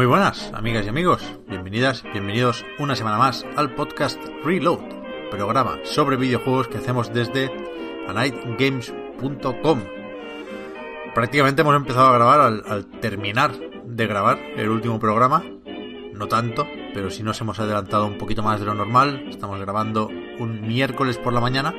[0.00, 1.22] Muy buenas, amigas y amigos.
[1.46, 4.80] Bienvenidas, bienvenidos una semana más al podcast Reload,
[5.30, 7.50] programa sobre videojuegos que hacemos desde
[8.08, 9.80] anightgames.com.
[11.14, 13.52] Prácticamente hemos empezado a grabar al, terminar
[13.84, 15.44] de grabar el último programa.
[16.14, 19.26] No tanto, pero sí nos hemos adelantado un poquito más de lo normal.
[19.28, 21.74] Estamos grabando un miércoles por la mañana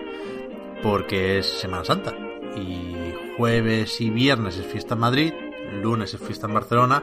[0.84, 2.14] porque es Semana Santa.
[2.56, 5.34] Y jueves y viernes es fiesta en Madrid,
[5.82, 7.02] lunes es fiesta en Barcelona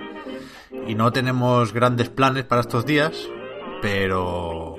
[0.87, 3.29] y no tenemos grandes planes para estos días,
[3.83, 4.77] pero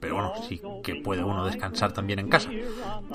[0.00, 2.50] pero bueno, sí que puede uno descansar también en casa.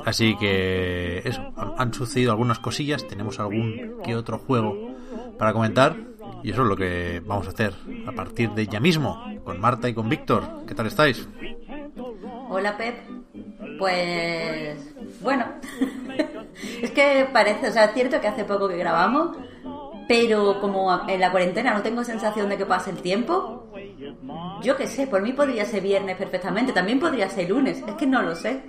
[0.06, 1.42] Así que eso,
[1.78, 4.96] han, sucedido algunas cosillas, tenemos algún que otro juego
[5.38, 5.96] para comentar
[6.44, 7.74] y eso es lo que vamos a hacer
[8.08, 10.44] a partir de ya mismo con Marta y con Víctor.
[10.68, 11.28] ¿Qué tal estáis?
[12.50, 12.96] Hola Pep.
[13.80, 15.46] Pues bueno,
[16.82, 19.36] es que parece, o sea, es cierto que hace poco que grabamos,
[20.08, 23.72] pero como en la cuarentena no tengo sensación de que pase el tiempo,
[24.62, 28.06] yo qué sé, por mí podría ser viernes perfectamente, también podría ser lunes, es que
[28.06, 28.64] no lo sé.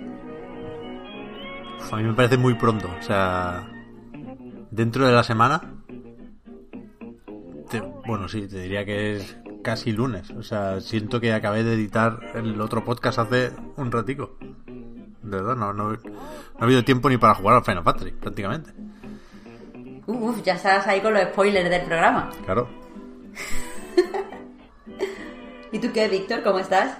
[1.91, 3.69] A mí me parece muy pronto, o sea,
[4.71, 5.77] dentro de la semana,
[8.07, 12.19] bueno, sí, te diría que es casi lunes, o sea, siento que acabé de editar
[12.35, 14.37] el otro podcast hace un ratico.
[15.21, 15.99] De verdad, no, no, no
[16.57, 18.71] ha habido tiempo ni para jugar al Final Fantasy, prácticamente.
[20.07, 22.29] Uf, ya estás ahí con los spoilers del programa.
[22.45, 22.67] Claro.
[25.71, 26.43] ¿Y tú qué, Víctor?
[26.43, 26.97] ¿Cómo estás?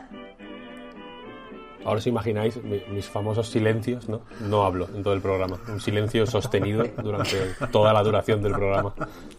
[1.85, 4.21] Ahora os imagináis mi- mis famosos silencios, ¿no?
[4.41, 5.57] No hablo en todo el programa.
[5.69, 7.37] Un silencio sostenido durante
[7.71, 8.93] toda la duración del programa.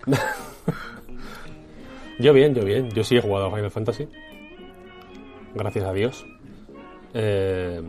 [2.19, 2.89] yo bien, yo bien.
[2.91, 4.09] Yo sí he jugado a Final Fantasy.
[5.55, 6.25] Gracias a Dios.
[7.13, 7.83] Eh,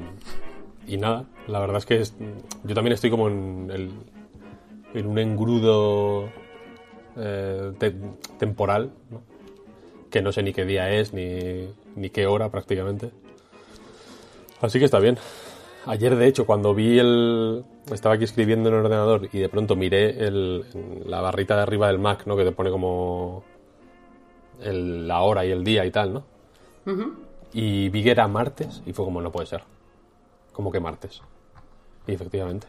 [0.87, 2.15] y nada, la verdad es que es-
[2.63, 3.91] yo también estoy como en, el-
[4.93, 6.29] en un engrudo
[7.17, 7.95] eh, te-
[8.37, 9.21] temporal, ¿no?
[10.09, 13.11] que no sé ni qué día es, ni, ni qué hora prácticamente.
[14.61, 15.17] Así que está bien.
[15.85, 17.63] Ayer, de hecho, cuando vi el...
[17.91, 20.65] Estaba aquí escribiendo en el ordenador y de pronto miré el,
[21.05, 22.35] la barrita de arriba del Mac, ¿no?
[22.35, 23.43] Que te pone como
[24.61, 26.23] el- la hora y el día y tal, ¿no?
[27.53, 29.63] Y vi que era martes y fue como, no puede ser.
[30.53, 31.21] Como que martes.
[32.07, 32.67] Y efectivamente.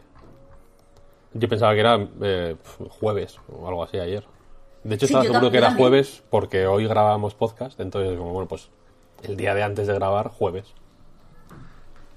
[1.33, 2.55] Yo pensaba que era eh,
[2.89, 4.25] jueves o algo así ayer.
[4.83, 5.87] De hecho, Sí, estaba seguro que era también.
[5.89, 7.79] jueves porque hoy grabábamos podcast.
[7.79, 8.69] Entonces, como, bueno, pues
[9.23, 10.73] el día de antes de grabar, jueves.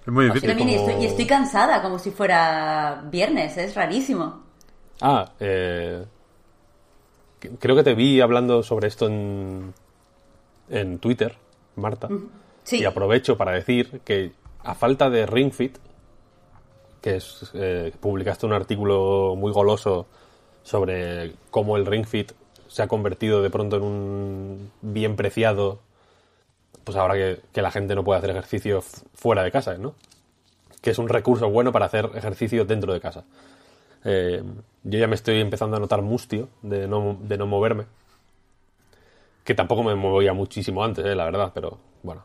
[0.07, 0.49] Es muy Yo difícil.
[0.51, 4.43] también y como- estoy, y estoy cansada, como si fuera viernes, es rarísimo.
[5.01, 6.05] Ah, eh,
[7.59, 9.73] creo que te vi hablando sobre esto en,
[10.71, 11.37] en Twitter,
[11.77, 12.09] Marta.
[12.65, 12.81] Sí.
[12.81, 14.33] Y aprovecho para decir que
[14.63, 15.77] a falta de Ring Fit,
[17.05, 20.07] que es, eh, publicaste un artículo muy goloso
[20.63, 22.33] sobre cómo el Ring Fit
[22.67, 25.81] se ha convertido de pronto en un bien preciado,
[26.83, 27.13] pues ahora
[27.53, 29.95] que, la gente no puede hacer ejercicio fuera de casa, ¿no?
[30.81, 33.25] Que es un recurso bueno para hacer ejercicio dentro de casa.
[34.03, 34.43] Eh,
[34.85, 37.85] yo ya me estoy empezando a notar mustio de no, de no moverme.
[39.45, 42.25] Que tampoco me movía muchísimo antes, eh, la verdad, pero bueno.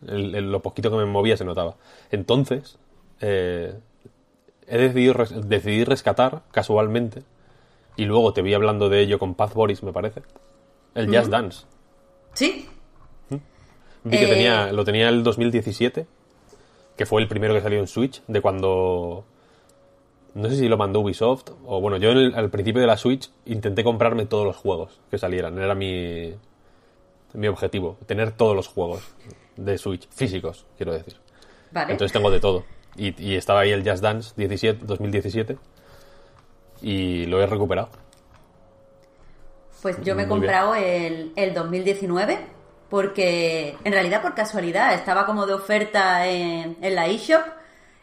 [0.00, 1.76] lo poquito que me movía se notaba.
[2.10, 2.78] Entonces,
[3.22, 3.74] eh,
[4.66, 7.22] he decidido res- decidí rescatar casualmente,
[7.96, 10.22] y luego te vi hablando de ello con Paz Boris, me parece,
[10.94, 11.66] el Jazz Dance.
[12.34, 12.68] ¿Sí?
[14.04, 16.06] Vi que Eh, tenía, lo tenía el 2017,
[16.96, 19.24] que fue el primero que salió en Switch, de cuando...
[20.34, 23.30] No sé si lo mandó Ubisoft, o bueno, yo el- al principio de la Switch
[23.44, 26.32] intenté comprarme todos los juegos que salieran, era mi,
[27.34, 29.02] mi objetivo, tener todos los juegos
[29.56, 31.16] de Switch, físicos, quiero decir.
[31.70, 31.92] Vale.
[31.92, 32.64] Entonces tengo de todo.
[32.96, 35.56] Y, y estaba ahí el Just Dance 17, 2017
[36.82, 37.88] y lo he recuperado.
[39.80, 42.38] Pues yo me he comprado el, el 2019
[42.88, 47.42] porque en realidad por casualidad estaba como de oferta en, en la eShop.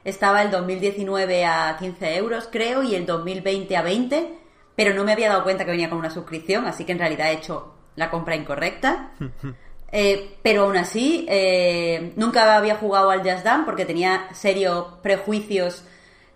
[0.04, 4.38] Estaba el 2019 a 15 euros creo y el 2020 a 20,
[4.76, 7.30] pero no me había dado cuenta que venía con una suscripción, así que en realidad
[7.30, 9.12] he hecho la compra incorrecta.
[9.92, 15.84] Eh, pero aún así, eh, nunca había jugado al Just Dance porque tenía serios prejuicios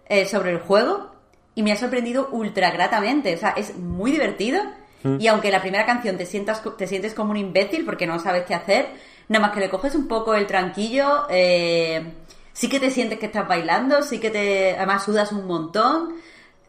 [0.07, 1.11] eh, sobre el juego
[1.55, 3.35] y me ha sorprendido ultra gratamente.
[3.35, 4.61] O sea, es muy divertido
[5.19, 8.45] y aunque la primera canción te, sientas, te sientes como un imbécil porque no sabes
[8.45, 8.87] qué hacer,
[9.27, 13.45] nada más que le coges un poco el tranquillo, sí que te sientes que estás
[13.45, 14.77] bailando, sí que te...
[14.77, 16.15] Además sudas un montón.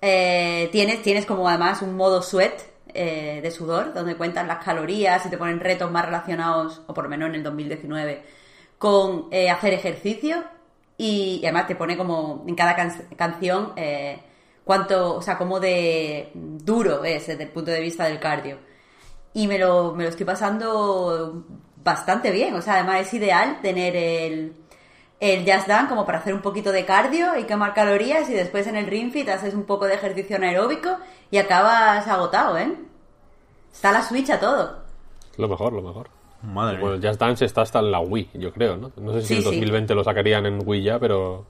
[0.00, 5.30] tienes, tienes como además un modo sweat eh, de sudor, donde cuentan las calorías y
[5.30, 8.22] te ponen retos más relacionados, o por lo menos en el 2019,
[8.78, 10.44] con eh, hacer ejercicio.
[10.96, 12.76] Y, además te pone como en cada
[13.16, 14.20] canción eh,
[14.64, 18.58] cuánto, o sea, cómo de duro es desde el punto de vista del cardio.
[19.32, 21.44] Y me lo, me lo estoy pasando
[21.84, 22.54] bastante bien.
[22.54, 24.54] O sea, además es ideal tener el,
[25.20, 28.66] el Just Dance como para hacer un poquito de cardio y quemar calorías y después
[28.66, 30.96] en el Ring Fit haces un poco de ejercicio anaeróbico
[31.30, 32.74] y acabas agotado, ¿eh?
[33.72, 34.82] Está la Switch a todo.
[35.36, 36.08] Lo mejor, lo mejor.
[36.42, 37.08] Madre Bueno, mía.
[37.08, 38.92] Just Dance está hasta en la Wii, yo creo, ¿no?
[38.96, 39.44] No sé si Sí, en sí.
[39.46, 41.46] 2020 lo sacarían en Wii ya, pero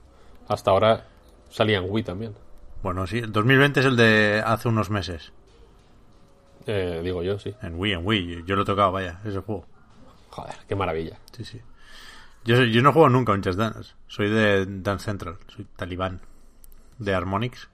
[0.47, 1.05] hasta ahora
[1.49, 2.33] salía en Wii también.
[2.81, 5.33] Bueno, sí, el 2020 es el de hace unos meses.
[6.67, 7.53] Eh, digo yo, sí.
[7.61, 8.43] En Wii, en Wii.
[8.45, 9.65] Yo lo he tocado, vaya, ese juego.
[10.29, 11.17] Joder, qué maravilla.
[11.35, 11.61] Sí, sí.
[12.45, 13.93] Yo, yo no juego nunca un Just Dance.
[14.07, 15.37] Soy de Dance Central.
[15.47, 16.21] Soy talibán.
[16.99, 17.67] De Harmonix.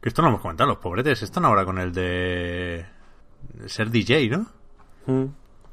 [0.00, 0.70] Que esto no lo hemos comentado.
[0.70, 2.86] Los pobretes están ahora con el de
[3.66, 4.46] ser DJ, ¿no?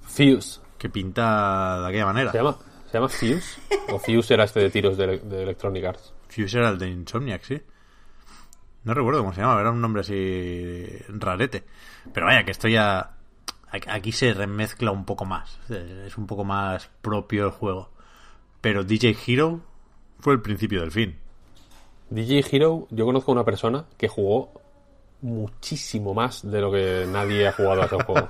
[0.01, 0.59] Fuse.
[0.77, 2.31] Que pinta de aquella manera.
[2.31, 3.61] ¿Se llama, ¿Se llama Fuse?
[3.89, 6.13] ¿O Fuse era este de tiros de, de Electronic Arts?
[6.27, 7.61] Fuse era el de Insomniac, sí.
[8.83, 11.63] No recuerdo cómo se llama, era un nombre así rarete.
[12.13, 13.11] Pero vaya, que esto ya...
[13.71, 15.59] Aquí se remezcla un poco más.
[15.69, 17.94] Es un poco más propio el juego.
[18.65, 19.59] Pero DJ Hero
[20.17, 21.15] fue el principio del fin.
[22.09, 24.53] DJ Hero, yo conozco a una persona que jugó
[25.21, 28.27] muchísimo más de lo que nadie ha jugado a ese juego.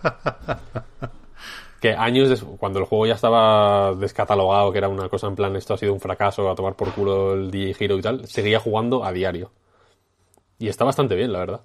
[1.79, 5.55] que años des- cuando el juego ya estaba descatalogado, que era una cosa en plan,
[5.55, 8.59] esto ha sido un fracaso, a tomar por culo el DJ Hero y tal, seguía
[8.59, 9.51] jugando a diario.
[10.59, 11.61] Y está bastante bien, la verdad.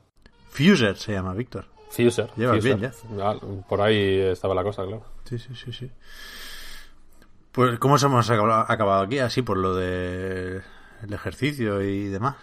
[0.51, 1.65] Fuser se llama, Víctor.
[1.91, 2.31] Fuser.
[2.37, 2.77] Llevas Fuser.
[2.79, 3.35] bien, Ah,
[3.69, 5.03] Por ahí estaba la cosa, claro.
[5.25, 5.91] Sí, sí, sí, sí.
[7.53, 9.19] Pues, ¿cómo se hemos acabado aquí?
[9.19, 10.63] Así, por lo de
[11.03, 12.37] el ejercicio y demás.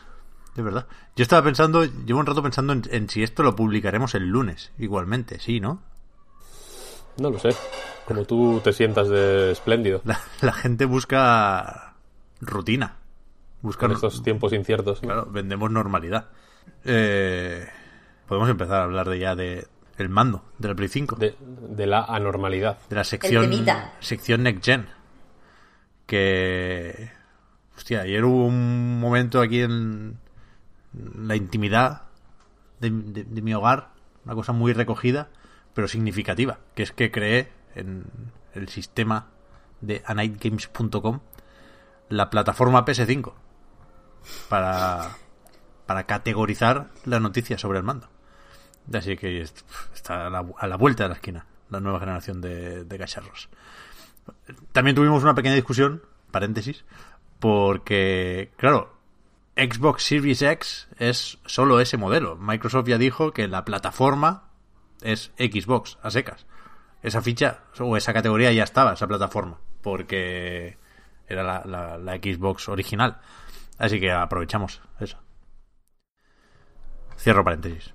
[0.56, 0.88] De verdad.
[1.16, 4.72] Yo estaba pensando, llevo un rato pensando en, en si esto lo publicaremos el lunes,
[4.80, 5.82] igualmente, sí, ¿no?
[7.18, 7.50] No lo sé.
[8.06, 11.94] Como tú te sientas de espléndido La, la gente busca
[12.42, 12.96] rutina.
[13.62, 15.02] Busca en estos tiempos inciertos.
[15.02, 15.08] ¿no?
[15.08, 16.30] Claro, vendemos normalidad.
[16.86, 17.68] Eh,
[18.28, 19.68] podemos empezar a hablar de ya de
[19.98, 21.16] el mando de la Play 5.
[21.16, 22.78] De, de la anormalidad.
[22.90, 23.52] de la sección
[24.00, 24.97] sección Next Gen
[26.08, 27.12] que
[27.76, 30.18] hostia ayer hubo un momento aquí en
[31.16, 32.04] la intimidad
[32.80, 33.90] de, mi hogar
[34.26, 35.30] una cosa muy recogida
[35.74, 38.06] pero significativa que es que creé en
[38.56, 39.28] el sistema
[39.82, 41.20] de anightgames.com
[42.10, 43.34] la plataforma PS5
[44.50, 45.12] para
[45.86, 48.10] para categorizar la noticia sobre el mando.
[48.94, 49.62] Así que est-
[49.94, 53.50] está a la, a la vuelta de la esquina la nueva generación de, de cacharros
[54.72, 56.86] también tuvimos una pequeña discusión, paréntesis,
[57.40, 58.94] porque, claro,
[59.56, 62.36] Xbox Series X es solo ese modelo.
[62.38, 64.50] Microsoft ya dijo que la plataforma
[65.02, 66.46] es Xbox, a secas.
[67.04, 70.78] Esa ficha o esa categoría ya estaba, esa plataforma, porque
[71.28, 73.20] era la, la- la Xbox original.
[73.78, 75.18] Así que aprovechamos eso.
[77.18, 77.94] Cierro paréntesis.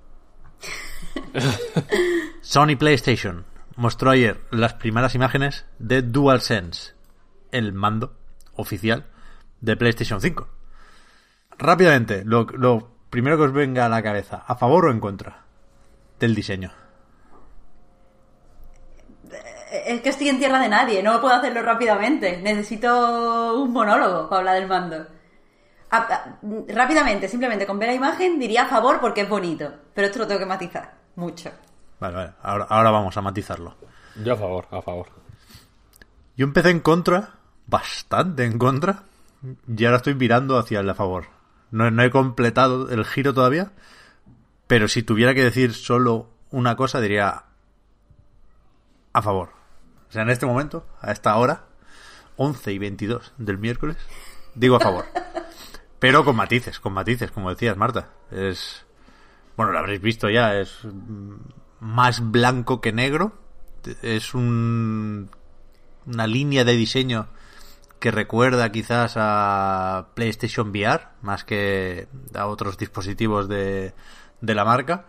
[2.41, 3.45] Sony PlayStation
[3.77, 6.95] mostró ayer las primeras imágenes de DualSense,
[7.51, 8.17] el mando
[8.55, 9.07] oficial
[9.61, 10.49] de PlayStation 5.
[11.59, 12.47] Rápidamente, lo,
[13.11, 15.45] primero que os venga a la cabeza, ¿a favor o en contra
[16.19, 16.71] del diseño?
[19.71, 22.39] Es que estoy en tierra de nadie, no puedo hacerlo rápidamente.
[22.43, 25.07] Necesito un monólogo para hablar del mando.
[26.69, 29.73] Rápidamente, simplemente con ver la imagen diría a favor porque es bonito.
[29.95, 31.51] Pero esto lo tengo que matizar mucho.
[32.03, 33.77] Vale, vale, ahora, ahora vamos a matizarlo.
[34.25, 35.07] Yo a favor, a favor.
[36.37, 37.35] Yo empecé en contra,
[37.69, 39.05] bastante en contra,
[39.69, 41.27] y ahora estoy virando hacia el a favor.
[41.71, 43.71] No, no he completado el giro todavía,
[44.67, 47.45] pero si tuviera que decir solo una cosa, diría
[49.13, 49.51] a favor.
[50.09, 51.67] O sea, en este momento, a esta hora,
[52.35, 53.97] 11 y 22 del miércoles,
[54.57, 55.05] digo a favor.
[56.01, 58.09] Pero con matices, con matices, como decías, Marta.
[58.33, 58.85] Es.
[59.57, 60.85] Bueno, lo habréis visto ya, es
[61.83, 63.33] más blanco que negro.
[64.03, 65.29] Es un
[66.07, 67.27] una línea de diseño
[67.99, 73.95] que recuerda quizás a PlayStation VR más que a otros dispositivos de,
[74.41, 75.07] la marca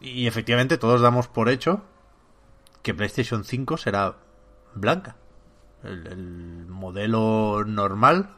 [0.00, 1.82] Y efectivamente todos damos por hecho
[2.82, 4.16] que PlayStation 5 será
[4.74, 5.16] blanca.
[5.82, 8.30] El, el modelo normal.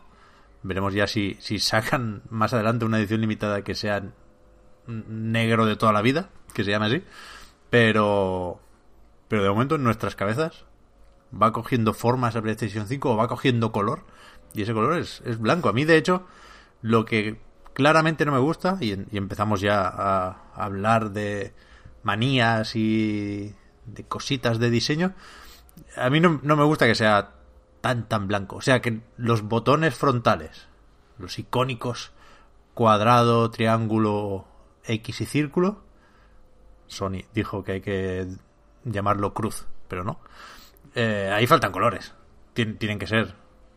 [0.63, 4.03] Veremos ya si, si sacan más adelante una edición limitada que sea
[4.87, 7.05] negro de toda la vida, que se llame así.
[7.77, 8.59] Pero,
[9.29, 10.65] pero de momento en nuestras cabezas
[11.31, 14.05] va cogiendo forma esa PlayStation 5 o va cogiendo color.
[14.55, 15.69] Y ese color es, es blanco.
[15.69, 16.25] A mí, de hecho,
[16.81, 17.39] lo que
[17.75, 21.53] claramente no me gusta, y, empezamos ya a hablar de
[22.03, 23.55] manías y
[23.85, 25.13] de cositas de diseño,
[25.99, 27.35] a mí no, no me gusta que sea
[27.83, 28.57] tan tan blanco.
[28.57, 30.67] O sea, que los botones frontales,
[31.19, 32.13] los icónicos
[32.73, 34.47] cuadrado, triángulo,
[34.87, 35.85] X y círculo,
[36.87, 38.27] Sony dijo que hay que
[38.85, 40.21] llamarlo cruz, pero no.
[40.95, 42.15] Eh, ahí faltan colores.
[42.55, 43.35] Tien, tienen que ser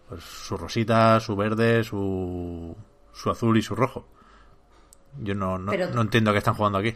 [0.08, 2.75] pues, su rosita, su verde, su,
[3.13, 4.08] su azul y su rojo.
[5.22, 6.96] Yo no, no, Pero- no entiendo a qué están jugando aquí.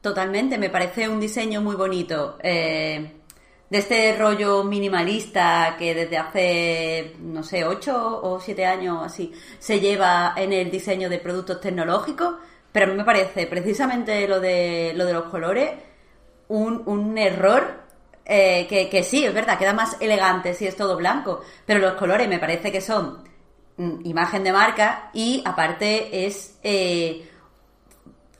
[0.00, 2.38] Totalmente, me parece un diseño muy bonito.
[2.42, 3.20] eh,
[3.70, 9.80] de este rollo minimalista que desde hace, no sé, 8 o 7 años así, se
[9.80, 12.34] lleva en el diseño de productos tecnológicos.
[12.74, 15.70] Pero a mí me parece precisamente lo de, lo de los colores
[16.48, 17.84] un, un error
[18.24, 21.42] eh, que, que sí, es verdad, queda más elegante si es todo blanco.
[21.66, 23.22] Pero los colores me parece que son
[23.76, 27.30] mm, imagen de marca y aparte es eh,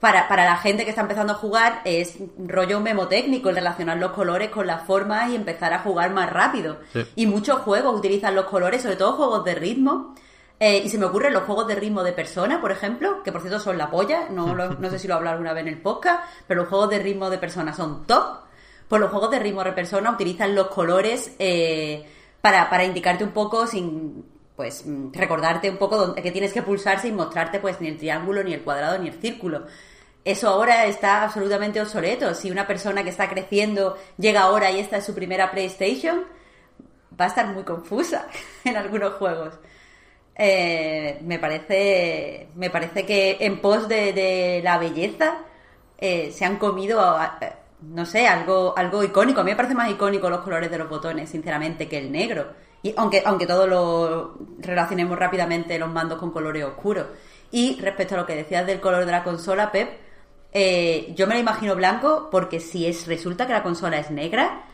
[0.01, 4.11] para, para la gente que está empezando a jugar es rollo memotécnico el relacionar los
[4.11, 6.79] colores con las formas y empezar a jugar más rápido.
[6.93, 7.07] Sí.
[7.15, 10.17] Y muchos juegos utilizan los colores, sobre todo juegos de ritmo.
[10.61, 13.41] Eh, y se me ocurren los juegos de ritmo de persona, por ejemplo, que por
[13.41, 15.69] cierto son la polla, no, lo- no sé si lo he hablado alguna vez en
[15.69, 18.39] el podcast, pero los juegos de ritmo de persona son top.
[18.89, 22.07] Pues los juegos de ritmo de persona utilizan los colores eh,
[22.41, 24.25] para, para indicarte un poco sin
[24.57, 28.45] pues recordarte un poco dónde, que tienes que pulsar sin mostrarte pues ni el triángulo,
[28.45, 29.65] ni el cuadrado, ni el círculo.
[30.25, 32.33] Eso ahora está absolutamente obsoleto.
[32.35, 36.23] Si una persona que está creciendo llega ahora y esta es su primera PlayStation,
[37.21, 38.29] va a estar muy confusa
[38.65, 39.55] en algunos juegos.
[40.37, 45.39] Eh, me parece me parece que en pos de, la belleza
[45.97, 47.17] eh, se han comido
[47.83, 49.41] no sé algo algo icónico.
[49.41, 52.49] A mí me parece más icónico los colores de los botones sinceramente que el negro.
[52.83, 57.07] Y aunque aunque todo lo relacionemos rápidamente los mandos con colores oscuros.
[57.51, 60.05] Y respecto a lo que decías del color de la consola Pep
[60.57, 64.65] eh, yo me lo imagino blanco porque si es resulta que la consola es negra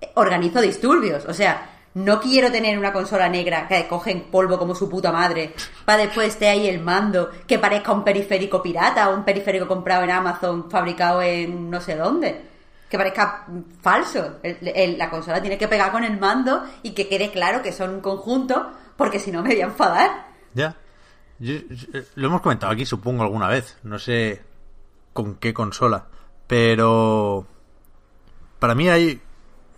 [0.00, 1.24] eh, organizo disturbios.
[1.26, 5.54] O sea, no quiero tener una consola negra que cogen polvo como su puta madre
[5.84, 10.04] para después esté ahí el mando que parezca un periférico pirata o un periférico comprado
[10.04, 12.42] en Amazon fabricado en no sé dónde.
[12.88, 13.46] Que parezca
[13.82, 14.38] falso.
[14.42, 18.00] La consola tiene que pegar con el mando y que quede claro que son un
[18.00, 20.26] conjunto porque si no me voy a enfadar.
[20.54, 20.74] Ya.
[21.38, 23.76] Yo- yo- lo hemos comentado aquí, supongo, alguna vez.
[23.82, 24.42] No sé
[25.12, 26.06] con qué consola.
[26.46, 27.46] Pero.
[28.58, 29.20] Para mí hay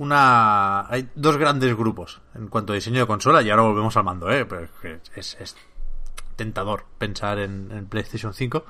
[0.01, 0.91] una.
[0.91, 3.43] Hay dos grandes grupos en cuanto a diseño de consola.
[3.43, 4.47] Y ahora volvemos al mando, ¿eh?
[4.47, 4.67] Pero
[5.15, 5.57] es es,
[6.37, 8.65] tentador pensar en, en PlayStation 5.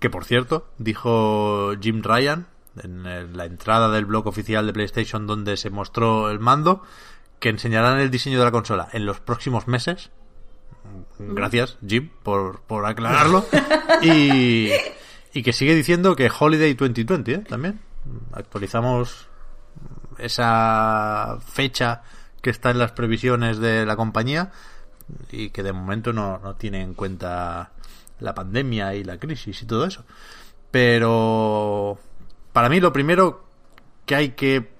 [0.00, 2.46] Que por cierto, dijo Jim Ryan
[2.82, 6.82] en la entrada del blog oficial de PlayStation donde se mostró el mando.
[7.38, 10.10] Que enseñarán el diseño de la consola en los próximos meses.
[11.20, 13.46] Gracias, Jim, por, por aclararlo.
[14.02, 14.70] y,
[15.32, 17.38] y que sigue diciendo que Holiday 2020, ¿eh?
[17.38, 17.80] También.
[18.32, 19.28] Actualizamos
[20.18, 22.02] esa fecha
[22.40, 24.50] que está en las previsiones de la compañía
[25.30, 27.72] y que de momento no, no tiene en cuenta
[28.20, 30.04] la pandemia y la crisis y todo eso.
[30.70, 31.98] Pero
[32.52, 33.44] para mí lo primero
[34.06, 34.70] que hay que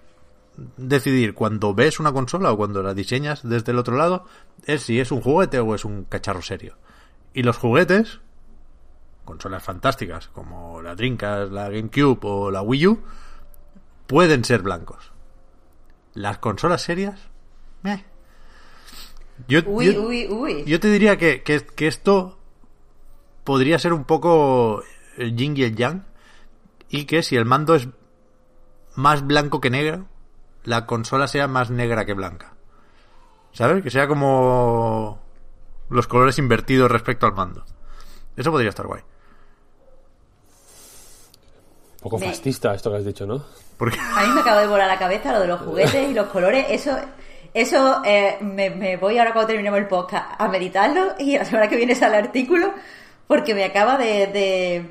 [0.77, 4.27] decidir cuando ves una consola o cuando la diseñas desde el otro lado
[4.67, 6.77] es si es un juguete o es un cacharro serio.
[7.35, 8.21] Y los juguetes,
[9.25, 13.03] consolas fantásticas como la Dreamcast, la GameCube o la Wii U,
[14.13, 15.11] pueden ser blancos.
[16.13, 17.19] Las consolas serias.
[19.49, 20.65] Yo, Uy, yo- uy, uy.
[20.67, 22.39] yo te diría que, que, que esto
[23.43, 24.83] podría ser un poco
[25.17, 26.05] el yin y el yang.
[26.91, 27.89] Y que si el mando es
[28.95, 30.07] más blanco que negro,
[30.65, 32.55] la consola sea más negra que blanca.
[33.53, 33.83] ¿Sabes?
[33.83, 35.21] Que sea como
[35.89, 37.65] los colores invertidos respecto al mando.
[38.37, 39.01] Eso podría estar guay.
[41.95, 43.45] Un poco fascista esto que has dicho, ¿no?
[43.83, 46.29] Porque A mí me acaba de volar la cabeza lo de los juguetes y los
[46.29, 46.67] colores.
[46.71, 46.97] Eso,
[47.53, 51.69] eso eh, me, me voy ahora cuando terminemos el podcast a meditarlo y la semana
[51.69, 52.73] que viene sale el artículo
[53.27, 54.85] porque me acaba de, de,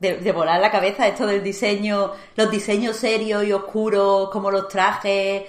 [0.00, 4.68] de- de volar la cabeza esto del diseño, los diseños serios y oscuros como los
[4.68, 5.44] trajes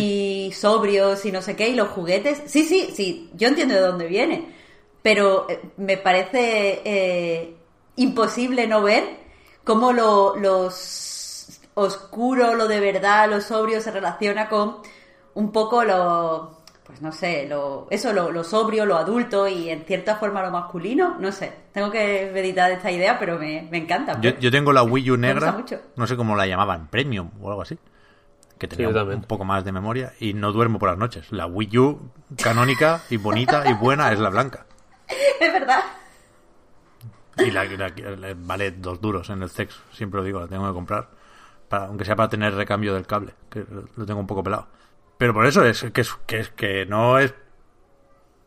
[0.00, 2.42] y sobrios y no sé qué y los juguetes.
[2.46, 4.46] Sí, sí, sí, yo entiendo de dónde viene,
[5.02, 7.54] pero eh, me parece eh,
[7.96, 9.04] imposible no ver
[9.64, 10.74] cómo lo, los
[11.76, 14.78] oscuro, lo de verdad, lo sobrio se relaciona con
[15.34, 19.84] un poco lo, pues no sé, lo, eso, lo, lo sobrio, lo adulto y en
[19.84, 21.52] cierta forma lo masculino, no sé.
[21.72, 24.14] Tengo que meditar esta idea, pero me, me encanta.
[24.20, 24.38] Yo, pues.
[24.42, 25.64] yo tengo la Wii U negra,
[25.96, 27.78] no sé cómo la llamaban, Premium o algo así,
[28.58, 31.30] que tenía un poco más de memoria y no duermo por las noches.
[31.30, 32.10] La Wii U
[32.42, 34.64] canónica y bonita y buena es la blanca.
[35.40, 35.80] Es verdad.
[37.38, 40.66] Y la, la- la- vale dos duros en el sexo, siempre lo digo, la tengo
[40.66, 41.08] que comprar.
[41.68, 43.64] Para, aunque sea para tener recambio del cable, que
[43.96, 44.68] lo tengo un poco pelado.
[45.18, 47.34] Pero por eso es que, es, que, es que no es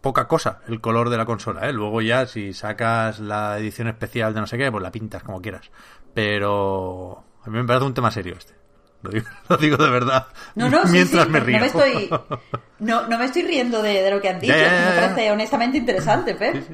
[0.01, 1.73] poca cosa el color de la consola, ¿eh?
[1.73, 5.41] Luego ya si sacas la edición especial de no sé qué, pues la pintas como
[5.41, 5.69] quieras.
[6.13, 8.53] Pero a mí me parece un tema serio este.
[9.01, 10.27] Lo digo, lo digo de verdad.
[10.55, 11.57] No, no, Mientras sí, me río.
[11.57, 12.09] No me estoy,
[12.79, 14.53] no, no me estoy riendo de, de lo que han dicho.
[14.53, 16.65] Me parece honestamente interesante, Pep.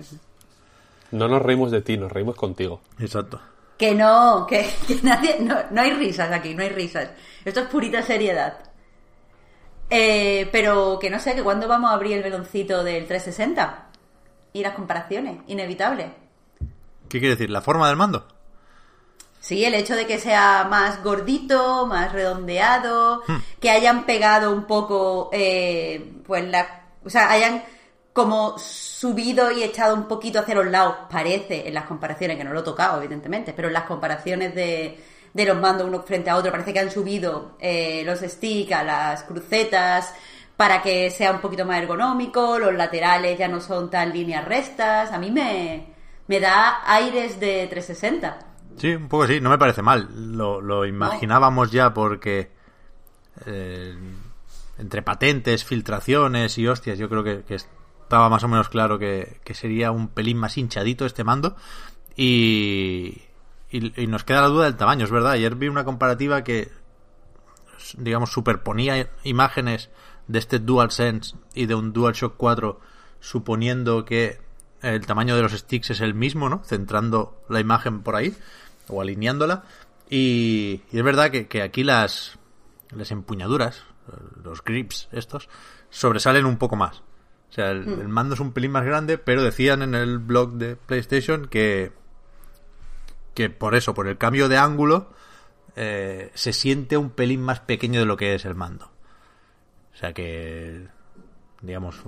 [1.11, 2.81] No nos reímos de ti, nos reímos contigo.
[2.99, 3.39] Exacto.
[3.77, 5.37] Que no, que, que nadie.
[5.39, 7.09] No, no hay risas aquí, no hay risas.
[7.43, 8.57] Esto es purita seriedad.
[9.89, 13.87] Eh, pero que no sé, que cuándo vamos a abrir el meloncito del 360
[14.53, 16.11] y las comparaciones, inevitable.
[17.09, 17.49] ¿Qué quiere decir?
[17.49, 18.27] ¿La forma del mando?
[19.39, 23.21] Sí, el hecho de que sea más gordito, más redondeado,
[23.59, 27.63] que hayan pegado un poco, eh, pues la, o sea, hayan
[28.15, 32.53] como subido y echado un poquito hacia los lados, parece, en las comparaciones, que no
[32.53, 34.97] lo he tocado, evidentemente, pero en las comparaciones de,
[35.33, 38.85] de los mandos uno frente a otro, parece que han subido eh, los sticks a
[38.85, 40.13] las crucetas
[40.55, 45.11] para que sea un poquito más ergonómico, los laterales ya no son tan líneas rectas,
[45.11, 45.87] a mí me,
[46.27, 48.39] me da aires de 360.
[48.77, 50.07] Sí, un poco sí, no me parece mal.
[50.37, 52.49] Lo, lo imaginábamos ya porque
[53.45, 53.93] eh,
[54.77, 57.57] entre patentes, filtraciones y hostias, yo creo que, que
[58.05, 61.55] estaba más o menos claro que, que sería un pelín más hinchadito este mando.
[62.15, 63.23] Y,
[63.71, 65.31] y, nos queda la duda del tamaño, es verdad.
[65.31, 66.71] Ayer vi una comparativa que,
[67.97, 69.89] digamos, superponía imágenes
[70.27, 72.79] de este DualSense y de un DualShock 4
[73.19, 74.39] suponiendo que
[74.81, 76.61] el tamaño de los sticks es el mismo, ¿no?
[76.63, 78.35] Centrando la imagen por ahí
[78.87, 79.63] o alineándola.
[80.11, 82.37] Y, y es verdad que, que aquí las,
[82.91, 83.83] las empuñaduras,
[84.43, 85.49] los grips estos,
[85.89, 87.01] sobresalen un poco más.
[87.49, 90.53] O sea, el, el mando es un pelín más grande, pero decían en el blog
[90.53, 91.91] de PlayStation que,
[93.33, 95.09] que por eso, por el cambio de ángulo,
[95.75, 98.91] eh, se siente un pelín más pequeño de lo que es el mando.
[99.93, 100.87] O sea que,
[101.61, 102.01] digamos,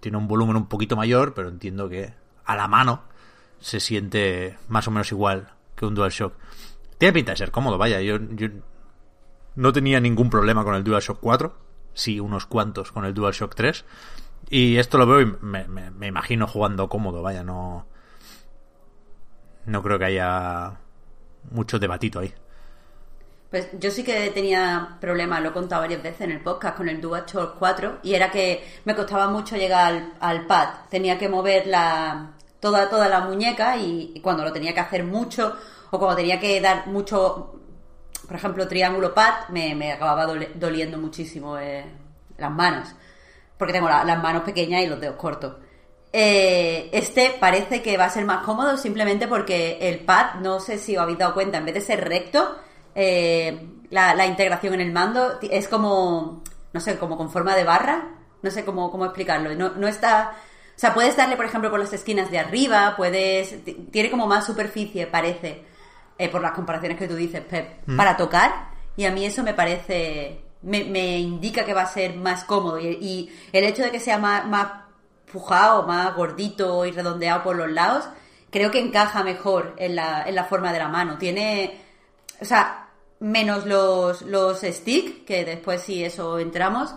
[0.00, 3.02] tiene un volumen un poquito mayor, pero entiendo que a la mano
[3.60, 6.34] se siente más o menos igual que un DualShock.
[6.96, 8.00] Tiene pinta de ser cómodo, vaya.
[8.00, 8.48] Yo, yo
[9.56, 11.54] no tenía ningún problema con el DualShock 4.
[11.94, 13.84] Sí, unos cuantos con el DualShock 3.
[14.50, 17.86] Y esto lo veo y me, me- imagino jugando cómodo, vaya, no.
[19.66, 20.78] No creo que haya
[21.50, 22.32] mucho debatito ahí.
[23.50, 26.88] Pues yo sí que tenía problemas, lo he contado varias veces en el podcast con
[26.88, 30.68] el DualShock 4 y era que me costaba mucho llegar al, pad.
[30.90, 35.04] Tenía que mover la, toda, toda la muñeca y, y cuando lo tenía que hacer
[35.04, 35.56] mucho
[35.90, 37.54] o cuando tenía que dar mucho,
[38.26, 41.86] por ejemplo, triángulo pad, me, me acababa doliendo muchísimo eh,
[42.36, 42.94] las manos.
[43.58, 45.56] Porque tengo la- las manos pequeñas y los dedos cortos.
[46.12, 50.78] Eh, este parece que va a ser más cómodo simplemente porque el pad, no sé
[50.78, 52.56] si os habéis dado cuenta, en vez de ser recto,
[52.94, 56.42] eh, la, la integración en el mando es como,
[56.72, 58.08] no sé, como con forma de barra,
[58.40, 59.54] no sé cómo, cómo explicarlo.
[59.54, 60.32] No, no está,
[60.74, 64.26] o sea, puedes darle, por ejemplo, por las esquinas de arriba, puedes, ti- tiene como
[64.26, 65.62] más superficie, parece,
[66.16, 69.52] eh, por las comparaciones que tú dices, Pep, para tocar, y a mí eso me
[69.54, 74.00] parece, me, me indica que va a ser más cómodo, y, el hecho de que
[74.00, 74.68] sea más, más
[75.30, 78.08] pujado, más gordito y redondeado por los lados,
[78.50, 81.18] creo que encaja mejor en la, en la forma de la mano.
[81.18, 81.80] Tiene,
[82.40, 82.88] o sea,
[83.20, 86.94] menos los, los stick, que después si eso entramos,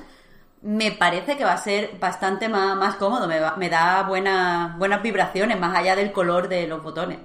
[0.62, 4.76] me parece que va a ser bastante más, más cómodo, me, va- me da buena,
[4.78, 7.18] buenas vibraciones, más allá del color de los botones.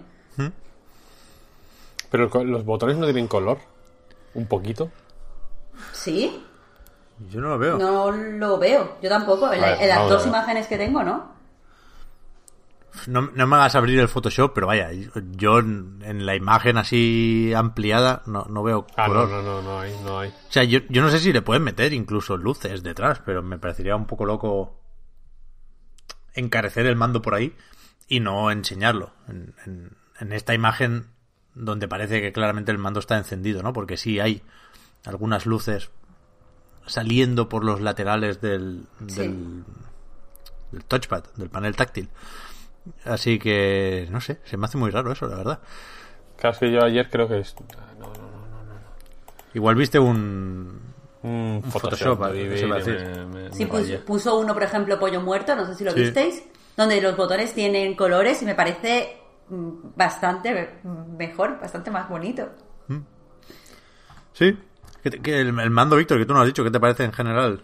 [2.11, 3.59] Pero el co- los botones no tienen color.
[4.35, 4.91] Un poquito.
[5.93, 6.43] ¿Sí?
[7.31, 7.79] Yo no lo veo.
[7.79, 9.53] No lo veo, yo tampoco.
[9.53, 10.29] En, en las dos ver.
[10.29, 11.35] imágenes que tengo, ¿no?
[13.07, 14.91] No, no me hagas abrir el Photoshop, pero vaya,
[15.33, 19.29] yo en en la imagen así ampliada no, no veo Ah, color.
[19.29, 20.31] no, no, no, no hay, no hay.
[20.31, 23.59] O sea, yo, yo no sé si le pueden meter incluso luces detrás, pero me
[23.59, 24.81] parecería un poco loco
[26.35, 27.55] encarecer el mando por ahí
[28.09, 29.11] y no enseñarlo.
[29.29, 31.09] En, en- en esta imagen
[31.55, 33.75] donde parece que claramente el mando está encendido, ¿no?
[33.75, 34.43] Porque sí hay
[35.07, 35.91] algunas luces
[36.87, 39.17] saliendo por los laterales del, Sí.
[39.23, 39.65] del,
[40.73, 42.09] del touchpad, del panel táctil.
[43.05, 45.61] Así que, no sé, se me hace muy raro eso, la verdad.
[46.61, 47.55] Que yo ayer creo que es...
[47.99, 48.17] No, no, no,
[49.55, 50.95] Igual viste un...
[51.23, 53.27] Un Photoshop, Photoshop, a decir.
[53.27, 56.01] me- Sí, me puso uno, por ejemplo, Pollo Muerto, no sé si lo Sí.
[56.03, 56.45] visteis,
[56.77, 59.17] donde los botones tienen colores y me parece
[59.49, 62.49] mm, bastante mm, mejor, bastante más bonito.
[64.35, 64.57] Sí.
[65.07, 67.05] ¿Qué te- qué- el, el mando, Víctor, que tú no has dicho, ¿qué te parece
[67.05, 67.61] en general?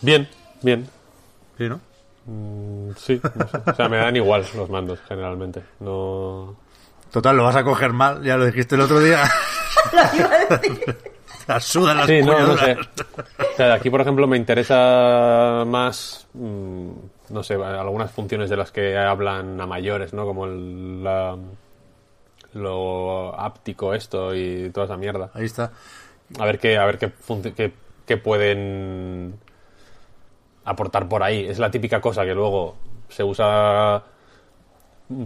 [0.00, 0.26] Bien,
[0.62, 0.88] bien.
[1.58, 1.80] Sí, ¿no?
[2.24, 3.58] Mm, Sí, no sé.
[3.66, 5.62] o sea, me dan igual los mandos generalmente.
[5.80, 6.56] No...
[7.12, 9.22] Total, lo vas a coger mal, ya lo dijiste el otro día.
[11.46, 12.78] Te sudan las Sí, no, no sé.
[12.78, 16.90] O sea, aquí, por ejemplo, me interesa más, mm,
[17.28, 20.24] no sé, algunas funciones de las que hablan a mayores, ¿no?
[20.24, 21.36] Como el, la-
[22.54, 25.30] lo áptico esto y toda esa mierda.
[25.34, 25.72] Ahí está.
[26.38, 27.12] A ver qué, a ver qué,
[27.54, 27.72] qué,
[28.06, 29.38] qué pueden
[30.64, 31.46] aportar por ahí.
[31.46, 32.76] Es la típica cosa que luego
[33.08, 34.02] se usa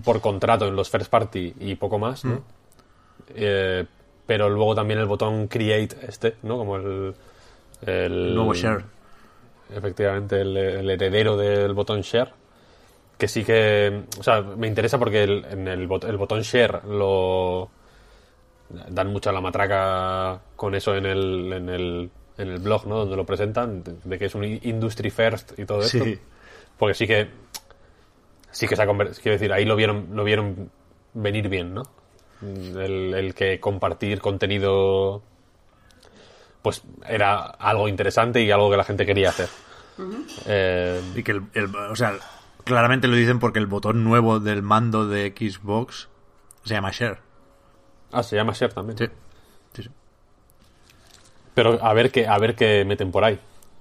[0.05, 2.43] por contrato en los first party y poco más, ¿no?
[3.35, 3.85] Eh,
[4.27, 6.57] pero luego también el botón create este, ¿no?
[6.59, 7.15] Como el...
[7.85, 8.85] El El nuevo share.
[9.75, 12.33] Efectivamente, el, el heredero del botón share.
[13.23, 14.03] Que sí que...
[14.19, 17.71] O sea, me interesa porque el, en el, bot- el botón share lo...
[18.89, 22.97] Dan mucha la matraca con eso en el, en el, en el blog, ¿no?
[22.97, 26.03] Donde lo presentan, de, de que es un industry first y todo esto.
[26.03, 26.19] Sí.
[26.77, 27.29] Porque sí que...
[28.51, 29.23] Sí que se ha convertido...
[29.23, 30.69] Quiero decir, ahí lo vieron, lo vieron
[31.15, 31.85] venir bien, ¿no?
[32.43, 35.23] El, el que compartir contenido
[36.61, 39.49] pues era algo interesante y algo que la gente quería hacer.
[40.47, 42.15] Eh, Y que el, el- o sea,
[42.64, 46.09] claramente lo dicen porque el botón nuevo del mando de Xbox
[46.64, 47.18] se llama Share.
[48.12, 48.98] ah, se llama Share también.
[48.98, 49.07] Sí.
[49.75, 49.88] Sí, sí.
[51.55, 53.38] Pero a ver qué, a ver qué meten por ahí,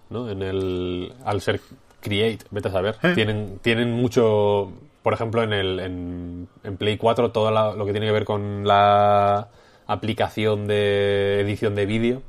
[0.10, 0.30] ¿no?
[0.30, 1.62] En el, al ser
[2.02, 2.98] Create, vete a saber.
[3.04, 3.13] Eh.
[3.13, 7.91] Tienen, tienen mucho, por ejemplo, en el, en, en Play 4, todo la- lo que
[7.91, 9.48] tiene que ver con la
[9.88, 12.24] aplicación de edición de vídeo,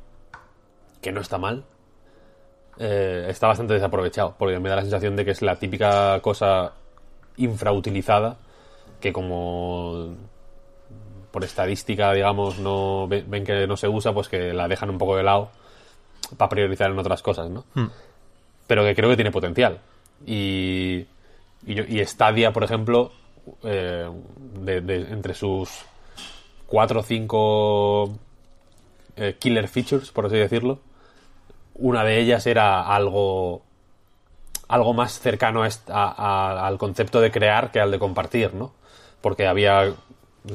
[1.01, 1.65] que no está mal,
[2.79, 6.73] eh, está bastante desaprovechado, porque me da la sensación de que es la típica cosa
[7.37, 8.37] infrautilizada,
[8.99, 10.15] que como
[11.31, 15.17] por estadística, digamos, no ven, que no se usa, pues que la dejan un poco
[15.17, 15.49] de lado
[16.37, 17.63] para priorizar en otras cosas, ¿no?
[18.67, 19.79] Pero que creo que tiene potencial.
[20.25, 21.05] Y,
[21.65, 23.11] y, y Stadia, por ejemplo,
[23.63, 24.09] eh,
[24.59, 25.69] de- de- entre sus
[26.67, 28.11] cuatro o cinco
[29.17, 30.79] eh, killer features, por así decirlo,
[31.75, 33.61] una de ellas era algo
[34.67, 38.73] algo más cercano a a- a- al concepto de crear que al de compartir, ¿no?
[39.21, 39.93] Porque había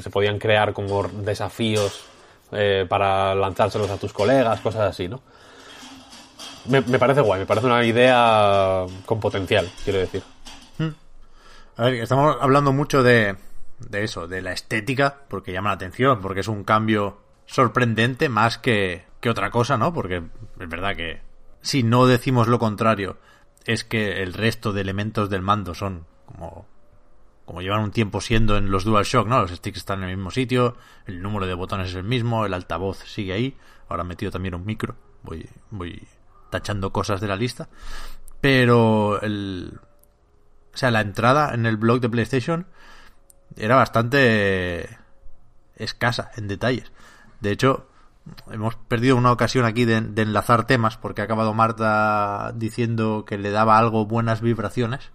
[0.00, 2.04] se podían crear como desafíos
[2.52, 5.20] eh, para lanzárselos a tus colegas, cosas así, ¿no?
[6.66, 10.22] Me, me parece guay, me parece una idea con potencial, quiero decir.
[11.76, 13.36] A ver, estamos hablando mucho de,
[13.78, 18.58] de eso, de la estética, porque llama la atención, porque es un cambio sorprendente más
[18.58, 19.92] que, que otra cosa, ¿no?
[19.92, 20.22] Porque
[20.60, 21.20] es verdad que
[21.60, 23.18] si no decimos lo contrario,
[23.64, 26.66] es que el resto de elementos del mando son como,
[27.44, 29.40] como llevan un tiempo siendo en los DualShock, ¿no?
[29.40, 30.76] Los sticks están en el mismo sitio,
[31.06, 33.56] el número de botones es el mismo, el altavoz sigue ahí,
[33.88, 36.06] ahora han metido también un micro, voy, voy
[36.50, 37.68] tachando cosas de la lista,
[38.40, 39.80] pero el,
[40.72, 42.66] o sea, la entrada en el blog de PlayStation
[43.56, 44.98] era bastante
[45.76, 46.92] escasa en detalles.
[47.40, 47.87] De hecho,
[48.50, 53.50] hemos perdido una ocasión aquí de, enlazar temas porque ha acabado Marta diciendo que le
[53.50, 55.10] daba algo buenas vibraciones.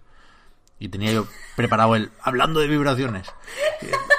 [0.78, 3.32] Y tenía yo preparado el hablando de vibraciones.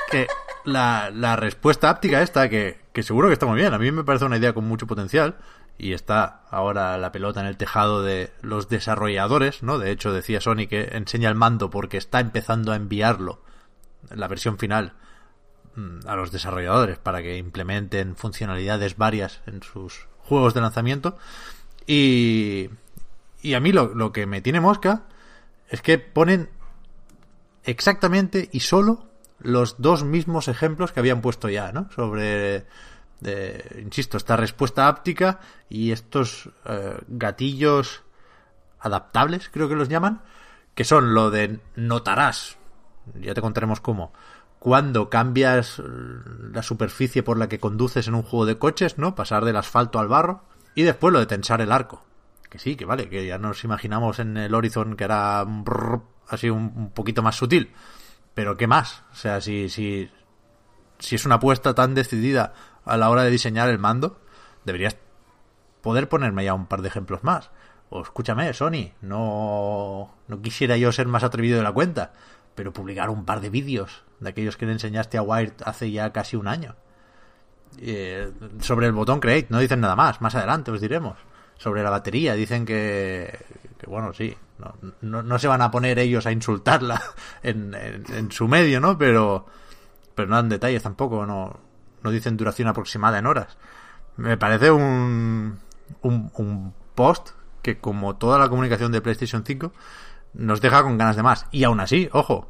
[0.09, 0.27] Que,
[0.63, 3.73] la, la respuesta áptica esta, que, que seguro que está muy bien.
[3.73, 5.37] A mí me parece una idea con mucho potencial.
[5.77, 9.77] Y está ahora la pelota en el tejado de los desarrolladores, ¿no?
[9.77, 13.41] De hecho, decía Sony que enseña el mando porque está empezando a enviarlo,
[14.09, 14.93] la versión final,
[16.05, 21.17] a los desarrolladores para que implementen funcionalidades varias en sus juegos de lanzamiento.
[21.85, 22.69] Y,
[23.41, 25.03] y a mí lo, lo que me tiene mosca
[25.69, 26.49] es que ponen
[27.63, 29.05] exactamente y solo
[29.39, 31.89] los dos mismos ejemplos que habían puesto ya, ¿no?
[31.91, 32.65] Sobre,
[33.79, 38.03] insisto, esta respuesta áptica y estos eh, gatillos
[38.79, 40.21] adaptables, creo que los llaman,
[40.73, 42.57] que son lo de notarás,
[43.19, 44.13] ya te contaremos cómo,
[44.65, 49.13] cuando cambias la superficie por la que conduces en un juego de coches, ¿no?
[49.13, 50.41] Pasar del asfalto al barro,
[50.73, 52.03] y después lo de tensar el arco.
[52.49, 55.45] Que sí, que vale, que ya nos imaginamos en el Horizon que era
[56.29, 57.73] así un, un poquito más sutil.
[58.33, 59.03] Pero ¿qué más?
[59.11, 60.09] O sea, si, si,
[60.97, 62.53] si es una apuesta tan decidida
[62.85, 64.19] a la hora de diseñar el mando,
[64.63, 64.97] deberías
[65.83, 67.51] poder ponerme ya un par de ejemplos más.
[67.91, 72.13] O escúchame, Sony, no, no quisiera yo ser más atrevido de la cuenta.
[72.55, 76.11] pero publicar un par de vídeos de aquellos que le enseñaste a Wired hace ya
[76.11, 76.75] casi un año.
[77.77, 81.17] Eh, sobre el botón Create no dicen nada más, más adelante os diremos.
[81.57, 83.37] Sobre la batería dicen que,
[83.77, 84.35] que bueno, sí,
[85.01, 87.01] no, no, se van a poner ellos a insultarla
[87.43, 88.97] en, en, en, su medio, ¿no?
[88.97, 89.45] Pero,
[90.13, 91.59] pero no dan detalles tampoco, no,
[92.03, 93.57] no dicen duración aproximada en horas.
[94.17, 95.59] Me parece un,
[96.01, 99.71] un, un post que como toda la comunicación de PlayStation 5
[100.35, 101.47] nos deja con ganas de más.
[101.51, 102.47] Y aún así, ojo,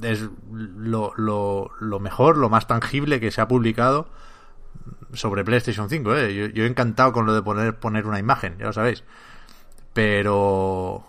[0.00, 4.08] es lo, lo, lo mejor, lo más tangible que se ha publicado
[5.12, 6.16] sobre PlayStation 5.
[6.16, 6.34] ¿eh?
[6.34, 9.04] Yo, yo, he encantado con lo de poner, poner una imagen, ya lo sabéis.
[9.92, 11.04] Pero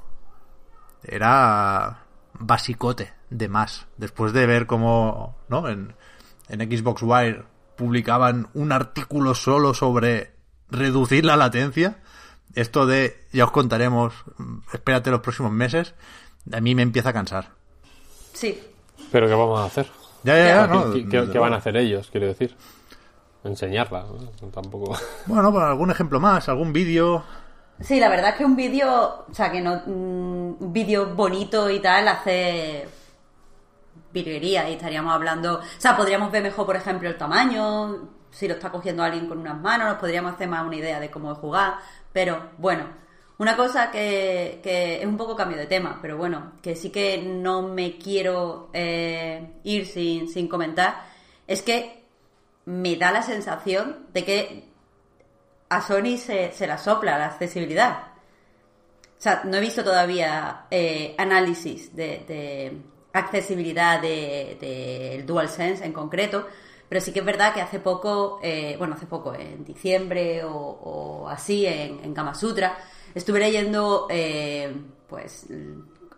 [1.03, 3.87] era basicote de más.
[3.97, 5.67] Después de ver cómo ¿no?
[5.69, 5.95] en,
[6.49, 7.43] en Xbox Wire
[7.75, 10.33] publicaban un artículo solo sobre
[10.69, 12.01] reducir la latencia,
[12.55, 14.13] esto de ya os contaremos,
[14.73, 15.95] espérate los próximos meses,
[16.51, 17.51] a mí me empieza a cansar.
[18.33, 18.59] Sí.
[19.13, 19.85] Pero ¿qué vamos a hacer?
[20.23, 22.09] Ya, ya, ya, ¿Qué, ¿Qué, qué, qué, van a hacer ellos?
[22.11, 22.55] Quiero decir.
[23.43, 24.05] Enseñarla.
[24.41, 24.47] ¿no?
[24.47, 24.97] Tampoco.
[25.27, 27.23] Bueno, pues algún ejemplo más, algún vídeo.
[27.79, 29.83] Sí, la verdad es que un vídeo, o sea, que no.
[29.85, 32.87] Un vídeo bonito y tal hace
[34.11, 35.59] virguería y estaríamos hablando.
[35.59, 39.37] O sea, podríamos ver mejor, por ejemplo, el tamaño, si lo está cogiendo alguien con
[39.37, 41.75] unas manos, nos podríamos hacer más una idea de cómo jugar.
[42.11, 42.85] Pero bueno,
[43.37, 47.17] una cosa que, que, es un poco cambio de tema, pero bueno, que sí que
[47.17, 51.05] no me quiero eh, ir sin, sin, comentar,
[51.47, 52.03] es que
[52.65, 54.69] me da la sensación de que
[55.69, 58.07] a Sony se, se la sopla la accesibilidad.
[59.17, 62.81] O sea, no he visto todavía eh, análisis de,
[63.13, 66.47] accesibilidad del de, de DualSense en concreto,
[66.87, 70.53] pero sí que es verdad que hace poco, eh, bueno, hace poco, en diciembre o,
[70.53, 72.77] o así, en, en Kama Sutra,
[73.15, 74.73] estuve leyendo eh,
[75.07, 75.47] pues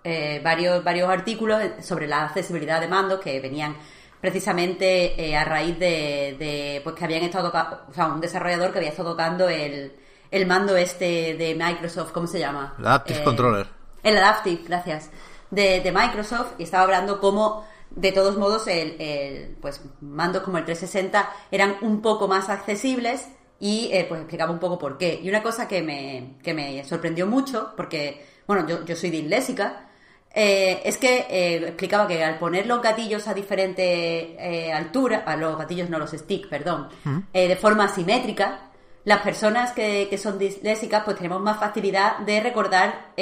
[0.04, 3.76] eh, varios, varios artículos sobre la accesibilidad de mandos que venían
[4.22, 8.72] precisamente eh, a raíz de, de, pues que habían estado tocando, o sea, un desarrollador
[8.72, 9.94] que había estado tocando el,
[10.32, 12.76] el mando este de Microsoft, ¿cómo se llama?
[12.80, 13.68] El Adaptive Controller.
[14.04, 15.10] El Adaptive, gracias,
[15.52, 20.58] de, de, Microsoft y estaba hablando cómo de todos modos el, el, pues mandos como
[20.58, 23.28] el 360 eran un poco más accesibles
[23.66, 25.20] y eh, pues explicaba un poco por qué.
[25.24, 29.88] Y una cosa que me, que me sorprendió mucho, porque, bueno, yo, yo soy disléxica,
[30.32, 35.36] eh, es que eh, explicaba que al poner los gatillos a diferente eh, altura, a
[35.36, 37.20] los gatillos no los stick, perdón, ¿Mm?
[37.34, 38.70] de forma simétrica,
[39.04, 43.14] las personas que, que, son dislésicas pues tenemos más facilidad de recordar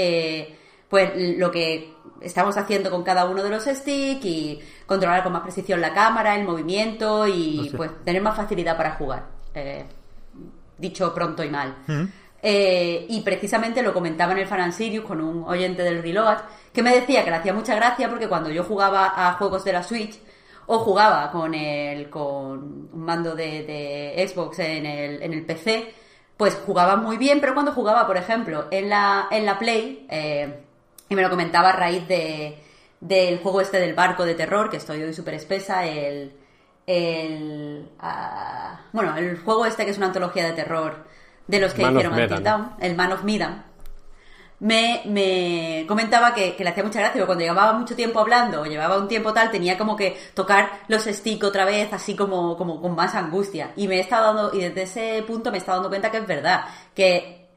[0.90, 5.42] pues lo que estamos haciendo con cada uno de los sticks y controlar con más
[5.42, 7.78] precisión la cámara, el movimiento y no sé.
[7.78, 9.26] pues tener más facilidad para jugar
[10.84, 11.76] dicho pronto y mal.
[12.46, 16.40] Eh, y precisamente lo comentaba en el Fan Sirius con un oyente del Reload
[16.74, 19.72] que me decía que le hacía mucha gracia porque cuando yo jugaba a juegos de
[19.72, 20.20] la Switch
[20.66, 25.94] o jugaba con el con un mando de, de Xbox en el, en el, PC,
[26.36, 30.64] pues jugaba muy bien, pero cuando jugaba, por ejemplo, en la, en la Play, eh,
[31.10, 32.58] y me lo comentaba a raíz de,
[33.00, 36.34] del juego este del barco de terror, que estoy hoy súper espesa, el
[36.86, 41.06] el uh, bueno el juego este que es una antología de terror
[41.48, 43.74] de los que Man hicieron Until Dawn, el Man of Medan
[44.64, 48.62] me, me comentaba que, que, le hacía mucha gracia porque cuando llevaba mucho tiempo hablando
[48.62, 52.56] o llevaba un tiempo tal tenía como que tocar los stick otra vez así como,
[52.56, 53.72] como con más angustia.
[53.76, 56.20] Y me he estado dando y desde ese punto me he estado dando cuenta que
[56.20, 56.64] es verdad
[56.96, 57.50] que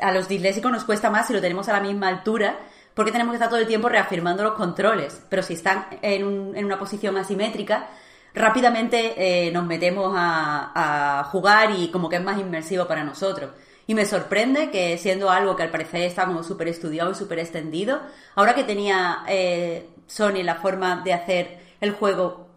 [0.00, 2.58] a los dislésicos nos cuesta más si lo tenemos a la misma altura
[2.94, 5.20] porque tenemos que estar todo el tiempo reafirmando los controles.
[5.28, 7.88] Pero si están en, un, en una posición asimétrica
[8.34, 9.14] rápidamente
[9.46, 13.50] eh, nos metemos a, a, jugar y como que es más inmersivo para nosotros.
[13.86, 17.38] Y me sorprende que siendo algo que al parecer está como súper estudiado y súper
[17.38, 18.00] extendido,
[18.34, 22.48] ahora que tenía eh, Sony la forma de hacer el juego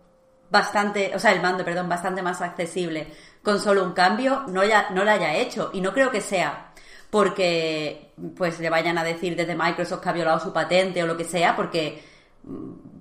[0.50, 3.08] bastante, o sea, el mando, perdón, bastante más accesible
[3.44, 5.70] con solo un cambio, no, ya, no lo haya hecho.
[5.74, 6.72] Y no creo que sea
[7.10, 11.18] porque pues le vayan a decir desde Microsoft que ha violado su patente o lo
[11.18, 12.04] que sea, porque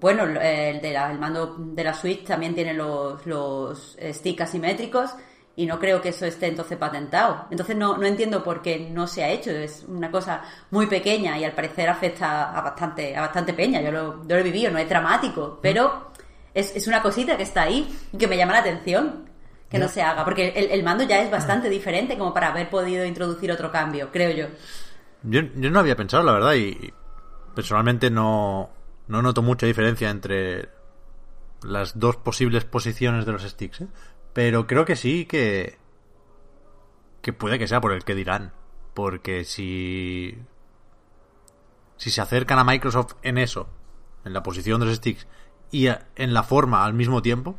[0.00, 5.14] bueno, el, de la, el mando de la Switch también tiene los, los sticks asimétricos
[5.56, 7.46] y no creo que eso esté entonces patentado.
[7.50, 9.50] Entonces no, no entiendo por qué no se ha hecho.
[9.50, 13.80] Es una cosa muy pequeña y al parecer afecta a bastante, a bastante peña.
[13.80, 16.10] Yo lo, yo lo he vivido, no es dramático, pero
[16.52, 19.30] es, es una cosita que está ahí y que me llama la atención
[19.70, 22.70] que no se haga, porque el, el, mando ya es bastante diferente como para haber
[22.70, 24.46] podido introducir otro cambio, creo yo.
[25.24, 26.92] Yo, yo no había pensado, la verdad, y
[27.52, 28.70] personalmente no,
[29.08, 30.68] no noto mucha diferencia entre
[31.62, 33.88] las dos posibles posiciones de los sticks, ¿eh?
[34.32, 35.78] pero creo que sí que
[37.22, 38.52] que puede que sea por el que dirán,
[38.94, 40.38] porque si
[41.96, 43.68] si se acercan a Microsoft en eso,
[44.24, 45.26] en la posición de los sticks
[45.70, 47.56] y en la forma al mismo tiempo,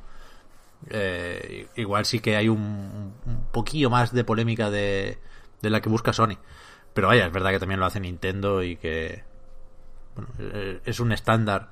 [0.89, 5.17] eh, igual sí que hay un, un, poquillo más de polémica de,
[5.61, 6.37] de la que busca Sony.
[6.93, 9.23] Pero vaya, es verdad que también lo hace Nintendo y que
[10.17, 11.69] bueno, eh, es un estándar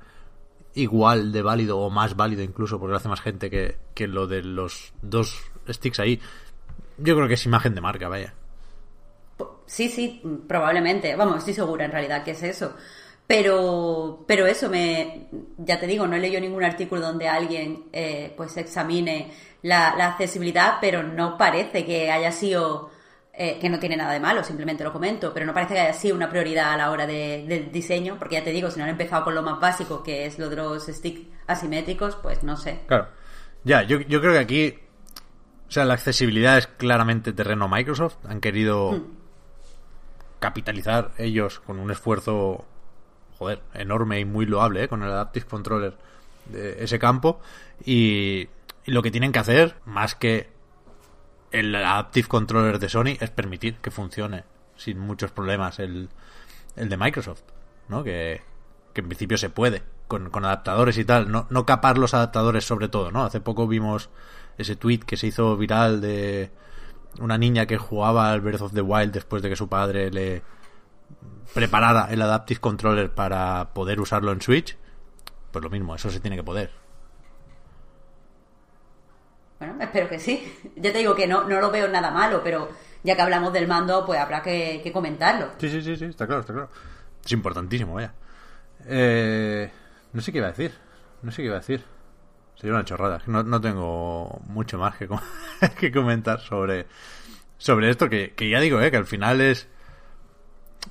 [0.75, 4.27] igual de válido o más válido incluso porque lo hace más gente que, que lo
[4.27, 6.19] de los dos sticks ahí.
[6.97, 8.33] Yo creo que es imagen de marca, vaya.
[9.65, 11.15] Sí, sí, probablemente.
[11.15, 12.75] Vamos, estoy segura en realidad que es eso.
[13.27, 15.27] Pero, pero eso me,
[15.57, 19.31] ya te digo, no he leído ningún artículo donde alguien eh, pues examine
[19.63, 22.91] la, accesibilidad, pero no parece que haya sido,
[23.37, 25.93] eh, que no tiene nada de malo, simplemente lo comento, pero no parece que haya
[25.93, 28.85] sido una prioridad a la hora de, del diseño, porque ya te digo, si no
[28.85, 32.55] han empezado con lo más básico, que es lo de los sticks asimétricos, pues no
[32.55, 32.81] sé.
[32.87, 33.07] Claro.
[33.65, 34.79] Ya, yo, yo creo que aquí,
[35.67, 38.17] o sea, la accesibilidad es claramente terreno Microsoft.
[38.25, 39.03] Han querido hmm.
[40.39, 42.65] capitalizar ellos con un esfuerzo
[43.37, 44.87] joder, enorme y muy loable ¿eh?
[44.87, 45.97] con el Adaptive Controller
[46.45, 47.41] de ese campo.
[47.83, 48.47] Y,
[48.85, 50.54] y, lo que tienen que hacer, más que
[51.59, 54.43] el Adaptive Controller de Sony, es permitir que funcione
[54.75, 56.09] sin muchos problemas el,
[56.75, 57.43] el de Microsoft,
[57.87, 58.03] ¿no?
[58.03, 58.41] Que,
[58.93, 62.65] que en principio se puede, con, con adaptadores y tal, no, no capar los adaptadores
[62.65, 63.23] sobre todo, ¿no?
[63.23, 64.09] Hace poco vimos
[64.57, 66.51] ese tweet que se hizo viral de
[67.19, 70.43] una niña que jugaba al Breath of the Wild después de que su padre le
[71.53, 74.77] preparara el Adaptive Controller para poder usarlo en Switch,
[75.51, 76.84] pues lo mismo, eso se tiene que poder.
[79.79, 80.53] Espero que sí.
[80.75, 82.69] Ya te digo que no, no lo veo nada malo, pero
[83.03, 85.49] ya que hablamos del mando, pues habrá que, que comentarlo.
[85.57, 86.69] Sí, sí, sí, sí, está claro, está claro.
[87.23, 88.13] Es importantísimo, vaya.
[88.87, 89.71] Eh,
[90.13, 90.73] no sé qué iba a decir.
[91.21, 91.83] No sé qué iba a decir.
[92.55, 93.21] Sería una chorrada.
[93.27, 95.09] No, no tengo mucho más que,
[95.79, 96.87] que comentar sobre,
[97.57, 99.67] sobre esto, que, que ya digo, eh, que al final es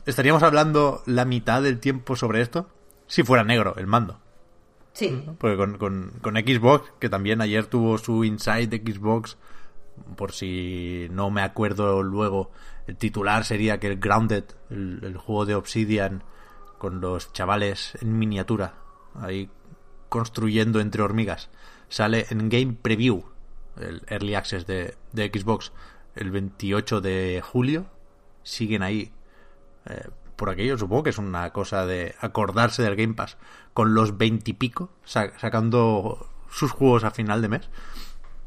[0.06, 2.68] estaríamos hablando la mitad del tiempo sobre esto
[3.06, 4.20] si fuera negro el mando.
[4.94, 5.24] Sí.
[5.38, 9.36] Porque con, con, con, Xbox, que también ayer tuvo su Inside de Xbox,
[10.16, 12.50] por si no me acuerdo luego,
[12.86, 16.22] el titular sería que el Grounded, el, el juego de Obsidian,
[16.78, 18.74] con los chavales en miniatura,
[19.14, 19.50] ahí
[20.08, 21.50] construyendo entre hormigas,
[21.88, 23.24] sale en Game Preview,
[23.80, 25.72] el Early Access de, de Xbox,
[26.14, 27.86] el 28 de julio.
[28.42, 29.12] Siguen ahí
[29.86, 33.36] eh, por aquello, supongo que es una cosa de acordarse del Game Pass
[33.72, 37.68] con los veintipico, sacando sus juegos a final de mes.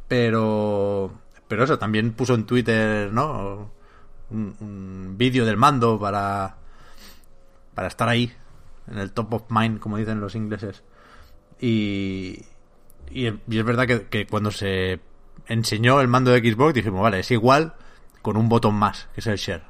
[0.07, 1.11] Pero,
[1.47, 3.71] pero eso, también puso en Twitter, ¿no?
[4.29, 6.57] Un, vídeo del mando para,
[7.73, 8.31] para estar ahí,
[8.87, 10.83] en el top of mind, como dicen los ingleses.
[11.59, 12.45] Y,
[13.09, 14.99] y, es verdad que, que, cuando se
[15.47, 17.75] enseñó el mando de Xbox dijimos, vale, es igual
[18.21, 19.63] con un botón más, que es el share.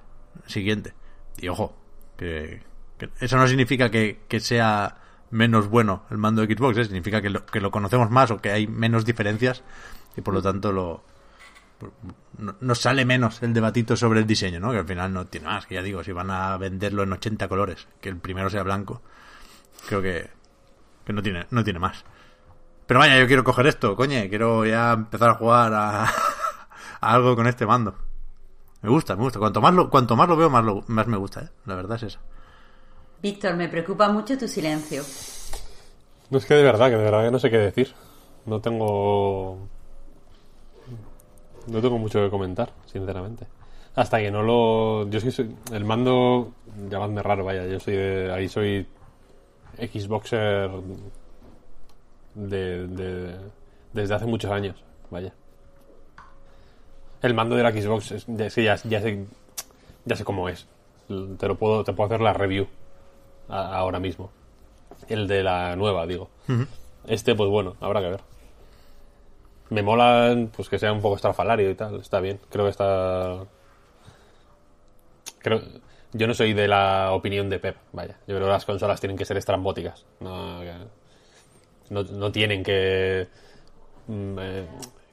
[0.46, 0.94] Siguiente.
[1.38, 1.76] Y ojo,
[2.18, 2.62] que,
[2.98, 4.98] que eso no significa que, que, sea
[5.30, 6.86] menos bueno el mando de Xbox, ¿eh?
[6.86, 9.64] significa que lo, que lo conocemos más o que hay menos diferencias
[10.16, 11.04] y por lo tanto lo
[12.40, 14.72] no, nos sale menos el debatito sobre el diseño, ¿no?
[14.72, 17.48] Que al final no tiene más, que ya digo, si van a venderlo en 80
[17.48, 19.02] colores, que el primero sea blanco,
[19.88, 20.30] creo que,
[21.06, 22.04] que no tiene no tiene más.
[22.88, 26.06] Pero vaya, yo quiero coger esto, coño, quiero ya empezar a jugar a,
[27.02, 28.07] a algo con este mando.
[28.82, 29.40] Me gusta, me gusta.
[29.40, 31.50] Cuanto más lo, cuanto más lo veo, más, lo, más me gusta, ¿eh?
[31.66, 32.20] La verdad es eso.
[33.22, 35.04] Víctor, me preocupa mucho tu silencio.
[36.30, 37.94] No es que de verdad, que de verdad que no sé qué decir.
[38.46, 39.58] No tengo...
[41.68, 43.48] No tengo mucho que comentar, sinceramente.
[43.96, 45.10] Hasta que no lo...
[45.10, 45.56] Yo soy...
[45.72, 46.54] El mando...
[46.90, 47.66] Llamadme raro, vaya.
[47.66, 48.32] Yo soy de...
[48.32, 48.88] Ahí soy...
[49.78, 50.70] Xboxer...
[52.36, 53.36] De, de...
[53.94, 54.76] Desde hace muchos años,
[55.10, 55.34] vaya.
[57.22, 59.26] El mando de la Xbox, es, ya, ya, ya, sé,
[60.06, 60.68] ya sé cómo es.
[61.08, 62.68] Te lo puedo, te puedo hacer la review
[63.50, 64.30] a, ahora mismo.
[65.08, 66.30] El de la nueva, digo.
[66.48, 66.68] Uh -huh.
[67.08, 68.22] Este, pues bueno, habrá que ver.
[69.70, 72.40] Me mola pues que sea un poco estrafalario y tal, está bien.
[72.50, 73.46] Creo que está.
[75.40, 75.62] Creo.
[76.14, 78.16] Yo no soy de la opinión de Pep, vaya.
[78.28, 80.06] Yo creo que las consolas tienen que ser estrambóticas.
[80.20, 80.64] No,
[81.90, 83.28] no, no tienen que.
[84.10, 84.68] Eh,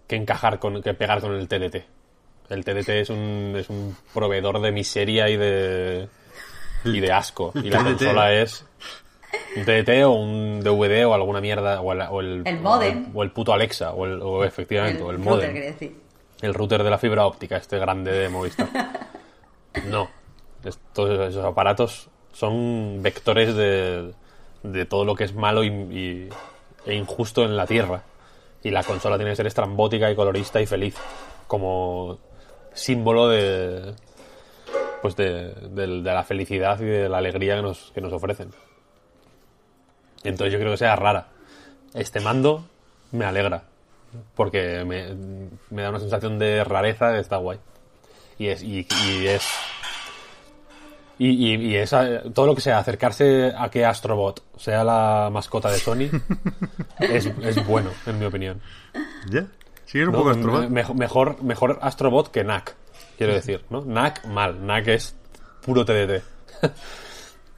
[0.06, 0.82] que encajar con.
[0.82, 1.93] que pegar con el TDT.
[2.50, 6.08] El TDT es un, es un proveedor de miseria y de.
[6.84, 7.52] y de asco.
[7.54, 8.66] Y la consola es
[9.56, 13.10] un TDT o un DVD o alguna mierda o el, o el, el modem.
[13.14, 15.54] o el, puto Alexa o, el, o efectivamente el, o el modem.
[15.54, 15.92] router,
[16.42, 18.68] el router de la fibra óptica este grande de Movistar.
[19.86, 20.08] No.
[20.64, 24.12] Estos esos aparatos son vectores de,
[24.62, 26.28] de todo lo que es malo y, y,
[26.86, 28.02] e injusto en la tierra.
[28.62, 30.94] Y la consola tiene que ser estrambótica y colorista y feliz
[31.48, 32.18] como
[32.74, 33.94] símbolo de
[35.00, 38.50] pues de, de, de la felicidad y de la alegría que nos, que nos ofrecen
[40.22, 41.28] Entonces yo creo que sea rara.
[41.92, 42.64] Este mando
[43.12, 43.64] me alegra.
[44.34, 45.14] Porque me,
[45.70, 47.58] me da una sensación de rareza está guay.
[48.38, 49.46] Y es, y, y es
[51.18, 55.70] y, y, y esa, todo lo que sea acercarse a que Astrobot sea la mascota
[55.70, 56.08] de Sony
[56.98, 58.60] es, es bueno, en mi opinión.
[59.30, 59.46] ¿Ya?
[59.94, 60.18] ¿Sigues un ¿no?
[60.18, 60.68] poco Astrobot?
[60.70, 62.74] Me- mejor, mejor Astrobot que Knack,
[63.16, 63.64] quiero decir.
[63.70, 63.82] ¿no?
[63.82, 64.56] Knack, mal.
[64.56, 65.14] Knack es
[65.64, 66.22] puro TDT.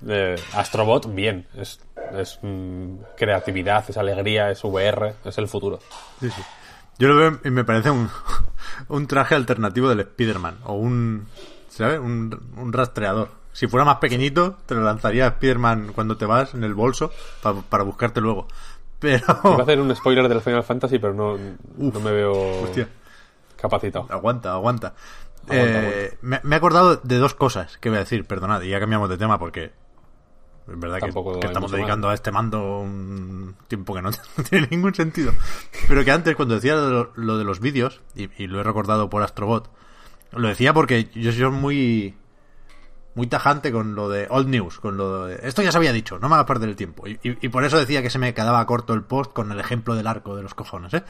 [0.07, 1.47] Eh, Astrobot, bien.
[1.57, 1.81] Es,
[2.15, 5.79] es mm, creatividad, es alegría, es VR, es el futuro.
[6.21, 6.43] Sí, sí.
[6.99, 8.11] Yo lo veo y me parece un,
[8.89, 10.59] un traje alternativo del Spider-Man.
[10.65, 11.27] O un,
[11.71, 11.99] ¿sabes?
[11.99, 13.31] Un, un rastreador.
[13.55, 17.11] Si fuera más pequeñito, te lo lanzaría Spider-Man cuando te vas en el bolso
[17.43, 18.49] pa- para buscarte luego.
[18.99, 19.25] Pero...
[19.45, 21.37] Iba a hacer un spoiler del Final Fantasy, pero no,
[21.77, 22.33] no me veo
[22.63, 22.89] Hostia.
[23.61, 24.07] capacitado.
[24.11, 24.95] Aguanta, aguanta.
[25.49, 28.71] Aguanta, Eh, Me, me he acordado de dos cosas que voy a decir, perdonad, y
[28.71, 29.65] ya cambiamos de tema porque
[30.69, 34.11] es verdad que, Tampoco que hay estamos dedicando a este mando un tiempo que no,
[34.37, 35.33] no tiene ningún sentido.
[35.87, 39.09] Pero que antes, cuando decía lo, lo de los vídeos, y, y lo he recordado
[39.09, 39.71] por Astrobot,
[40.33, 42.17] lo decía porque yo soy muy
[43.17, 45.41] muy tajante con lo de Old News, con lo de...
[45.43, 47.05] Esto ya se había dicho, no me hagas perder el tiempo.
[47.07, 50.07] Y, por eso decía que se me quedaba corto el post con el ejemplo del
[50.07, 51.03] arco de los cojones, ¿eh?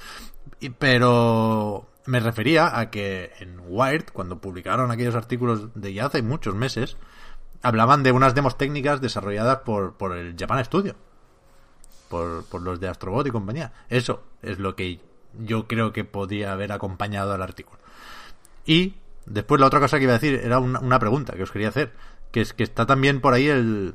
[0.78, 6.54] Pero me refería a que en Wired, cuando publicaron aquellos artículos de ya hace muchos
[6.54, 6.96] meses,
[7.60, 10.94] hablaban de unas demos técnicas desarrolladas por, por el Japan Studio.
[12.08, 13.72] Por, por los de Astrobot y compañía.
[13.88, 15.00] Eso es lo que
[15.40, 17.80] yo creo que podía haber acompañado al artículo.
[18.64, 18.94] Y
[19.26, 21.68] después la otra cosa que iba a decir era una, una pregunta que os quería
[21.68, 21.92] hacer.
[22.32, 23.94] Que es que está también por ahí el,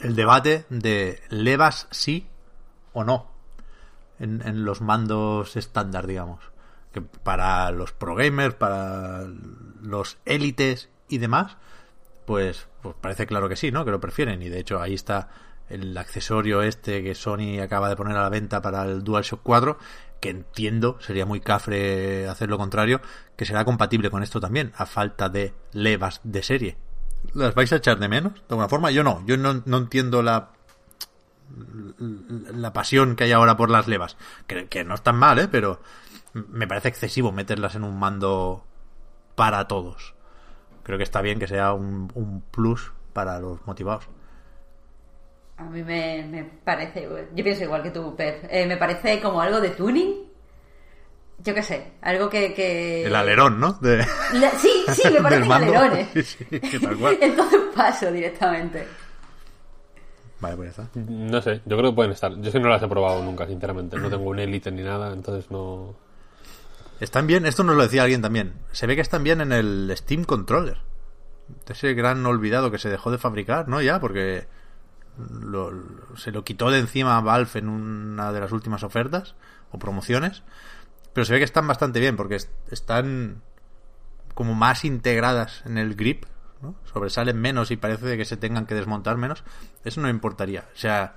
[0.00, 2.26] el debate de levas sí
[2.92, 3.30] o no
[4.18, 6.40] en, en los mandos estándar, digamos.
[6.92, 9.26] Que para los pro gamers, para
[9.82, 11.56] los élites y demás,
[12.26, 13.84] pues, pues parece claro que sí, ¿no?
[13.84, 14.42] Que lo prefieren.
[14.42, 15.28] Y de hecho ahí está
[15.68, 19.78] el accesorio este que Sony acaba de poner a la venta para el DualShock 4,
[20.22, 23.00] que entiendo sería muy cafre hacer lo contrario,
[23.36, 26.76] que será compatible con esto también, a falta de levas de serie.
[27.34, 28.34] ¿Las vais a echar de menos?
[28.34, 29.22] De alguna forma, yo no.
[29.26, 30.50] Yo no, no entiendo la
[32.54, 34.16] la pasión que hay ahora por las levas.
[34.46, 35.48] Que, que no están mal, ¿eh?
[35.48, 35.80] Pero
[36.32, 38.64] me parece excesivo meterlas en un mando
[39.34, 40.14] para todos.
[40.84, 44.06] Creo que está bien que sea un, un plus para los motivados.
[45.66, 49.40] A mí me, me parece, yo pienso igual que tú, Pep, Eh, me parece como
[49.40, 50.30] algo de tuning.
[51.44, 52.54] Yo qué sé, algo que...
[52.54, 53.04] que...
[53.04, 53.72] El alerón, ¿no?
[53.74, 56.08] De- La- sí, sí, me parecen alerones.
[56.14, 57.18] Sí, sí, que tal cual.
[57.20, 58.86] Entonces paso directamente.
[60.40, 61.00] Vale, pues ya está.
[61.00, 62.32] No sé, yo creo que pueden estar.
[62.36, 63.96] Yo es que no las he probado nunca, sinceramente.
[63.96, 65.94] No tengo un Elite ni nada, entonces no.
[67.00, 68.54] Están bien, esto nos lo decía alguien también.
[68.72, 70.78] Se ve que están bien en el Steam Controller.
[71.68, 73.80] Ese gran olvidado que se dejó de fabricar, ¿no?
[73.82, 74.46] Ya, porque
[75.18, 75.72] lo-
[76.16, 79.34] se lo quitó de encima Valve en una de las últimas ofertas
[79.70, 80.42] o promociones.
[81.12, 83.42] Pero se ve que están bastante bien porque est- están
[84.34, 86.24] como más integradas en el grip,
[86.62, 86.74] ¿no?
[86.92, 89.44] Sobresalen menos y parece que se tengan que desmontar menos.
[89.84, 90.68] Eso no importaría.
[90.74, 91.16] O sea,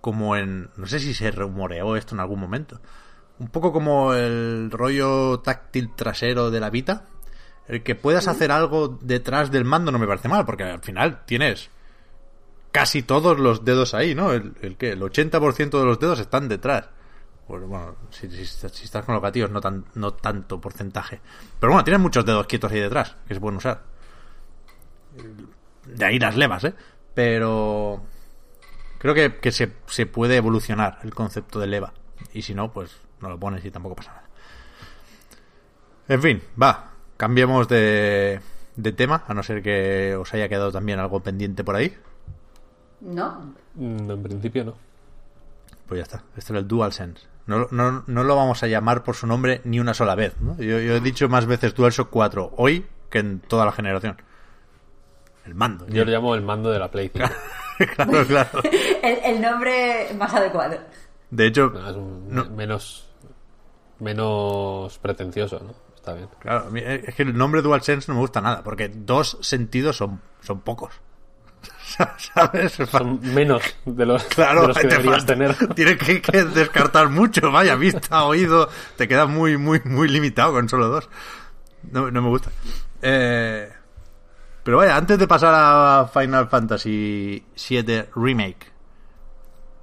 [0.00, 0.70] como en...
[0.76, 2.80] No sé si se rumoreó esto en algún momento.
[3.38, 7.04] Un poco como el rollo táctil trasero de la Vita.
[7.66, 11.24] El que puedas hacer algo detrás del mando no me parece mal, porque al final
[11.26, 11.70] tienes
[12.74, 14.32] casi todos los dedos ahí, ¿no?
[14.32, 16.88] El, el que el 80% de los dedos están detrás.
[17.46, 21.20] Pues bueno, si, si- si estás con los gatillos no tan no tanto porcentaje.
[21.60, 23.84] Pero bueno, tienes muchos dedos quietos ahí detrás que se pueden usar.
[25.86, 26.74] De ahí las levas, ¿eh?
[27.14, 28.02] Pero
[28.98, 31.92] creo que, que se, se puede evolucionar el concepto de leva.
[32.32, 34.24] Y si no, pues no lo pones y tampoco pasa nada.
[36.08, 36.90] En fin, va.
[37.16, 38.40] Cambiemos de,
[38.74, 41.96] de tema, a no ser que os haya quedado también algo pendiente por ahí.
[43.04, 43.54] ¿No?
[43.74, 44.74] Mm, En principio no.
[45.86, 46.22] Pues ya está.
[46.36, 47.26] Este era el DualSense.
[47.46, 50.34] No, no, no lo vamos a llamar por su nombre ni una sola vez.
[50.40, 50.56] ¿no?
[50.56, 54.16] Yo, yo he dicho más veces DualShock 4 hoy que en toda la generación.
[55.44, 55.86] El mando.
[55.88, 57.28] Yo lo llamo el mando de la Play 5.
[57.96, 58.48] claro, claro.
[59.02, 60.78] El, el nombre más adecuado.
[61.30, 62.44] De hecho, No, es un- No.
[62.46, 63.10] menos.
[64.00, 65.74] menos pretencioso, ¿no?
[65.96, 66.28] Está bien.
[66.38, 70.20] claro, mí es que el nombre DualSense no me gusta nada, porque dos sentidos son,
[70.42, 70.92] son pocos.
[72.34, 72.72] ¿Sabes?
[72.90, 75.54] Son menos de los, Claro, de los que te deberías tener.
[75.74, 80.68] Tienes que, que descartar mucho, vaya, vista, oído, te queda muy, muy, muy limitado con
[80.68, 81.08] solo dos.
[81.90, 82.50] No, no me gusta.
[83.02, 83.70] Eh,
[84.62, 88.72] pero vaya, antes de pasar a Final Fantasy VII Remake,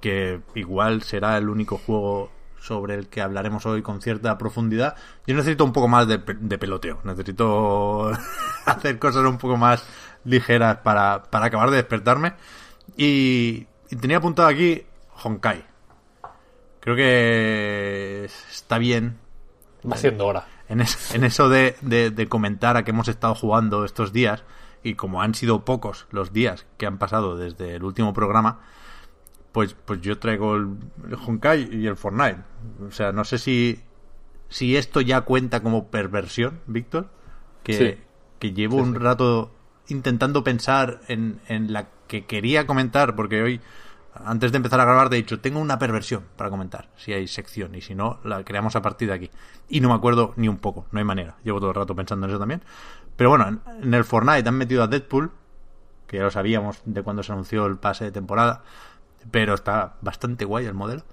[0.00, 4.96] que igual será el único juego sobre el que hablaremos hoy con cierta profundidad,
[5.26, 7.00] yo necesito un poco más de peloteo.
[7.04, 8.10] Necesito
[8.66, 9.84] hacer cosas un poco más
[10.24, 12.34] ligeras para, para acabar de despertarme.
[12.96, 14.82] Y, Y tenía apuntado aquí
[15.22, 15.64] Honkai.
[16.80, 19.18] Creo que está bien
[19.90, 20.46] Va siendo hora.
[20.68, 24.44] en, es- en eso de, de- de comentar a qué hemos estado jugando estos días.
[24.84, 28.60] Y como han sido pocos los días que han pasado desde el último programa,
[29.52, 30.70] pues, pues yo traigo el,
[31.08, 32.38] el Honkai y el Fortnite.
[32.88, 33.80] O sea, no sé si,
[34.48, 37.10] si esto ya cuenta como perversión, Víctor.
[37.62, 38.00] Que, Sí.
[38.40, 39.52] que llevo Sí, un rato
[39.88, 43.60] intentando pensar en, en la que quería comentar, porque hoy,
[44.14, 47.74] antes de empezar a grabar, de hecho, tengo una perversión para comentar, si hay sección,
[47.74, 49.30] y si no, la creamos a partir de aquí.
[49.68, 51.36] Y no me acuerdo ni un poco, no hay manera.
[51.44, 52.62] Llevo todo el rato pensando en eso también.
[53.16, 55.30] Pero bueno, en, en el Fortnite han metido a Deadpool,
[56.06, 58.62] que ya lo sabíamos de cuando se anunció el pase de temporada,
[59.30, 61.04] pero está bastante guay el modelo.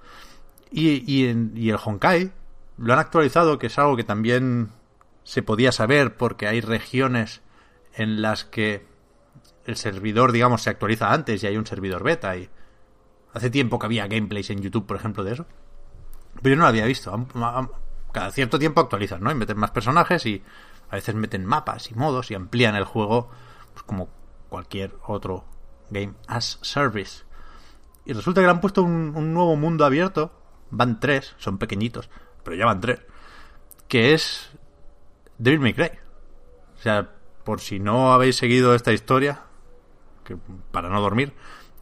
[0.70, 2.32] Y, y, en- y el Honkai
[2.78, 4.68] lo han actualizado, que es algo que también
[5.24, 7.40] se podía saber porque hay regiones
[7.94, 8.86] en las que
[9.66, 12.36] el servidor, digamos, se actualiza antes y hay un servidor beta.
[12.36, 12.48] Y
[13.32, 15.46] hace tiempo que había gameplays en YouTube, por ejemplo, de eso.
[16.42, 17.26] Pero yo no lo había visto.
[18.12, 19.30] Cada cierto tiempo actualizan, ¿no?
[19.30, 20.42] Y meten más personajes y
[20.90, 23.30] a veces meten mapas y modos y amplían el juego
[23.72, 24.08] pues, como
[24.48, 25.44] cualquier otro
[25.90, 27.24] game as service.
[28.04, 30.32] Y resulta que le han puesto un, un nuevo mundo abierto.
[30.70, 32.10] Van tres, son pequeñitos,
[32.44, 33.00] pero ya van tres.
[33.88, 34.50] Que es
[35.38, 35.90] Devil May Cry.
[36.78, 37.10] O sea,
[37.44, 39.42] por si no habéis seguido esta historia,
[40.24, 40.36] que
[40.70, 41.32] para no dormir,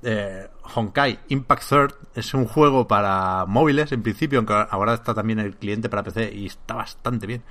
[0.02, 5.38] eh, Honkai Impact Third es un juego para móviles en principio, aunque ahora está también
[5.38, 7.42] el cliente para PC y está bastante bien.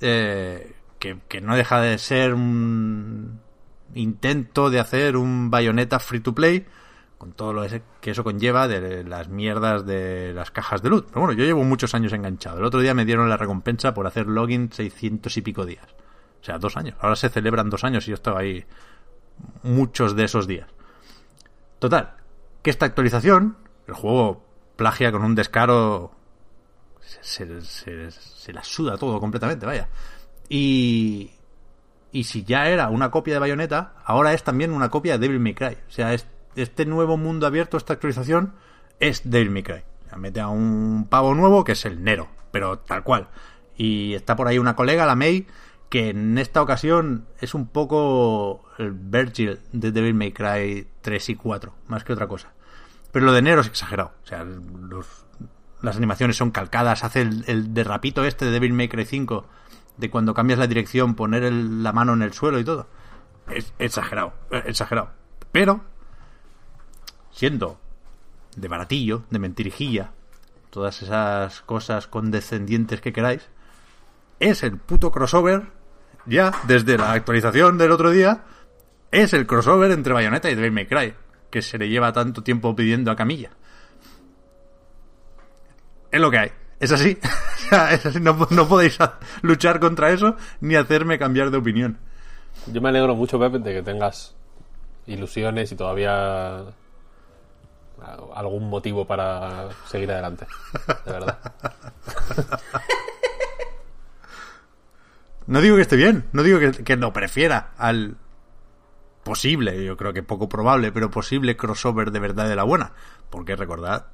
[0.00, 3.40] Eh, que, que no deja de ser un
[3.94, 6.66] intento de hacer un bayoneta free to play
[7.22, 7.64] con todo lo
[8.00, 11.06] que eso conlleva de las mierdas de las cajas de loot.
[11.06, 12.58] Pero bueno, yo llevo muchos años enganchado.
[12.58, 15.86] El otro día me dieron la recompensa por hacer login 600 y pico días.
[16.42, 16.96] O sea, dos años.
[17.00, 18.64] Ahora se celebran dos años y yo estaba ahí
[19.62, 20.68] muchos de esos días.
[21.78, 22.14] Total,
[22.62, 24.44] que esta actualización, el juego
[24.76, 26.12] plagia con un descaro...
[27.20, 29.88] Se, se- la suda todo completamente, vaya.
[30.48, 31.30] Y,
[32.12, 35.40] y si ya era una copia de Bayonetta, ahora es también una copia de Devil
[35.40, 35.78] May Cry.
[35.88, 38.54] O sea, es- este nuevo mundo abierto, esta actualización,
[39.00, 39.82] es Devil May Cry.
[40.08, 43.28] Sea, mete a un pavo nuevo que es el Nero, pero tal cual.
[43.76, 45.46] Y está por ahí una colega, la May,
[45.92, 51.34] que en esta ocasión es un poco el Virgil de Devil May Cry 3 y
[51.36, 52.54] 4, más que otra cosa.
[53.12, 54.12] Pero lo de Nero es exagerado.
[54.24, 55.26] O sea, los-
[55.82, 57.04] las animaciones son calcadas.
[57.04, 59.44] Hace el, el derrapito este de Devil May Cry 5,
[59.98, 62.86] de cuando cambias la dirección, poner el- la mano en el suelo y todo.
[63.50, 65.10] Es exagerado, eh, exagerado.
[65.52, 65.82] Pero,
[67.32, 67.78] siendo
[68.56, 70.12] de baratillo, de mentirijilla,
[70.70, 73.48] todas esas cosas condescendientes que queráis,
[74.40, 75.81] es el puto crossover,
[76.26, 78.42] ya desde la actualización del otro día,
[79.10, 81.14] es el crossover entre Bayonetta y Devil May Cry,
[81.50, 83.50] que se le lleva tanto tiempo pidiendo a Camilla.
[86.10, 86.52] Es lo que hay.
[86.78, 87.18] Es así.
[87.90, 88.20] Es.
[88.20, 88.98] No, no podéis
[89.40, 91.98] luchar contra eso ni hacerme cambiar de opinión.
[92.66, 94.34] Yo me alegro mucho, Pepe, de que tengas
[95.06, 96.64] ilusiones y todavía
[98.34, 100.46] algún motivo para seguir adelante.
[101.06, 101.38] De verdad.
[105.46, 108.16] No digo que esté bien, no digo que, que lo prefiera al
[109.22, 112.92] posible, yo creo que poco probable, pero posible crossover de verdad de la buena.
[113.30, 114.06] Porque recordad,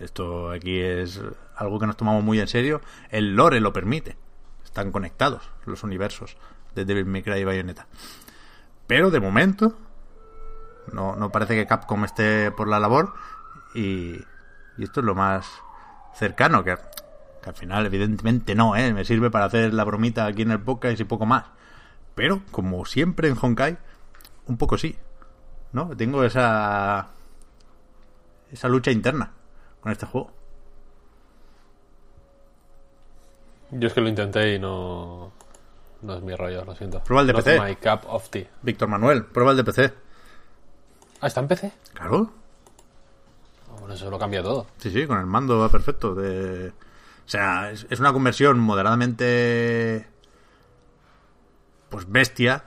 [0.00, 1.20] esto aquí es
[1.56, 2.80] algo que nos tomamos muy en serio,
[3.10, 4.16] el lore lo permite.
[4.64, 6.36] Están conectados los universos
[6.74, 7.86] de Devil May Cry y Bayonetta.
[8.86, 9.76] Pero de momento,
[10.92, 13.14] no, no parece que Capcom esté por la labor
[13.74, 14.20] y,
[14.76, 15.48] y esto es lo más
[16.14, 16.76] cercano que,
[17.46, 18.92] que al final evidentemente no, ¿eh?
[18.92, 21.44] me sirve para hacer la bromita aquí en el podcast y poco más.
[22.16, 23.78] Pero como siempre en Honkai,
[24.46, 24.96] un poco sí,
[25.70, 25.96] ¿no?
[25.96, 27.10] Tengo esa
[28.50, 29.30] esa lucha interna
[29.80, 30.32] con este juego.
[33.70, 35.30] Yo es que lo intenté y no.
[36.02, 37.00] No es mi rollo, lo siento.
[37.04, 37.60] Prueba el de Not PC.
[37.60, 38.48] my cup of tea.
[38.62, 39.94] Víctor Manuel, prueba el de PC.
[41.20, 41.72] Ah, ¿está en PC?
[41.94, 42.32] Claro,
[43.68, 44.66] Ah, Bueno, eso lo cambia todo.
[44.78, 46.14] Sí, sí, con el mando va perfecto.
[46.14, 46.72] De...
[47.26, 50.06] O sea, es, es una conversión moderadamente.
[51.88, 52.64] Pues bestia.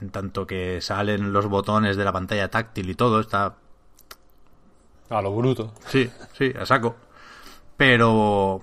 [0.00, 3.20] En tanto que salen los botones de la pantalla táctil y todo.
[3.20, 3.54] Está.
[5.10, 5.72] A lo bruto.
[5.86, 6.96] Sí, sí, a saco.
[7.76, 8.60] Pero.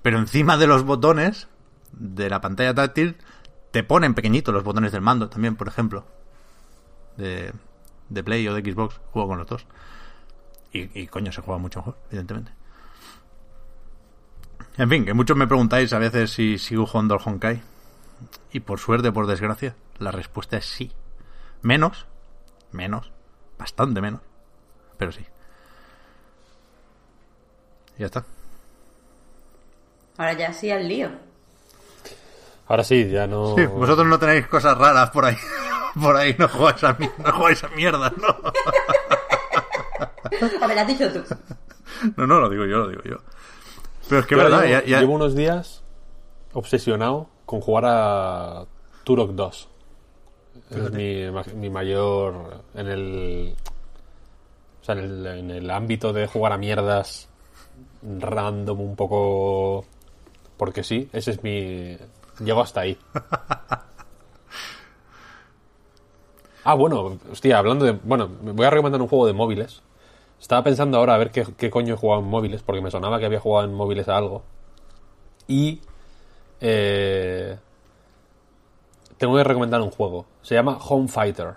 [0.00, 1.48] Pero encima de los botones
[1.92, 3.16] de la pantalla táctil.
[3.72, 6.04] Te ponen pequeñitos los botones del mando también, por ejemplo.
[7.16, 7.52] De,
[8.10, 9.00] de Play o de Xbox.
[9.10, 9.66] Juego con los dos.
[10.72, 12.52] Y, y coño, se juega mucho mejor, evidentemente.
[14.78, 17.60] En fin, que muchos me preguntáis a veces si sigo jugando al Honkai.
[18.52, 20.92] Y por suerte o por desgracia, la respuesta es sí.
[21.62, 22.06] Menos,
[22.72, 23.10] menos,
[23.58, 24.20] bastante menos.
[24.96, 25.24] pero sí.
[27.98, 28.24] Ya está.
[30.18, 31.10] Ahora ya sí al lío.
[32.68, 33.54] Ahora sí, ya no.
[33.56, 35.36] Sí, vosotros no tenéis cosas raras por ahí.
[36.00, 38.28] Por ahí no jugáis a, mi- no jugáis a mierda, ¿no?
[40.62, 41.22] A ver, has dicho tú.
[42.16, 43.18] No, no, lo digo yo, lo digo yo.
[44.12, 45.82] Pero es que verdad, llevo, ya, ya- llevo unos días
[46.52, 48.66] obsesionado con jugar a
[49.04, 49.68] Turok 2.
[50.70, 51.24] Es mi,
[51.56, 52.34] mi mayor.
[52.74, 53.54] En el.
[54.82, 57.30] O sea, en el, en el ámbito de jugar a mierdas
[58.02, 59.86] random, un poco.
[60.58, 61.96] Porque sí, ese es mi.
[62.44, 62.98] Llego hasta ahí.
[66.64, 67.92] Ah, bueno, hostia, hablando de.
[67.92, 69.82] Bueno, me voy a recomendar un juego de móviles.
[70.42, 73.20] Estaba pensando ahora a ver qué, qué coño he jugado en móviles, porque me sonaba
[73.20, 74.42] que había jugado en móviles a algo.
[75.46, 75.80] Y.
[76.60, 77.56] eh,
[79.18, 80.26] tengo que recomendar un juego.
[80.42, 81.54] Se llama Home Fighter.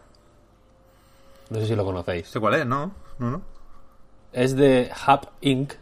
[1.49, 2.27] No sé si lo conocéis.
[2.27, 2.91] sé cuál es, ¿no?
[3.17, 3.41] No, no.
[4.31, 5.73] Es de Hub Inc.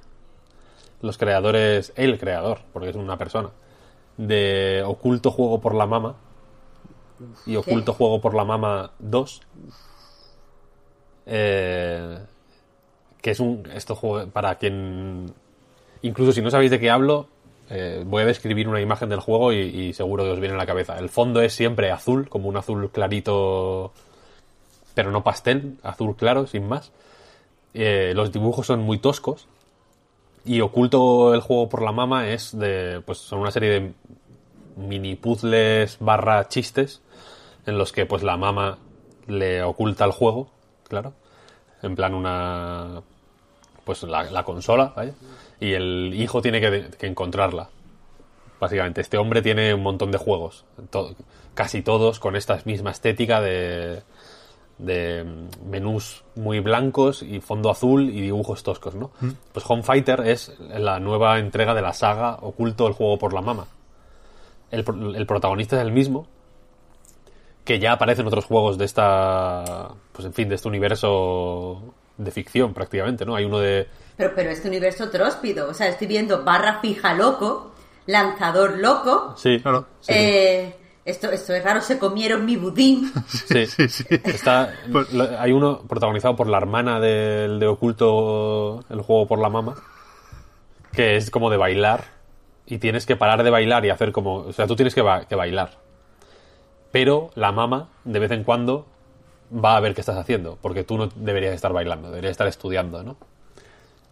[1.02, 1.92] Los creadores.
[1.98, 3.50] El creador, porque es una persona.
[4.16, 6.16] De Oculto Juego por la Mama.
[7.46, 9.42] Y Oculto Juego por la Mama 2.
[11.26, 12.20] Eh,
[13.24, 13.68] que es un.
[13.74, 14.30] Esto juego.
[14.30, 15.34] Para quien.
[16.04, 17.28] Incluso si no sabéis de qué hablo.
[17.70, 20.66] eh, voy a describir una imagen del juego y, seguro que os viene a la
[20.68, 21.00] cabeza.
[21.00, 23.94] El fondo es siempre azul, como un azul clarito.
[24.94, 26.92] Pero no pastel, azul claro, sin más.
[27.74, 29.48] Eh, los dibujos son muy toscos.
[30.46, 33.02] Y oculto el juego por la mama es de.
[33.06, 33.94] Pues son una serie de
[34.76, 37.02] mini puzzles barra chistes.
[37.66, 38.80] En los que pues la mama
[39.28, 40.50] le oculta el juego,
[40.90, 41.14] claro.
[41.82, 43.02] En plan una.
[43.84, 45.14] Pues la, la consola, vaya.
[45.60, 47.70] Y el hijo tiene que, que encontrarla.
[48.60, 50.66] Básicamente, este hombre tiene un montón de juegos.
[51.54, 54.04] casi todos con esta misma estética de
[54.78, 59.12] de mm, menús muy blancos y fondo azul y dibujos toscos, ¿no?
[59.52, 63.42] Pues Home Fighter es la nueva entrega de la saga Oculto el juego por la
[63.42, 63.68] mama.
[64.72, 64.84] El,
[65.16, 66.28] el protagonista es el mismo,
[67.64, 72.32] que ya aparece en otros juegos de esta, pues en fin, de este universo de
[72.32, 73.36] ficción prácticamente, ¿no?
[73.36, 73.88] Hay uno de...
[74.18, 75.70] Pero, pero este universo tróspido.
[75.70, 77.72] O sea, estoy viendo barra fija loco,
[78.06, 79.34] lanzador loco.
[79.38, 79.88] Sí, Claro.
[80.02, 83.12] sí, eh, esto, esto es raro, se comieron mi budín.
[83.28, 83.66] sí.
[83.66, 84.06] Sí, sí.
[84.10, 89.50] Está, lo- hay uno protagonizado por la hermana del de Oculto, el juego por la
[89.50, 89.76] mama,
[90.94, 92.06] que es como de bailar
[92.66, 94.36] y tienes que parar de bailar y hacer como...
[94.38, 95.72] O sea, tú tienes que, ba- que bailar.
[96.92, 98.86] Pero la mama, de vez en cuando,
[99.54, 103.04] va a ver qué estás haciendo, porque tú no deberías estar bailando, deberías estar estudiando,
[103.04, 103.18] ¿no?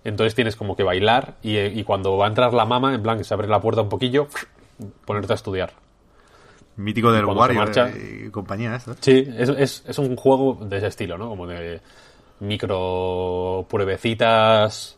[0.03, 3.17] Entonces tienes como que bailar y, y cuando va a entrar la mama, en plan
[3.17, 4.27] que se abre la puerta un poquillo,
[5.05, 5.73] ponerte a estudiar.
[6.77, 8.95] Mítico del Wario marcha- eh, y compañía, esto.
[8.99, 11.29] Sí, es, es, es un juego de ese estilo, ¿no?
[11.29, 11.81] Como de
[12.39, 14.97] micro pruebecitas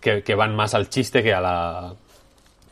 [0.00, 1.94] que, que van más al chiste que a la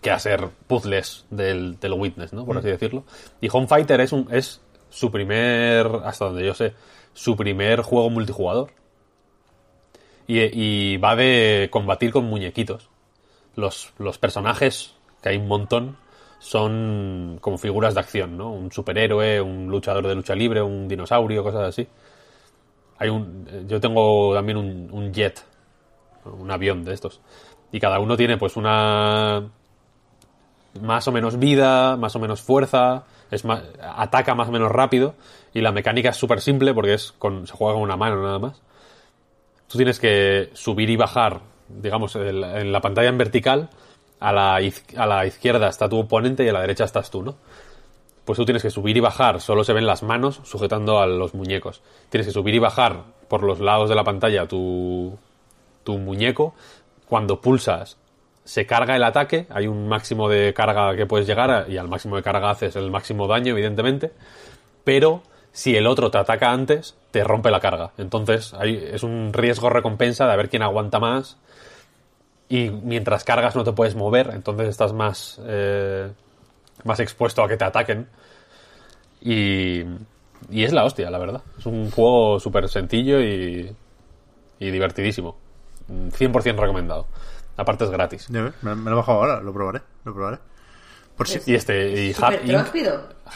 [0.00, 2.44] que a ser puzzles del, del Witness, ¿no?
[2.46, 3.04] Por así decirlo.
[3.40, 4.60] Y Home Fighter es un es
[4.96, 6.72] su primer, hasta donde yo sé,
[7.12, 8.70] su primer juego multijugador.
[10.26, 12.88] Y, y va de combatir con muñequitos.
[13.56, 15.98] Los, los personajes, que hay un montón,
[16.38, 18.50] son como figuras de acción, ¿no?
[18.50, 21.86] Un superhéroe, un luchador de lucha libre, un dinosaurio, cosas así.
[22.98, 25.44] Hay un, yo tengo también un, un jet,
[26.24, 27.20] un avión de estos.
[27.70, 29.46] Y cada uno tiene pues una
[30.80, 35.14] más o menos vida, más o menos fuerza, es más, ataca más o menos rápido
[35.52, 38.38] y la mecánica es súper simple porque es con, se juega con una mano nada
[38.38, 38.62] más.
[39.68, 43.68] Tú tienes que subir y bajar, digamos, en la, pantalla en vertical,
[44.20, 47.36] a la, a la izquierda está tu oponente y a la derecha estás tú, ¿no?
[48.24, 51.34] Pues tú tienes que subir y bajar, solo se ven las manos sujetando a los
[51.34, 51.80] muñecos.
[52.10, 55.16] Tienes que subir y bajar por los lados de la pantalla tu,
[55.84, 56.54] tu muñeco.
[57.08, 57.98] Cuando pulsas,
[58.46, 62.14] se carga el ataque, hay un máximo de carga que puedes llegar y al máximo
[62.14, 64.12] de carga haces el máximo daño, evidentemente,
[64.84, 67.90] pero si el otro te ataca antes, te rompe la carga.
[67.98, 71.38] Entonces hay, es un riesgo-recompensa de a ver quién aguanta más
[72.48, 76.08] y mientras cargas no te puedes mover, entonces estás más, eh,
[76.84, 78.06] más expuesto a que te ataquen.
[79.20, 79.80] Y,
[80.50, 81.42] y es la hostia, la verdad.
[81.58, 83.74] Es un juego súper sencillo y,
[84.60, 85.36] y divertidísimo.
[85.88, 87.08] 100% recomendado.
[87.56, 88.26] Aparte es gratis.
[88.28, 90.38] Ya ves, me, me lo he bajado ahora, lo probaré, lo probaré.
[91.16, 92.74] Por si, Y este, y Hub Inc.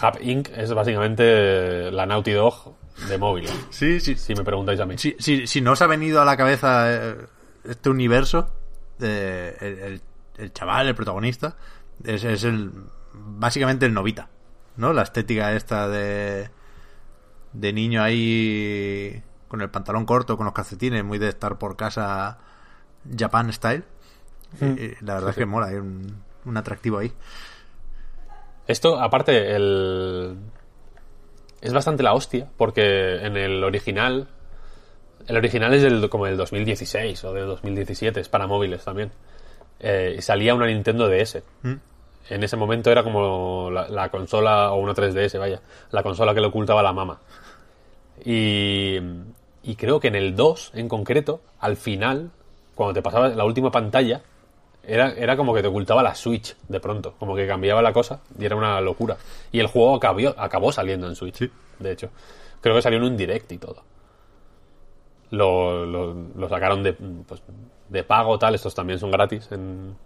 [0.03, 0.49] Hub Inc.
[0.55, 2.75] es básicamente la Naughty Dog
[3.09, 3.53] de móviles.
[3.71, 4.99] sí, sí, Si me preguntáis a mí.
[4.99, 7.16] Si, si, si no os ha venido a la cabeza eh,
[7.64, 8.51] este universo,
[9.01, 10.03] eh, el, el-
[10.39, 11.57] el chaval, el protagonista,
[12.05, 12.71] es, es el
[13.12, 14.29] básicamente el novita,
[14.77, 14.93] ¿no?
[14.95, 16.49] La estética esta de
[17.53, 22.39] de niño ahí con el pantalón corto, con los calcetines, muy de estar por casa
[23.18, 23.85] Japan style.
[24.59, 24.76] Hmm.
[24.78, 27.12] Y la verdad es que mola, hay un, un atractivo ahí.
[28.66, 30.36] Esto, aparte, el...
[31.61, 34.28] es bastante la hostia, porque en el original.
[35.26, 39.11] El original es del, como del 2016 o del 2017, es para móviles también.
[39.80, 41.42] Eh, y salía una Nintendo DS.
[41.62, 41.74] Mm.
[42.30, 46.40] En ese momento era como la, la consola, o una 3DS, vaya, la consola que
[46.40, 47.18] le ocultaba la mama.
[48.24, 48.98] Y,
[49.64, 52.30] y creo que en el 2, en concreto, al final,
[52.76, 54.22] cuando te pasaba la última pantalla,
[54.93, 58.20] era, era como que te ocultaba la Switch de pronto, como que cambiaba la cosa
[58.38, 59.16] y era una locura.
[59.53, 61.51] Y el juego acabó, acabó saliendo en Switch, Sí.
[61.78, 62.11] de hecho.
[62.61, 63.82] Creo que salió en un direct y todo.
[65.30, 67.43] Lo, lo, lo sacaron de, pues,
[67.88, 68.55] de pago, tal.
[68.55, 69.97] Estos también son gratis en,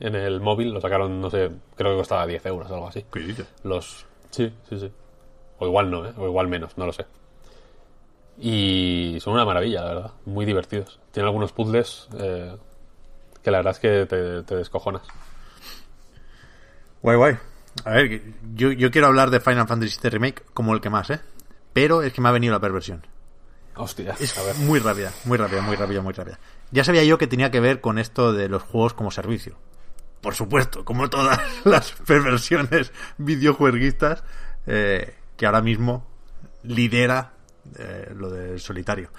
[0.00, 0.72] en el móvil.
[0.74, 3.04] Lo sacaron, no sé, creo que costaba 10 euros o algo así.
[3.12, 3.46] ¿Qué dices?
[3.62, 4.04] Los.
[4.30, 4.90] Sí, sí, sí.
[5.58, 6.12] O igual no, ¿eh?
[6.18, 7.06] O igual menos, no lo sé.
[8.38, 10.10] Y son una maravilla, la verdad.
[10.24, 10.98] Muy divertidos.
[11.12, 12.56] Tienen algunos puzzles eh,
[13.42, 15.02] que la verdad es que te, te descojonas.
[17.02, 17.38] Guay, guay.
[17.84, 18.22] A ver,
[18.54, 21.20] yo, yo quiero hablar de Final Fantasy VII Remake como el que más, ¿eh?
[21.72, 23.06] Pero es que me ha venido la perversión.
[23.76, 24.56] Hostia, Es a ver.
[24.56, 26.38] muy rápida, muy rápida, muy rápida, muy rápida.
[26.70, 29.56] Ya sabía yo que tenía que ver con esto de los juegos como servicio.
[30.20, 34.22] Por supuesto, como todas las perversiones videojueguistas
[34.66, 36.06] eh, que ahora mismo
[36.64, 37.32] lidera
[37.78, 39.10] eh, lo del solitario.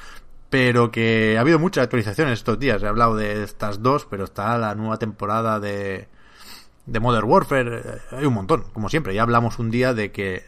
[0.52, 2.84] Pero que ha habido muchas actualizaciones estos días.
[2.84, 6.10] He hablado de estas dos, pero está la nueva temporada de,
[6.86, 8.02] de Modern Warfare.
[8.12, 9.16] Hay un montón, como siempre.
[9.16, 10.44] Ya hablamos un día de que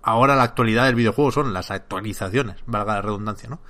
[0.00, 3.60] ahora la actualidad del videojuego son las actualizaciones, valga la redundancia, ¿no?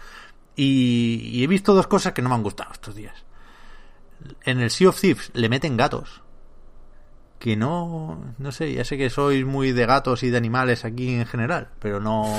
[0.54, 3.24] Y, y he visto dos cosas que no me han gustado estos días.
[4.44, 6.22] En el Sea of Thieves le meten gatos.
[7.40, 11.14] Que no, no sé, ya sé que sois muy de gatos y de animales aquí
[11.14, 12.32] en general, pero no,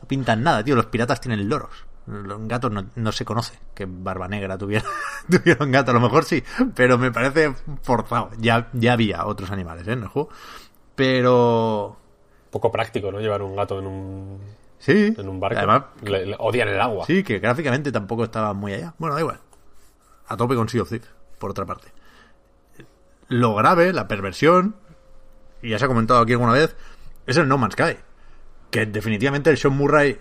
[0.00, 0.74] no pintan nada, tío.
[0.76, 1.84] Los piratas tienen loros.
[2.06, 4.84] Los gatos no, no se conoce que Barba Negra tuviera,
[5.30, 5.90] tuviera un gato.
[5.90, 6.42] A lo mejor sí,
[6.74, 8.30] pero me parece forzado.
[8.38, 9.92] Ya, ya había otros animales ¿eh?
[9.92, 10.30] en el juego.
[10.94, 11.96] Pero
[12.50, 13.20] Poco práctico, ¿no?
[13.20, 14.38] Llevar un gato en un,
[14.78, 15.14] Sí.
[15.16, 15.58] en un barco.
[15.58, 17.04] Además, Le- le odian el agua.
[17.06, 18.94] sí, que gráficamente tampoco estaba muy allá.
[18.98, 19.38] Bueno, da igual.
[20.28, 21.88] A tope con Sea of Thieves, por otra parte.
[23.28, 24.76] Lo grave, la perversión,
[25.62, 26.74] y ya se ha comentado aquí alguna vez,
[27.26, 27.96] es el No Man's Sky.
[28.70, 30.20] Que definitivamente el Sean Murray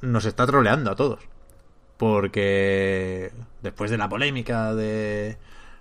[0.00, 1.20] nos está troleando a todos.
[1.96, 3.32] Porque
[3.62, 5.38] después de la polémica de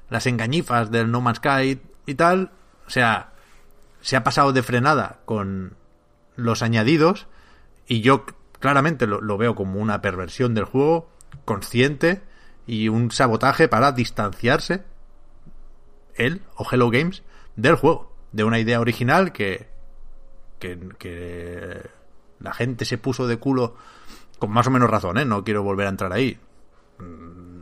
[0.10, 2.52] las engañifas del No Man's Sky y tal,
[2.86, 3.32] o sea,
[4.02, 5.76] se ha pasado de frenada con
[6.36, 7.28] los añadidos
[7.88, 8.26] y yo
[8.60, 11.10] claramente lo, lo veo como una perversión del juego
[11.46, 12.22] consciente
[12.68, 14.84] y un sabotaje para distanciarse
[16.16, 17.24] él o Hello Games
[17.56, 19.71] del juego, de una idea original que,
[20.62, 21.90] que,
[22.40, 23.76] la gente se puso de culo
[24.40, 25.26] con más o menos razón, ¿eh?
[25.26, 26.40] no quiero volver a entrar ahí.
[27.00, 27.62] Mm,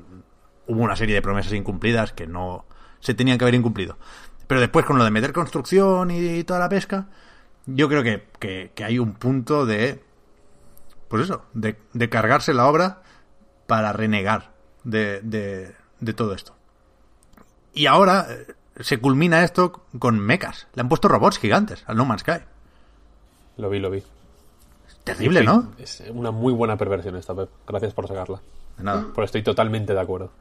[0.68, 2.64] Hubo una serie de promesas incumplidas que no
[3.00, 3.98] se tenían que haber incumplido.
[4.46, 7.08] Pero después con lo de meter construcción y toda la pesca,
[7.66, 10.04] yo creo que, que- hay un punto de,
[11.08, 13.02] pues eso, de, de cargarse la obra
[13.68, 14.52] para renegar
[14.84, 16.56] de, de, de todo esto.
[17.74, 18.48] Y ahora eh,
[18.80, 20.68] se culmina esto con mechas.
[20.76, 22.42] Le han puesto robots gigantes al No Man's Sky.
[23.60, 24.02] Lo vi, lo vi.
[25.04, 25.72] Terrible, Sí, ¿no?
[25.78, 27.50] Es una muy buena perversión esta, Pep.
[27.68, 28.42] Gracias por sacarla.
[28.78, 29.06] De nada.
[29.14, 30.32] Pero estoy totalmente de acuerdo.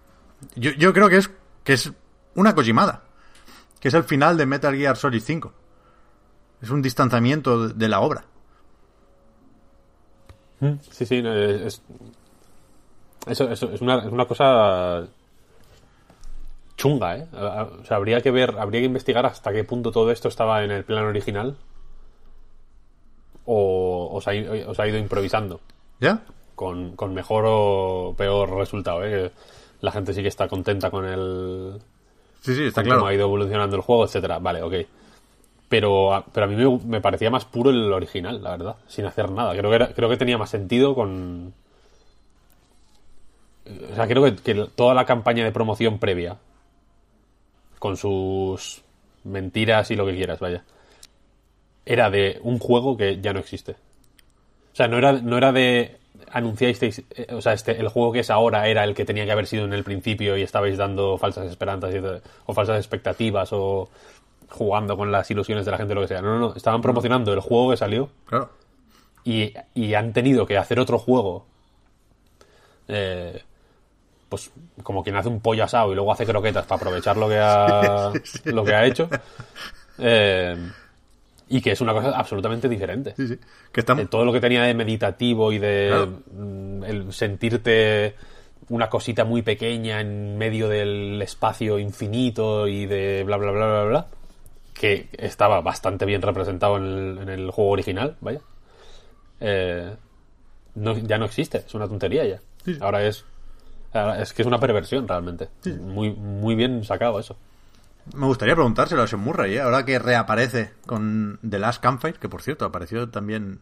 [0.57, 1.31] Yo, yo creo que es,
[1.65, 1.93] que es
[2.35, 3.03] una Kojimada.
[3.81, 5.53] Que es el final de Metal Gear Solid 5.
[6.63, 8.25] Es un distanciamiento de- la obra.
[10.91, 11.81] Sí, sí, no, es,
[13.27, 15.07] es- es, una, una cosa
[16.77, 17.29] chunga, ¿eh?
[17.33, 20.73] O sea, habría que ver, habría que investigar hasta qué punto todo esto estaba en
[20.73, 21.57] el plan original
[23.51, 24.33] o os ha,
[24.69, 25.61] os ha ido improvisando
[26.01, 26.21] ¿Ya?
[26.55, 29.31] con, con mejor o peor resultado, ¿eh?
[29.81, 31.81] La gente sí que está contenta con el,
[32.41, 32.99] Sí, sí, está claro.
[33.01, 34.39] cómo ha ido evolucionando el juego, etcétera.
[34.39, 34.75] Vale, ok.
[35.69, 39.05] Pero, a- pero a mí me, me parecía más puro el original, la verdad, sin
[39.07, 39.53] hacer nada.
[39.57, 41.53] Creo que, era- creo que tenía más sentido con...
[43.93, 46.39] O sea, creo que, que toda la campaña de promoción previa,
[47.79, 48.83] con sus
[49.25, 50.65] mentiras y lo que quieras, vaya,
[51.89, 53.73] era de un juego que ya no existe.
[54.73, 55.97] O sea, no era, no era de
[56.31, 59.33] anunciasteis, eh, o sea, este, el juego que es ahora era el que tenía que
[59.33, 61.99] haber sido en el principio y estabais dando falsas esperanzas y
[62.47, 63.89] o falsas expectativas o
[64.51, 66.21] jugando con las ilusiones de la gente o lo que sea.
[66.21, 66.55] No, no, no.
[66.55, 68.51] Estaban promocionando el juego que salió Claro.
[69.25, 71.47] y, y han tenido que hacer otro juego.
[72.89, 73.43] eh,
[74.29, 74.51] pues
[74.83, 78.13] como quien hace un pollo asado y luego hace croquetas para aprovechar lo que ha,
[78.45, 79.09] lo que ha hecho.
[79.99, 80.55] Eh,
[81.51, 83.15] Y que es una cosa absolutamente diferente.
[83.17, 83.39] Sí, sí.
[83.73, 84.09] Que estamos...
[84.11, 86.21] Todo lo que tenía de meditativo y de Claro.
[86.37, 88.15] mm, el sentirte
[88.71, 93.85] una cosita muy pequeña en medio del espacio infinito y de bla bla bla bla
[93.85, 94.07] bla,
[94.75, 98.41] que estaba bastante bien representado en el, en el juego original, vaya.
[99.41, 99.95] Eh,
[100.75, 102.41] no- ya no existe, es una tontería ya.
[102.81, 103.25] Ahora es
[103.95, 105.49] ahora es que es una perversión realmente.
[105.81, 107.37] Muy muy bien sacado eso.
[108.15, 109.61] Me gustaría preguntárselo a Sean Murray, ¿eh?
[109.61, 113.61] ahora que reaparece con The Last Campfire, que por cierto apareció también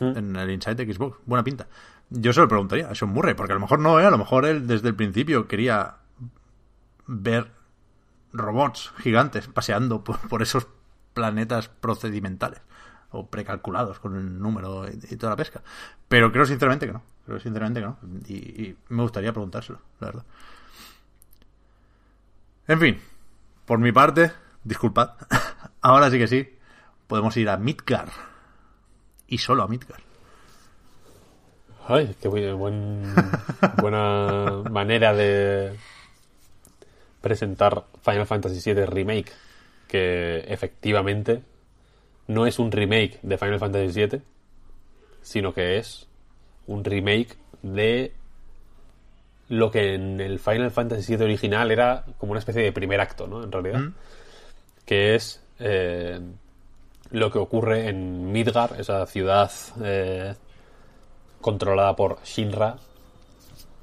[0.00, 1.18] en el Inside de Xbox.
[1.26, 1.66] Buena pinta.
[2.10, 4.06] Yo se lo preguntaría a Sean Murray, porque a lo mejor no, ¿eh?
[4.06, 5.96] a lo mejor él desde el principio quería
[7.06, 7.52] ver
[8.32, 10.66] robots gigantes paseando por, por esos
[11.14, 12.60] planetas procedimentales
[13.10, 15.62] o precalculados con el número y, y toda la pesca.
[16.08, 17.02] Pero creo sinceramente que no.
[17.26, 17.98] Creo sinceramente que no.
[18.26, 20.24] Y, y me gustaría preguntárselo, la verdad.
[22.66, 23.00] En fin,
[23.68, 24.32] por mi parte,
[24.64, 25.10] disculpad.
[25.80, 26.48] Ahora sí que sí,
[27.06, 28.08] podemos ir a Midgar.
[29.28, 30.00] Y solo a Midgar.
[31.86, 33.14] Ay, qué buen- buen-
[33.80, 35.76] buena manera de
[37.20, 39.32] presentar Final Fantasy VII Remake,
[39.86, 41.42] que efectivamente
[42.26, 44.22] no es un remake de Final Fantasy VII,
[45.22, 46.06] sino que es
[46.66, 48.12] un remake de
[49.48, 53.26] lo que en el Final Fantasy VII original era como una especie de primer acto,
[53.26, 53.42] ¿no?
[53.42, 53.80] En realidad,
[54.84, 56.20] que es eh,
[57.10, 59.50] lo que ocurre en Midgar, esa ciudad
[59.82, 60.34] eh,
[61.40, 62.76] controlada por Shinra,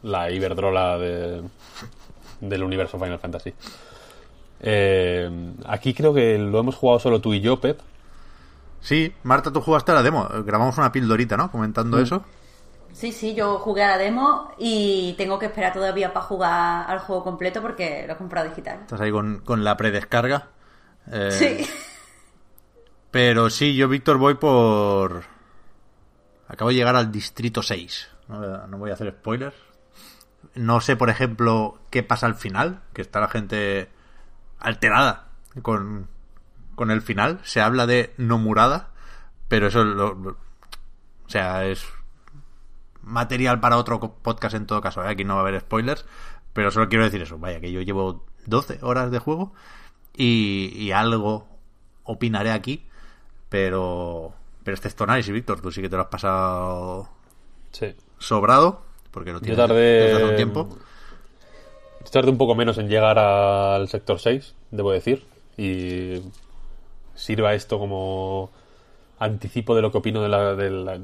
[0.03, 1.41] la Iberdrola de-
[2.41, 3.53] del universo Final Fantasy.
[4.61, 5.30] Eh,
[5.66, 7.80] aquí creo que lo hemos jugado solo tú y yo, Pep.
[8.82, 10.28] Sí, Marta, tú jugaste a la demo.
[10.45, 11.51] Grabamos una pildorita, ¿no?
[11.51, 12.24] Comentando eso.
[12.95, 16.99] Sí, sí, yo jugué a la demo y tengo que esperar todavía para jugar al
[16.99, 18.79] juego completo porque lo he comprado digital.
[18.81, 20.47] Estás ahí con, con la predescarga.
[21.11, 21.69] Eh, Sí.
[23.11, 25.23] Pero sí, yo, Víctor, voy por...
[26.47, 28.09] Acabo de llegar al distrito 6.
[28.27, 29.55] No, no voy a hacer spoilers.
[30.55, 33.89] No sé, por ejemplo, qué pasa al final, que está la gente
[34.59, 35.27] alterada
[35.61, 36.07] con,
[36.75, 37.39] con el final.
[37.43, 38.89] Se habla de Nomurada,
[39.47, 40.31] pero eso lo, lo-
[41.25, 41.85] o sea, es
[43.06, 45.01] material para otro podcast en todo caso.
[45.03, 45.08] ¿eh?
[45.08, 46.06] Aquí no va a haber spoilers,
[46.53, 47.38] pero solo quiero decir eso.
[47.38, 49.53] Vaya, que yo llevo 12 horas de juego
[50.16, 51.47] y, y algo
[52.03, 52.86] opinaré aquí,
[53.49, 54.34] pero
[54.64, 54.95] pero este es
[55.28, 57.08] y Víctor, tú sí que te lo has pasado
[57.72, 57.93] Sí.
[58.18, 58.82] sobrado,
[59.12, 59.76] porque lo Yo tienes tardé.
[59.82, 60.70] desde hace un tiempo.
[62.03, 65.26] Yo tardé un poco menos en llegar al sector 6, debo decir.
[65.58, 66.22] Y
[67.16, 68.49] sirva esto como
[69.20, 70.99] anticipo de lo que opino de, la, de, la-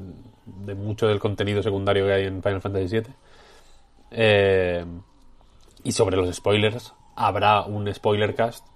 [0.46, 3.14] de mucho del contenido secundario que hay en Final Fantasy VII.
[4.10, 4.84] Eh,
[5.84, 8.66] y sobre los spoilers, habrá un spoiler cast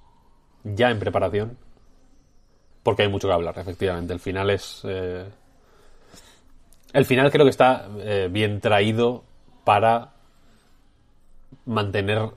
[0.65, 1.59] ya en preparación.
[2.83, 4.13] Porque hay mucho que hablar, efectivamente.
[4.13, 4.83] El final es.
[4.85, 5.29] eh,
[6.93, 9.25] el final creo que está eh, bien traído
[9.65, 10.13] para
[11.65, 12.31] mantener,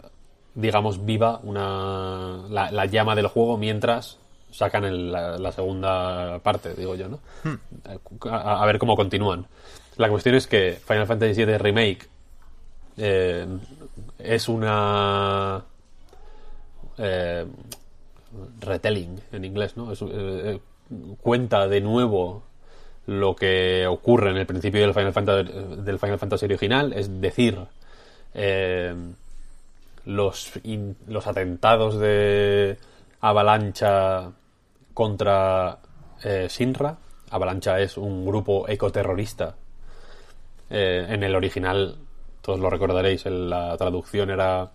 [0.55, 4.17] digamos, viva una, la, la llama del juego mientras
[4.51, 7.19] sacan el- la, la segunda parte, digo yo, ¿no?
[8.29, 9.45] A, a ver cómo continúan.
[9.97, 12.07] La cuestión es que Final Fantasy VII Remake
[12.97, 13.45] eh,
[14.17, 15.63] es una
[16.97, 17.45] eh,
[18.61, 19.91] retelling en inglés, ¿no?
[19.91, 20.59] Es, eh, eh,
[21.21, 22.43] cuenta de nuevo
[23.07, 27.57] lo que ocurre en el principio del Final Fantasy, del Final Fantasy original, es decir,
[28.33, 28.93] eh,
[30.05, 32.77] los, in- los atentados de
[33.21, 34.31] Avalancha
[34.93, 35.77] contra
[36.23, 36.97] eh, Shinra.
[37.31, 39.55] Avalancha es un grupo ecoterrorista.
[40.69, 41.95] Eh, en el original,
[42.41, 44.69] todos lo recordaréis, en la traducción era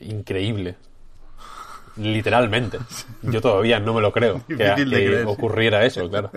[0.00, 0.76] increíble.
[1.96, 2.78] Literalmente.
[3.22, 6.30] Yo todavía no me lo creo que, Difícil ocurriera eso, claro.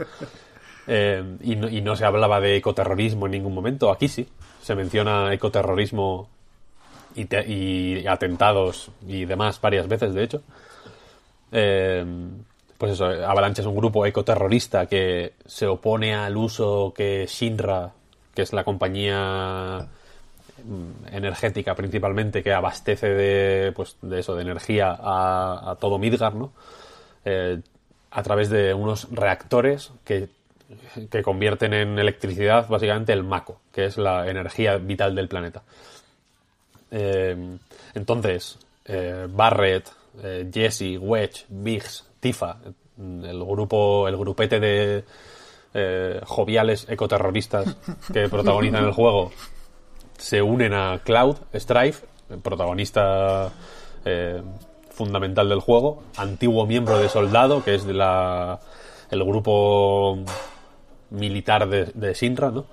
[0.86, 3.92] Eh, y, no, y no se hablaba de ecoterrorismo en ningún momento.
[3.92, 4.28] Aquí sí.
[4.62, 6.30] Se menciona ecoterrorismo
[7.16, 10.42] y, te- y atentados y demás varias veces, de hecho.
[11.52, 12.06] Eh,
[12.78, 17.92] pues eso, Avalanche es un grupo ecoterrorista que se opone al uso que Shinra,
[18.36, 19.88] que es la compañía
[20.64, 26.52] mm, energética principalmente que abastece de pues de eso de energía a, todo Midgar no
[27.26, 27.60] Eh,
[28.12, 30.30] a través de unos reactores que,
[31.12, 35.62] que convierten en electricidad básicamente el Mako que es la energía vital del planeta.
[36.92, 37.58] Eh,
[37.96, 42.58] entonces eh, Barrett eh, Jesse Wedge Biggs Tifa
[42.98, 45.04] el grupo el grupete de
[45.74, 47.76] eh, joviales ecoterroristas
[48.12, 49.32] que protagonizan el juego
[50.18, 53.52] se unen a Cloud Strife, el protagonista
[54.04, 54.42] eh,
[54.90, 58.60] fundamental del juego, antiguo miembro de Soldado, que es de la
[59.12, 60.18] el grupo
[61.12, 62.66] militar de, de Sinra, ¿no?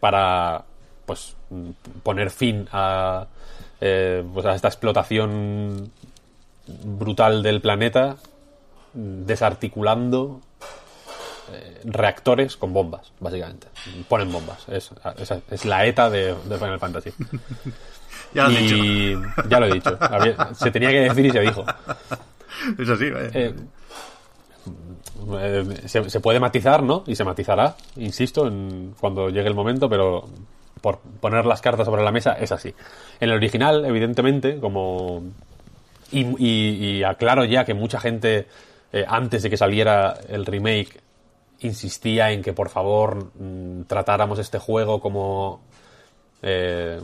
[0.00, 0.64] Para
[1.06, 1.34] pues
[2.02, 3.26] poner fin a,
[3.80, 5.90] eh, pues a esta explotación
[6.84, 8.16] brutal del planeta,
[8.92, 10.40] desarticulando
[11.52, 13.66] eh, reactores con bombas, básicamente.
[14.08, 14.68] Ponen bombas.
[14.68, 17.10] Es, es, es la ETA de, de Final Fantasy.
[18.32, 19.22] Ya lo y dicho.
[19.48, 19.98] ya lo he dicho.
[20.54, 21.64] Se tenía que decir y se dijo.
[22.78, 23.30] Es así, vaya.
[23.32, 23.54] Eh,
[25.38, 27.04] eh, se, se puede matizar, ¿no?
[27.06, 30.28] Y se matizará, insisto, en, cuando llegue el momento, pero
[30.80, 32.74] por poner las cartas sobre la mesa es así.
[33.20, 35.22] En el original, evidentemente, como...
[36.12, 36.26] Y,
[36.98, 38.46] y- aclaro ya que mucha gente,
[38.92, 41.00] eh, antes de que saliera el remake,
[41.60, 45.60] insistía en que por favor mm, tratáramos este juego como
[46.42, 47.00] eh,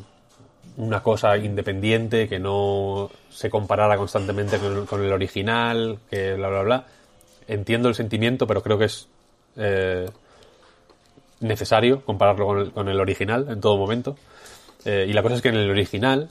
[0.76, 6.48] una cosa independiente, que no se comparara constantemente con, el- con el original, que bla,
[6.48, 6.84] bla, bla.
[7.46, 9.08] Entiendo el sentimiento, pero creo que es
[9.56, 10.08] eh,
[11.40, 14.16] necesario compararlo con el, con el original en todo momento.
[14.84, 16.28] Eh, y la cosa es que en el original,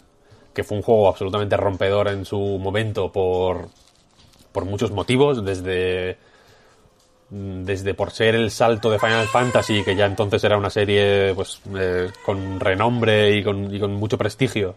[0.54, 3.70] que fue un juego absolutamente rompedor en su momento por,
[4.52, 6.18] por muchos motivos, desde
[7.30, 11.60] desde por ser el salto de Final Fantasy, que ya entonces era una serie pues
[11.76, 14.76] eh, con renombre y con, y con mucho prestigio,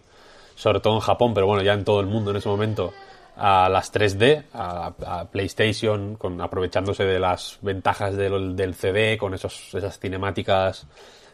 [0.55, 2.93] sobre todo en Japón, pero bueno, ya en todo el mundo en ese momento,
[3.39, 10.85] a las 3D, a, PlayStation, aprovechándose de las ventajas del, CD, con esos, esas cinemáticas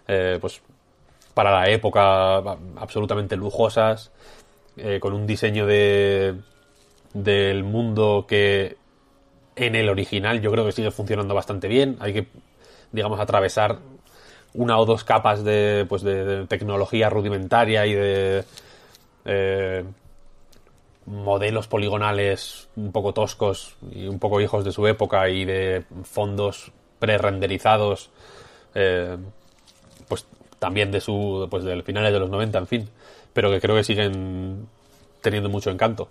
[0.08, 0.62] eh, pues
[1.34, 2.38] para la época
[2.78, 4.12] absolutamente lujosas,
[4.78, 6.36] eh, con un diseño de
[7.14, 8.78] del mundo que
[9.56, 11.98] en el original yo creo que sigue funcionando bastante bien.
[12.00, 12.28] Hay que,
[12.92, 13.80] digamos, atravesar
[14.54, 18.44] una o dos capas de, pues de, de tecnología rudimentaria y de
[19.26, 19.86] eh,
[21.06, 26.72] modelos poligonales un poco toscos y un poco hijos de su época y de fondos
[27.00, 28.10] pre-renderizados,
[28.74, 29.18] eh,
[30.08, 30.26] pues
[30.60, 32.90] también de su, pues del finales de los 90, en fin,
[33.34, 34.68] pero que creo que siguen
[35.22, 36.10] teniendo mucho encanto.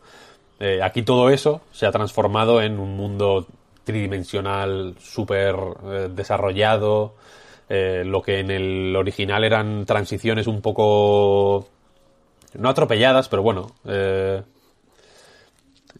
[0.61, 3.47] Eh, aquí todo eso se ha transformado en un mundo
[3.84, 7.14] tridimensional súper eh, desarrollado.
[7.68, 11.68] eh, lo que en el original eran transiciones un poco.
[12.55, 13.72] no atropelladas, pero bueno.
[13.86, 14.42] eh,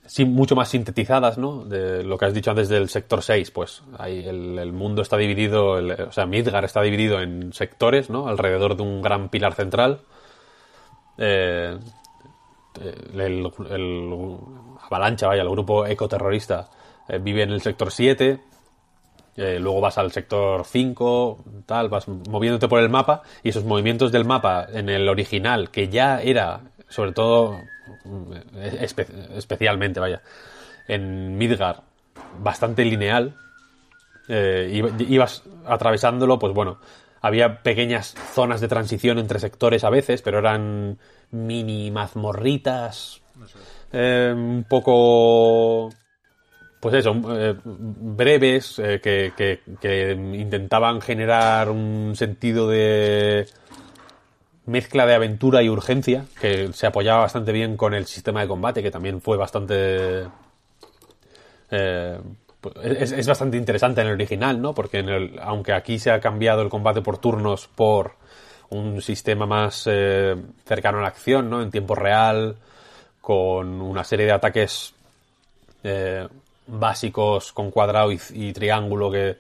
[0.07, 1.65] sí, mucho más sintetizadas, ¿no?
[1.65, 5.79] De lo que has dicho antes del sector 6, pues ahí el, mundo está dividido,
[5.79, 8.29] el- o sea, Midgar está dividido en sectores, ¿no?
[8.29, 10.01] Alrededor de un gran pilar central.
[11.19, 11.79] Eh,
[13.15, 14.37] el, el-
[14.83, 16.69] Avalancha, vaya, el grupo ecoterrorista
[17.09, 18.41] eh, vive en el sector 7,
[19.37, 24.13] eh, luego vas al sector 5, tal, vas moviéndote por el mapa y esos movimientos
[24.13, 27.59] del mapa en el original, que ya era, sobre todo,
[28.81, 29.07] espe-
[29.37, 30.23] especialmente, vaya,
[30.89, 31.83] en Midgar,
[32.43, 33.33] bastante lineal,
[34.29, 36.79] eh, iba- ibas atravesándolo, pues bueno,
[37.21, 40.99] había pequeñas zonas de transición entre sectores a veces, pero eran
[41.31, 43.21] mini mazmorritas,
[43.93, 45.91] eh, un poco,
[46.81, 53.47] pues eso, eh, breves, eh, que, que- que intentaban generar un sentido de
[54.67, 58.83] mezcla de aventura y urgencia, que se apoyaba bastante bien con el sistema de combate,
[58.83, 60.27] que también fue bastante
[61.71, 62.19] eh,
[62.61, 64.75] pues, es, es bastante interesante en el original, ¿no?
[64.75, 68.13] Porque en el- aunque aquí se ha cambiado el combate por turnos por
[68.71, 70.35] un sistema más eh,
[70.65, 71.63] cercano a la acción, ¿no?
[71.63, 72.57] En tiempo real,
[73.21, 74.95] con una serie de ataques
[75.83, 76.27] eh,
[76.67, 79.37] básicos con cuadrado y, y triángulo que,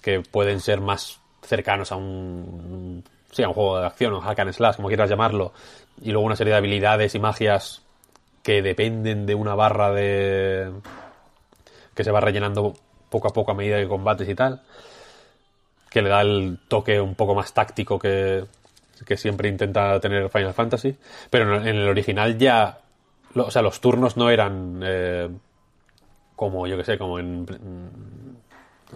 [0.00, 4.38] que pueden ser más cercanos a un, sí, a un juego de acción o hack
[4.40, 5.52] and slash, como quieras llamarlo,
[6.00, 7.82] y luego una serie de habilidades y magias
[8.42, 10.72] que dependen de una barra de
[11.94, 12.74] que se va rellenando
[13.10, 14.62] poco a poco a medida que combates y tal,
[15.90, 18.44] que le da el toque un poco más táctico que,
[19.04, 20.96] que siempre intenta tener Final Fantasy,
[21.30, 22.78] pero en el original ya,
[23.34, 25.28] o sea, los turnos no eran eh,
[26.36, 27.46] como, yo que sé, como en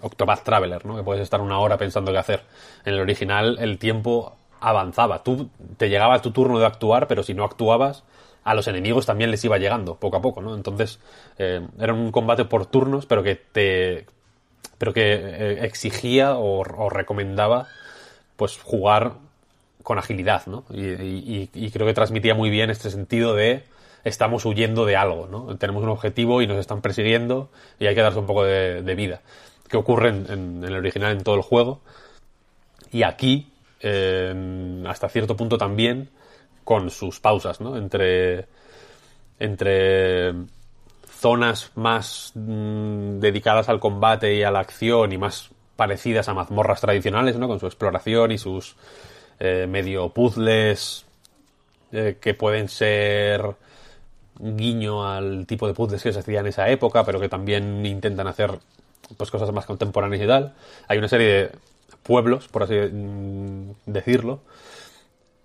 [0.01, 0.95] Octopath Traveler, ¿no?
[0.95, 2.41] Que puedes estar una hora pensando qué hacer.
[2.85, 5.23] En el original el tiempo avanzaba.
[5.23, 8.03] Tú te llegaba tu turno de actuar, pero si no actuabas,
[8.43, 10.55] a los enemigos también les iba llegando poco a poco, ¿no?
[10.55, 10.99] Entonces
[11.37, 14.05] eh, era un combate por turnos, pero que te
[14.77, 17.67] pero que eh, exigía o, recomendaba
[18.35, 19.13] pues jugar
[19.83, 20.63] con agilidad, ¿no?
[20.71, 23.63] Y, creo que transmitía muy bien este sentido de
[24.03, 25.55] estamos huyendo de algo, ¿no?
[25.57, 27.49] Tenemos un objetivo y nos están persiguiendo
[27.79, 29.21] y hay que darse un poco de vida.
[29.71, 31.79] Que ocurre en, en- el original en todo el juego.
[32.91, 36.09] Y aquí, eh, hasta cierto punto también,
[36.63, 37.77] con sus pausas, ¿no?
[37.77, 38.45] Entre
[39.39, 40.33] entre
[41.09, 46.81] zonas más mm, dedicadas al combate y a la acción y más parecidas a mazmorras
[46.81, 47.47] tradicionales, ¿no?
[47.47, 48.75] Con su exploración y sus
[49.39, 51.05] eh, medio puzzles
[51.91, 53.55] eh, que pueden ser
[54.39, 58.27] guiño al tipo de puzzles que se hacía en esa época, pero que también intentan
[58.27, 58.59] hacer
[59.17, 60.53] pues cosas más contemporáneas y tal.
[60.87, 61.51] Hay una serie de
[62.03, 64.41] pueblos, por así mm, decirlo,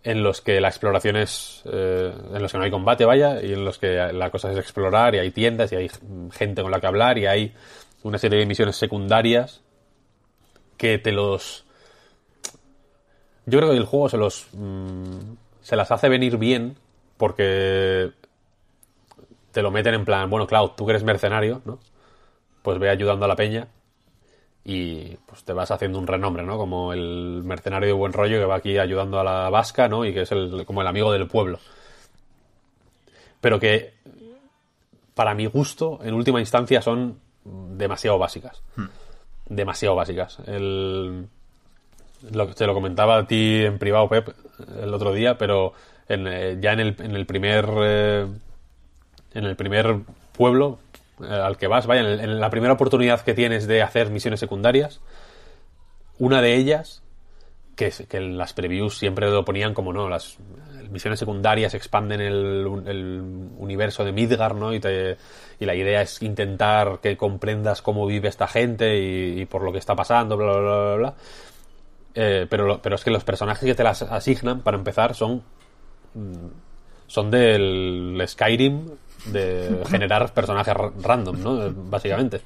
[0.02, 1.62] en los que la exploración es.
[1.66, 4.58] eh, en los que no hay combate, vaya, y en los que la cosa es
[4.58, 5.90] explorar, y hay tiendas, y hay
[6.32, 7.54] gente con la que hablar, y hay
[8.02, 9.62] una serie de misiones secundarias
[10.76, 11.64] que te los.
[13.46, 14.46] Yo creo que el juego se los.
[14.52, 16.76] mm, se las hace venir bien
[17.16, 18.12] porque
[19.50, 21.80] te lo meten en plan, bueno, Cloud, tú que eres mercenario, ¿no?
[22.66, 23.68] Pues ve ayudando a la peña
[24.64, 26.58] y pues te vas haciendo un renombre, ¿no?
[26.58, 30.04] Como el mercenario de buen rollo que va aquí ayudando a la vasca, ¿no?
[30.04, 31.60] Y que es el, como el amigo del pueblo.
[33.40, 33.94] Pero que,
[35.14, 38.60] para mi gusto, en última instancia son demasiado básicas.
[39.48, 40.40] Demasiado básicas.
[40.48, 41.28] El,
[42.32, 44.30] lo, te lo comentaba a ti en privado, Pep,
[44.82, 45.72] el otro día, pero
[46.08, 47.64] en, eh, ya en el, en el primer...
[47.84, 48.26] eh,
[49.34, 49.98] en el primer
[50.32, 50.78] pueblo
[51.20, 55.00] al que vas, vaya, en, la primera oportunidad que tienes de hacer misiones secundarias,
[56.18, 57.02] una de ellas,
[57.74, 60.38] que, que las previews siempre lo ponían como, no, las
[60.90, 63.20] misiones secundarias expanden el, el
[63.58, 64.72] universo de Midgar, ¿no?
[64.72, 65.16] Y, te-
[65.60, 69.78] y la idea es intentar que comprendas cómo vive esta gente y, por lo que
[69.78, 71.14] está pasando, bla, bla, bla, bla.
[72.14, 75.42] Eh, pero, pero es que los personajes que te las asignan, para empezar, son
[77.06, 78.90] son del Skyrim
[79.32, 81.72] de generar personajes ra- random, ¿no?
[81.90, 82.40] Básicamente.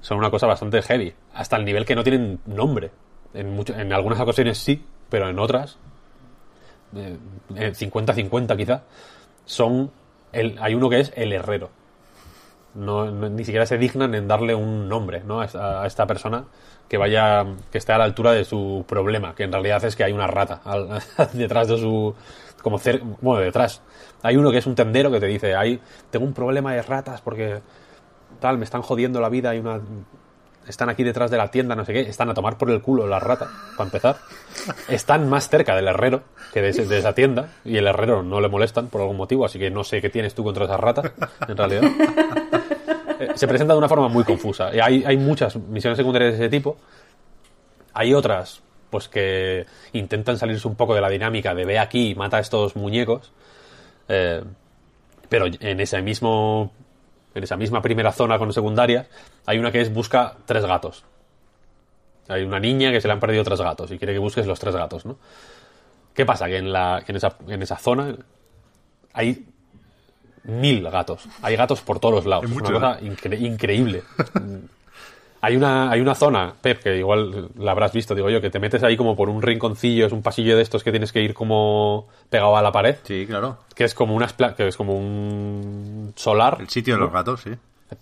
[0.00, 1.14] Son una cosa bastante heavy.
[1.34, 2.90] Hasta el nivel que no tienen nombre.
[3.32, 5.76] En, mucho- en algunas ocasiones sí, pero en otras,
[6.96, 7.16] eh,
[7.56, 8.82] en 50-50 quizá,
[9.44, 9.90] son...
[10.32, 11.70] El, hay uno que es el herrero.
[12.74, 15.40] No, no- ni siquiera se dignan en darle un nombre ¿no?
[15.40, 16.44] a, esta, a esta persona
[16.88, 20.04] que vaya que esté a la altura de su problema que en realidad es que
[20.04, 21.00] hay una rata al-
[21.32, 22.14] detrás de su
[22.62, 23.80] como cer- bueno detrás
[24.24, 25.78] hay uno que es un tendero que te dice hay
[26.10, 27.60] tengo un problema de ratas porque
[28.40, 29.80] tal me están jodiendo la vida hay una
[30.66, 33.06] están aquí detrás de la tienda no sé qué están a tomar por el culo
[33.06, 34.16] las ratas para empezar
[34.88, 36.22] están más cerca del herrero
[36.52, 39.70] que de, esa tienda y el herrero no le molestan por algún motivo así que
[39.70, 41.12] no sé qué tienes tú contra esas ratas
[41.46, 41.82] en realidad
[43.20, 44.68] eh, se presenta de una forma muy confusa.
[44.68, 46.76] Hay, hay muchas misiones secundarias de ese tipo.
[47.92, 48.60] Hay otras,
[48.90, 52.76] pues que intentan salirse un poco de la dinámica de ve aquí mata a estos
[52.76, 53.32] muñecos.
[54.08, 54.42] Eh,
[55.28, 56.72] pero en ese mismo.
[57.34, 59.08] En esa misma primera zona con secundarias,
[59.46, 61.04] hay una que es busca tres gatos.
[62.28, 64.58] Hay una niña que se le han perdido tres gatos y quiere que busques los
[64.60, 65.18] tres gatos, ¿no?
[66.14, 66.46] ¿Qué pasa?
[66.46, 68.14] Que en, la, que en, esa, en esa zona
[69.14, 69.46] hay
[70.44, 71.26] mil gatos.
[71.42, 72.44] Hay gatos por todos los lados.
[72.44, 74.02] Es una cosa incre- increíble.
[75.44, 78.58] hay, una, hay una zona, Pep, que igual la habrás visto, digo yo, que te
[78.58, 81.34] metes ahí como por un rinconcillo, es un pasillo de estos que tienes que ir
[81.34, 83.58] como pegado a la pared, Sí, claro.
[83.74, 87.40] que es como una espla- que es como un solar El sitio de los gatos,
[87.42, 87.50] sí.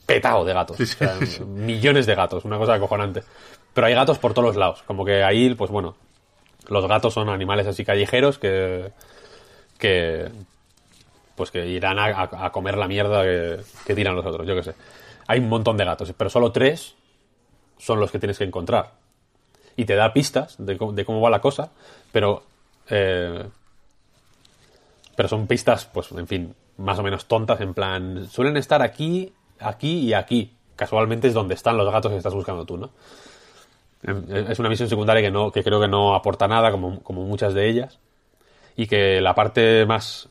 [0.07, 0.76] petado de gatos.
[0.76, 1.45] Sí, sí, O sea, sí.
[1.45, 3.22] Millones de gatos, una cosa acojonante.
[3.74, 4.82] Pero hay gatos por todos los lados.
[4.86, 5.95] Como que ahí, pues bueno,
[6.68, 8.90] los gatos son animales así callejeros que.
[9.78, 10.28] que.
[11.34, 14.74] pues que irán a comer la mierda que, que tiran los otros, yo qué sé.
[15.26, 16.95] Hay un montón de gatos, pero solo tres
[17.83, 18.92] son los que tienes que encontrar.
[19.76, 21.71] Y te da pistas de, cómo- va la cosa,
[22.13, 22.42] pero.
[22.88, 23.45] eh,
[25.17, 29.33] pero son pistas, pues, en fin, más o menos tontas, en plan, suelen estar aquí,
[29.61, 30.53] aquí y aquí.
[30.76, 32.91] Casualmente es donde están los gatos que estás buscando tú, ¿no?
[34.03, 37.22] Em, Es una misión secundaria que no, que creo que no aporta nada, como, como
[37.25, 37.99] muchas de ellas.
[38.76, 40.29] Y que la parte más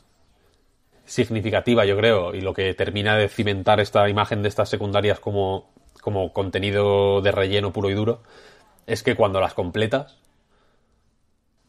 [1.05, 5.69] significativa, yo creo, y lo que termina de cimentar esta imagen de estas secundarias como,
[6.01, 8.21] como contenido de relleno puro y duro,
[8.87, 10.17] es que cuando las completas,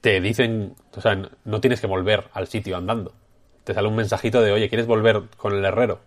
[0.01, 3.13] te dicen, o sea, no tienes que volver al sitio andando.
[3.65, 6.01] Te sale un mensajito de, oye, ¿quieres volver con el herrero?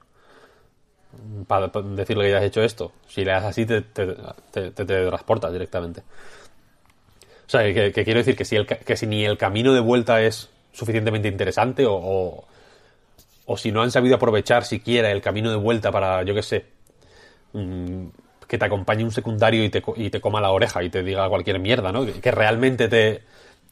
[1.48, 2.92] Para, decirle que ya has hecho esto.
[3.08, 6.02] Si le das así, te, te, transportas directamente.
[6.02, 10.22] O sea, que, quiero decir que si, el, que si ni el camino de vuelta
[10.22, 12.46] es suficientemente interesante o, o,
[13.46, 16.66] o si no han sabido aprovechar siquiera el camino de vuelta para, yo qué sé,
[17.56, 18.08] mm,
[18.48, 21.28] que te acompañe un secundario y te, y te coma la oreja y te diga
[21.30, 22.06] cualquier mierda, ¿no?
[22.06, 23.22] Que, que realmente te,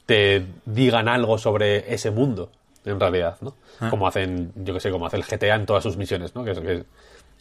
[0.05, 2.49] te digan algo sobre ese mundo,
[2.85, 3.53] en realidad, ¿no?
[3.89, 6.43] Como hacen, yo que sé, como hace el GTA en todas sus misiones, ¿no?
[6.43, 6.83] Que, que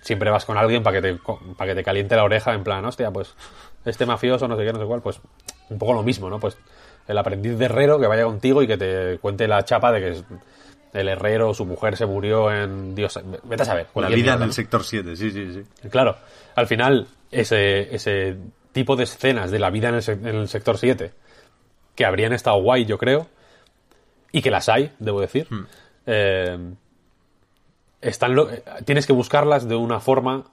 [0.02, 1.18] siempre vas con alguien para que te
[1.56, 3.34] para que te caliente la oreja en plan, hostia, pues
[3.84, 5.20] este mafioso, no sé qué, no sé cuál, pues
[5.70, 6.38] un poco lo mismo, ¿no?
[6.38, 6.56] Pues
[7.08, 10.08] el aprendiz de herrero que vaya contigo y que te cuente la chapa de que
[10.10, 10.24] es-
[10.92, 13.86] el herrero, su mujer se murió en Dios, vete a saber.
[13.94, 14.52] La vida mierda, en el ¿no?
[14.52, 15.52] sector 7, sí, sí,
[15.82, 15.88] sí.
[15.88, 16.16] Claro,
[16.54, 18.36] al final, ese, ese
[18.72, 21.12] tipo de escenas de la vida en el, sec- en el sector 7,
[21.94, 23.26] que habrían estado guay, yo creo,
[24.32, 25.46] y que las hay, debo decir,
[26.06, 26.58] eh,
[28.00, 30.44] están lo- eh, tienes que buscarlas de una forma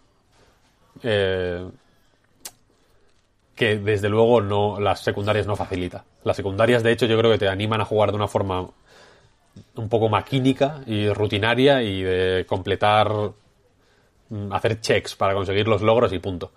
[1.03, 1.65] eh,
[3.55, 6.05] que desde luego no las secundarias no facilita.
[6.23, 8.69] Las secundarias, de hecho, yo creo que te animan a jugar de una forma
[9.75, 13.11] un poco maquínica y rutinaria y de completar
[14.29, 16.51] mm, hacer checks para conseguir los logros y punto.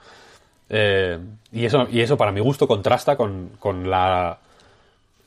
[0.69, 1.19] Eh,
[1.53, 4.39] y eso, y eso para mi gusto contrasta con, con la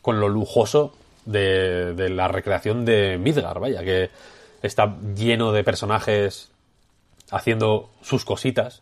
[0.01, 0.93] con lo lujoso
[1.25, 4.11] de, de la recreación de Midgar, vaya, que
[4.61, 6.51] está lleno de personajes
[7.31, 8.81] haciendo sus cositas.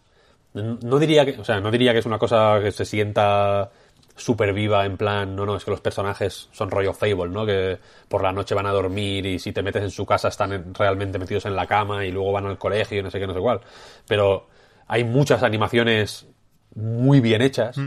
[0.54, 3.72] No diría que, o sea, no diría que es una cosa que se sienta
[4.16, 7.46] súper viva en plan, no, no, es que los personajes son rollo Fable, ¿no?
[7.46, 10.54] Que por la noche van a dormir y si te metes en su casa están
[10.54, 13.26] en- realmente metidos en la cama y luego van al colegio y no sé qué,
[13.28, 13.62] no sé cuál.
[14.08, 14.48] Pero
[14.88, 16.28] hay muchas animaciones
[16.76, 17.78] muy bien hechas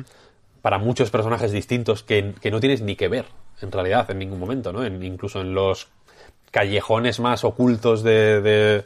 [0.62, 3.26] para muchos personajes distintos que, que no tienes ni que ver,
[3.62, 4.84] en realidad, en ningún momento, ¿no?
[4.84, 5.88] En- incluso en los
[6.50, 8.84] callejones más ocultos de, de-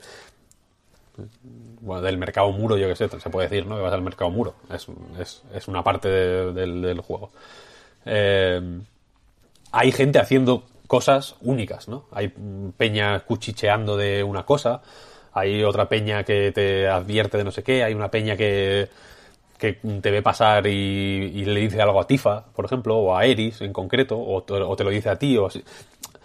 [1.81, 3.77] bueno, del mercado muro, yo que sé, se puede decir, ¿no?
[3.77, 4.55] Que vas al mercado muro.
[4.73, 4.87] Es,
[5.19, 7.31] es, es una parte de- del, juego.
[8.05, 8.61] Eh,
[9.73, 12.05] hay gente haciendo cosas únicas, ¿no?
[12.13, 14.83] Hay mm, peña cuchicheando de una cosa,
[15.33, 18.89] hay otra peña que te advierte de no sé qué, hay una peña que,
[19.59, 23.61] que te ve pasar y, le dice algo a Tifa, por ejemplo, o a Eris
[23.61, 25.63] en concreto, o o te lo dice a ti, o así.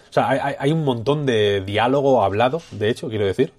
[0.09, 3.51] O sea, hay- un montón de diálogo hablado, de hecho, quiero decir,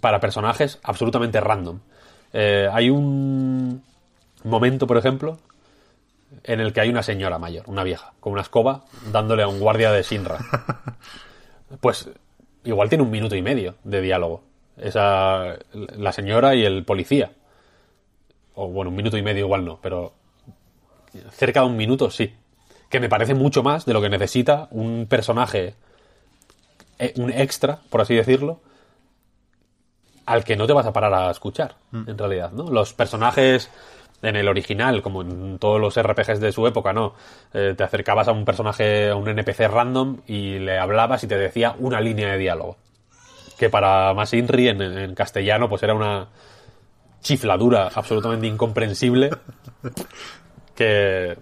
[0.00, 1.80] para personajes absolutamente random.
[2.32, 3.82] Eh, hay un
[4.44, 5.38] momento, por ejemplo,
[6.44, 9.60] en el que hay una señora mayor, una vieja, con una escoba, dándole a un
[9.60, 10.38] guardia de Sinra.
[11.80, 12.10] Pues
[12.64, 14.42] igual tiene un minuto y medio de diálogo.
[14.76, 17.30] Esa, la señora y el policía.
[18.54, 20.12] O bueno, un minuto y medio igual no, pero
[21.30, 22.34] cerca de un minuto sí.
[22.88, 25.74] Que me parece mucho más de lo que necesita un personaje,
[26.98, 28.60] eh, un extra, por así decirlo,
[30.26, 32.70] al que no te vas a parar a escuchar, en realidad, ¿no?
[32.70, 33.70] Los personajes
[34.22, 37.14] en el original, como en todos los RPGs de su época, ¿no?
[37.54, 41.38] Eh, te acercabas a un personaje, a un NPC random y le hablabas y te
[41.38, 42.76] decía una línea de diálogo.
[43.58, 46.28] Que para más Inri en, en castellano, pues era una
[47.22, 49.30] chifladura absolutamente incomprensible
[50.74, 51.36] que,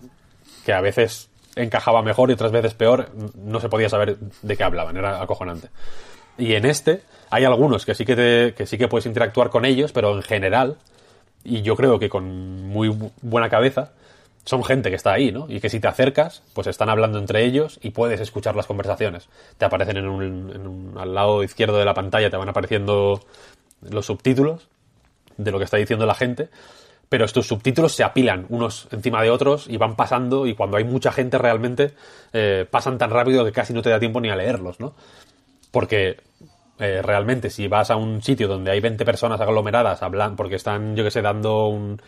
[0.64, 4.64] que a veces encajaba mejor y otras veces peor, no se podía saber de qué
[4.64, 5.68] hablaban, era acojonante.
[6.36, 9.64] Y en este hay algunos que sí que, te- que sí que puedes interactuar con
[9.64, 10.76] ellos, pero en general,
[11.44, 13.92] y yo creo que con muy bu- buena cabeza,
[14.44, 15.46] son gente que está ahí, ¿no?
[15.48, 19.28] Y que si te acercas, pues están hablando entre ellos y puedes escuchar las conversaciones.
[19.58, 23.20] Te aparecen en un, en un- al lado izquierdo de la pantalla, te van apareciendo
[23.90, 24.68] los subtítulos
[25.36, 26.48] de lo que está diciendo la gente,
[27.10, 30.84] pero estos subtítulos se apilan unos encima de otros y van pasando y cuando hay
[30.84, 31.92] mucha gente realmente
[32.32, 34.94] eh, pasan tan rápido que casi no te da tiempo ni a leerlos, ¿no?
[35.70, 36.18] Porque
[36.78, 40.94] eh, realmente si vas a un sitio donde hay 20 personas aglomeradas hablan porque están,
[40.94, 42.00] yo que sé, dando un...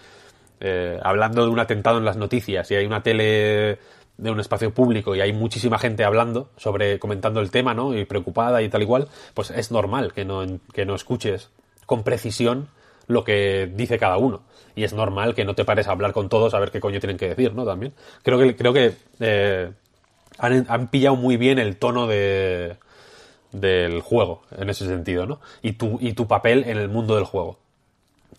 [0.60, 3.78] eh, hablando de un atentado en las noticias y hay una tele
[4.16, 7.96] de un espacio público y hay muchísima gente hablando sobre, comentando el tema, ¿no?
[7.96, 11.50] Y preocupada y tal igual, pues es normal que no, que no escuches
[11.86, 12.68] con precisión
[13.06, 14.42] lo que dice cada uno.
[14.76, 17.00] Y es normal que no te pares a hablar con todos a ver qué coño
[17.00, 17.64] tienen que decir, ¿no?
[17.64, 17.92] También.
[18.22, 19.72] Creo que, creo que eh,
[20.38, 22.76] han pillado muy bien el tono de,
[23.52, 25.40] del juego, en ese sentido, ¿no?
[25.62, 27.58] Y tu, y tu papel en el mundo del juego.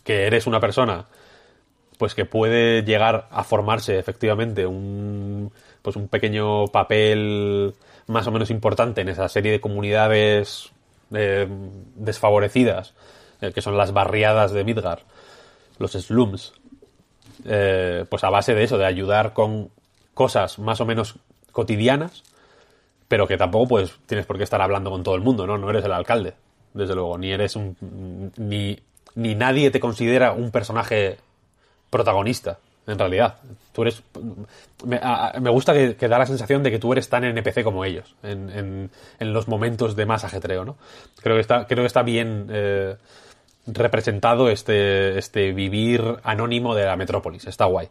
[0.03, 1.07] Que eres una persona
[2.01, 5.51] pues que puede llegar a formarse efectivamente un
[5.83, 7.75] pues un pequeño papel
[8.07, 10.71] más o menos importante en esa serie de comunidades
[11.13, 11.47] eh,
[11.93, 12.95] desfavorecidas
[13.39, 15.03] eh, que son las barriadas de Midgar
[15.77, 16.53] los slums
[17.45, 19.69] eh, pues a base de eso de ayudar con
[20.15, 21.17] cosas más o menos
[21.51, 22.23] cotidianas
[23.11, 25.69] pero que tampoco pues tienes por qué estar hablando con todo el mundo no no
[25.69, 26.33] eres el alcalde
[26.73, 28.79] desde luego ni eres un ni
[29.15, 31.17] ni nadie te considera un personaje
[31.89, 33.35] protagonista, en realidad.
[33.73, 34.01] Tú eres.
[34.85, 38.15] Me, gusta que, que da la sensación de que tú eres tan NPC como ellos,
[38.23, 38.89] en, en-
[39.19, 40.77] en los momentos de más ajetreo, ¿no?
[41.21, 42.95] Creo que está, creo que está bien eh,
[43.67, 47.45] representado este, este vivir anónimo de la metrópolis.
[47.45, 47.89] Está guay.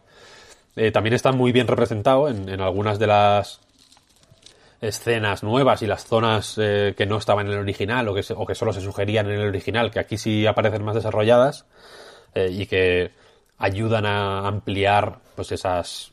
[0.75, 3.59] Eh, también está muy bien representado en, en algunas de las
[4.81, 8.33] escenas nuevas y las zonas eh, que no estaban en el original o que, se-
[8.33, 11.65] o que solo se sugerían en el original, que aquí sí aparecen más desarrolladas
[12.35, 13.11] eh, y que
[13.57, 16.11] ayudan a ampliar pues esas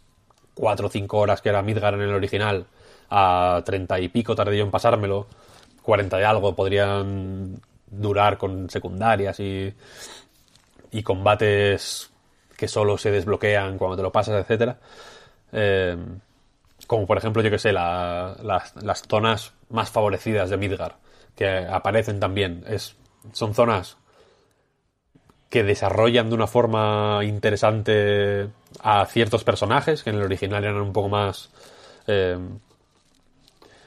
[0.55, 2.67] cuatro o cinco horas que era Midgar en el original
[3.11, 5.27] a treinta y pico tardé yo en pasármelo
[5.83, 9.73] 40 y algo podrían durar con secundarias y,
[10.91, 12.11] y combates
[12.57, 14.79] que solo se desbloquean cuando te lo pasas, etcétera.
[15.53, 15.97] Eh,
[16.89, 20.97] como por ejemplo, yo que sé, la- las, las zonas más favorecidas de Midgar,
[21.37, 22.65] que aparecen también.
[22.67, 22.97] Es,
[23.33, 23.99] son zonas
[25.49, 28.49] que desarrollan de una forma interesante
[28.83, 31.51] a ciertos personajes, que en el original eran un poco más...
[32.07, 32.39] eh,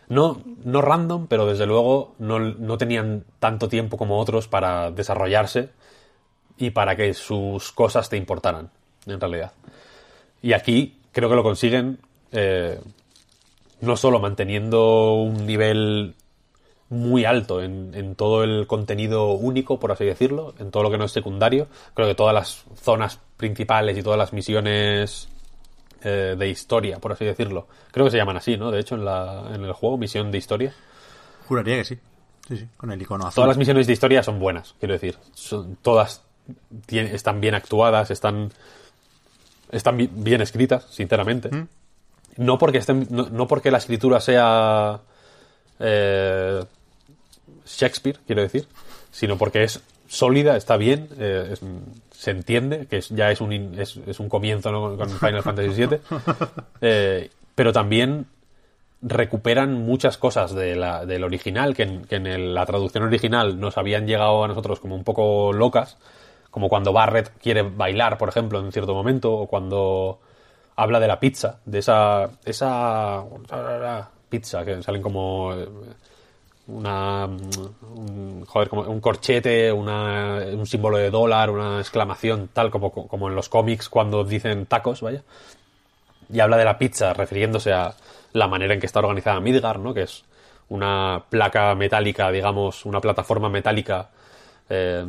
[0.09, 5.69] no, no random, pero desde luego no, no tenían tanto tiempo como otros para desarrollarse
[6.57, 8.69] y para que sus cosas te importaran,
[9.05, 9.53] en realidad.
[10.41, 11.99] Y aquí creo que lo consiguen
[12.31, 12.79] eh,
[13.81, 16.15] no solo manteniendo un nivel
[16.89, 20.97] muy alto en, en todo el contenido único, por así decirlo, en todo lo que
[20.97, 21.67] no es secundario.
[21.93, 25.29] Creo que todas las zonas principales y todas las misiones
[26.03, 28.71] eh, de historia, por así decirlo, creo que se llaman así, ¿no?
[28.71, 30.73] De hecho, en, la, en el juego, misión de historia.
[31.47, 31.99] Juraría que sí.
[32.47, 33.35] Sí, sí, con el icono azul.
[33.35, 35.17] Todas las misiones de historia son buenas, quiero decir.
[35.33, 36.23] Son, todas
[36.89, 38.51] están bien actuadas, están,
[39.71, 41.49] están bi- bien escritas, sinceramente.
[42.37, 44.99] No, porque estén, no, no porque la escritura sea
[45.79, 46.63] eh,
[47.65, 48.67] Shakespeare, quiero decir,
[49.11, 51.61] sino porque es sólida, está bien, eh, es-
[52.11, 54.95] se entiende, que es- ya es un, in- es, es un comienzo ¿no?
[54.95, 55.97] con Final Fantasy VII.
[56.81, 58.27] Eh, pero también
[59.01, 63.59] recuperan muchas cosas de la- del original, que en, que en el- la traducción original
[63.59, 65.97] nos habían llegado a nosotros como un poco locas,
[66.51, 70.19] como cuando Barrett quiere bailar, por ejemplo, en cierto momento, o cuando
[70.81, 73.23] habla de la pizza, de esa, esa
[74.29, 75.69] pizza que salen como eh,
[76.67, 82.91] una un, joder, como un corchete, una, un símbolo de dólar, una exclamación, tal como,
[82.91, 85.21] como en los cómics cuando dicen tacos, vaya
[86.33, 87.93] y habla de la pizza refiriéndose a
[88.33, 89.93] la manera en que está organizada Midgar, ¿no?
[89.93, 90.23] Que es
[90.69, 94.09] una placa metálica, digamos, una plataforma metálica
[94.69, 95.05] eh,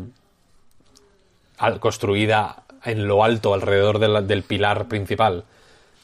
[1.78, 5.44] construida en lo alto alrededor de del pilar principal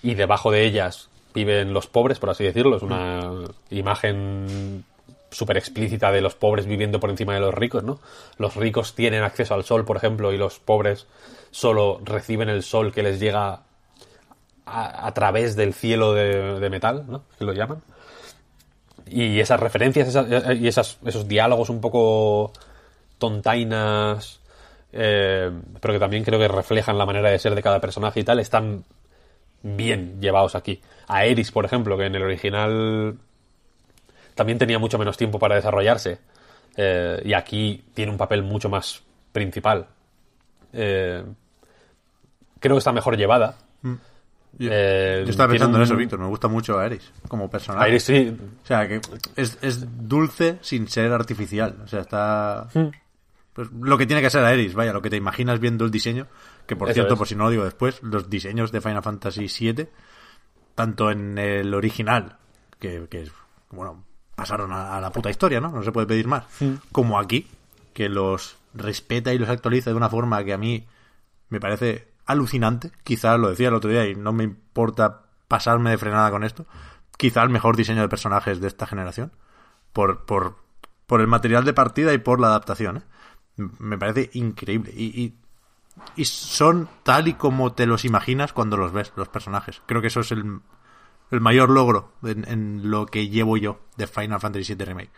[0.03, 2.77] y debajo de ellas viven los pobres, por así decirlo.
[2.77, 3.31] Es una
[3.71, 4.85] imagen
[5.31, 8.01] súper explícita de los pobres viviendo por encima de los ricos, ¿no?
[8.39, 11.07] Los ricos tienen acceso al sol, por ejemplo, y los pobres
[11.51, 13.61] solo reciben el sol que les llega
[14.67, 17.23] a, a través del cielo de, de metal, ¿no?
[17.39, 17.83] Que lo llaman.
[19.07, 20.27] Y esas referencias esas-
[20.59, 22.53] y esas, esos diálogos un poco
[23.19, 24.41] tontainas,
[24.93, 25.51] eh,
[25.81, 28.39] pero que también creo que reflejan la manera de ser de cada personaje y tal,
[28.41, 28.85] están
[29.63, 30.81] bien llevados aquí.
[31.07, 33.17] A Eris, por ejemplo, que en el original
[34.35, 36.19] también tenía mucho menos tiempo para desarrollarse,
[36.77, 39.03] eh, y aquí tiene un papel mucho más
[39.33, 39.87] principal.
[40.73, 41.25] Eh,
[42.61, 43.57] creo que está mejor llevada.
[44.59, 46.19] Yo, Eh, yo estaba pensando en eso, Víctor.
[46.19, 47.91] Me gusta mucho Aeris como personaje.
[47.91, 49.01] Iris sí, O sea, que
[49.37, 51.77] es, es dulce sin ser artificial.
[51.85, 52.69] O sea, está...
[52.75, 52.89] Hmm.
[53.53, 56.27] Pues lo que tiene que ser Aeris, vaya, lo que te imaginas viendo el diseño.
[56.69, 57.19] Que por Eso cierto, es.
[57.19, 59.89] por si no lo digo después, los diseños de Final Fantasy VII,
[60.75, 62.37] tanto en el original,
[62.79, 63.29] que, que
[63.71, 64.05] bueno,
[64.37, 65.73] pasaron a, a la puta historia, ¿no?
[65.73, 66.45] No se puede pedir más.
[66.93, 67.49] Como aquí,
[67.95, 70.87] que los respeta y los actualiza de una forma que a mí
[71.49, 72.93] me parece alucinante.
[73.03, 76.67] Quizás lo decía el otro día y no me importa pasarme de frenada con esto.
[77.17, 79.33] Quizá el mejor diseño de personajes de esta generación.
[79.93, 80.59] Por, por,
[81.07, 82.99] por el material de partida y por la adaptación.
[82.99, 83.03] ¿eh?
[83.79, 84.93] Me parece increíble.
[84.95, 85.35] Y, y,
[86.17, 89.83] y son tal y como te los imaginas cuando los ves, los personajes.
[89.87, 90.61] Creo que eso es el,
[91.31, 95.11] el mayor logro en, lo que llevo yo de Final Fantasy VII Remake.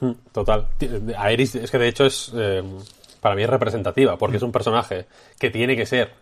[0.00, 0.68] Mm, Total.
[1.16, 2.62] Aeris es que de hecho es eh,
[3.20, 5.06] para mí es representativa porque es un personaje
[5.38, 6.14] que tiene que ser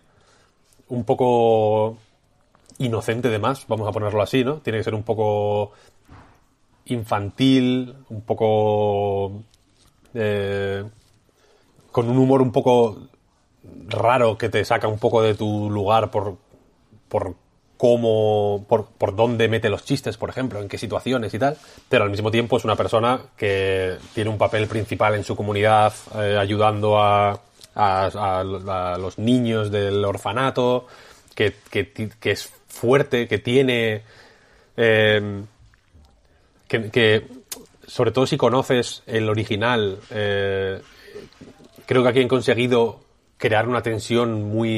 [0.89, 1.99] un poco
[2.79, 4.57] inocente de más, vamos a ponerlo así, ¿no?
[4.59, 5.73] Tiene que ser un poco
[6.87, 9.43] infantil, un poco
[10.15, 10.85] eh,
[11.91, 13.09] con un humor un poco
[13.89, 16.37] raro que te saca un poco de tu lugar por
[17.09, 17.35] por
[17.77, 21.57] cómo, por, por dónde mete los chistes, por ejemplo, en qué situaciones y tal,
[21.91, 25.93] pero al mismo tiempo es una persona que tiene un papel principal en su comunidad,
[26.19, 27.33] eh, ayudando a,
[27.75, 30.87] a- a- los niños del orfanato,
[31.35, 34.03] que, que es fuerte, que tiene...
[34.79, 35.43] eh,
[36.69, 37.27] que, que,
[37.87, 40.81] sobre todo si conoces el original, eh,
[41.87, 43.01] creo que aquí han conseguido
[43.39, 44.71] crear una tensión muy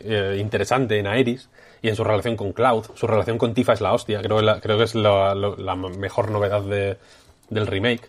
[0.00, 1.48] eh, interesante en Aeris
[1.82, 2.86] y en su relación con Cloud.
[2.94, 5.34] Su relación con Tifa es la hostia, creo, que la- creo que es la,
[5.98, 6.96] mejor novedad de-
[7.50, 8.08] del remake.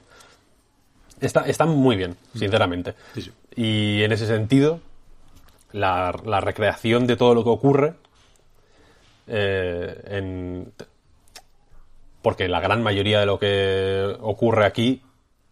[1.21, 2.93] Está, está muy bien, sinceramente.
[3.13, 3.31] Sí, sí.
[3.55, 4.79] Y en ese sentido,
[5.71, 7.93] la, la recreación de todo lo que ocurre
[9.27, 10.71] eh, en,
[12.21, 15.01] porque la gran mayoría de lo que ocurre aquí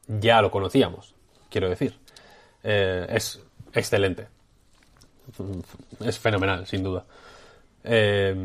[0.08, 1.14] ya lo conocíamos,
[1.50, 1.98] quiero decir.
[2.64, 3.42] Eh, es
[3.74, 4.28] excelente.
[6.00, 7.06] Es fenomenal, sin duda.
[7.84, 8.36] Eh,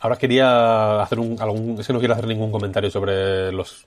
[0.00, 1.78] ahora quería hacer un, algún...
[1.78, 3.86] Es que no quiero hacer ningún comentario sobre los,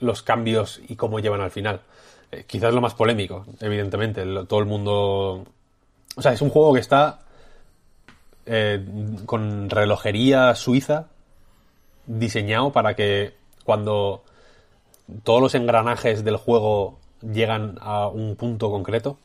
[0.00, 1.80] los cambios y cómo llevan al final.
[2.30, 4.24] Eh, quizás lo más polémico, evidentemente.
[4.46, 5.44] Todo el mundo...
[6.14, 7.20] O sea, es un juego que está
[8.46, 8.84] eh,
[9.24, 11.08] con relojería suiza
[12.06, 14.24] diseñado para que cuando
[15.22, 19.18] todos los engranajes del juego llegan a un punto concreto,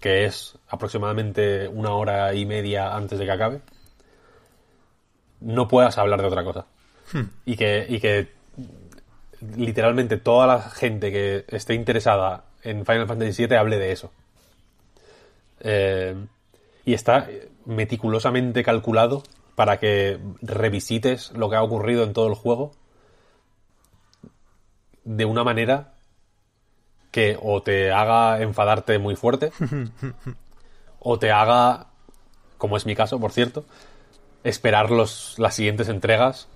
[0.00, 3.60] que es aproximadamente una hora y media antes de que acabe,
[5.40, 6.66] no puedas hablar de otra cosa.
[7.44, 8.28] Y que, y que
[9.56, 14.10] literalmente toda la gente que esté interesada en Final Fantasy VII hable de eso.
[15.60, 16.14] Eh,
[16.84, 17.28] y está
[17.66, 19.22] meticulosamente calculado
[19.54, 22.72] para que revisites lo que ha ocurrido en todo el juego
[25.04, 25.91] de una manera
[27.12, 29.52] que o te haga enfadarte muy fuerte
[30.98, 31.86] o te haga,
[32.58, 33.64] como es mi caso, por cierto,
[34.42, 36.48] esperar los, las siguientes entregas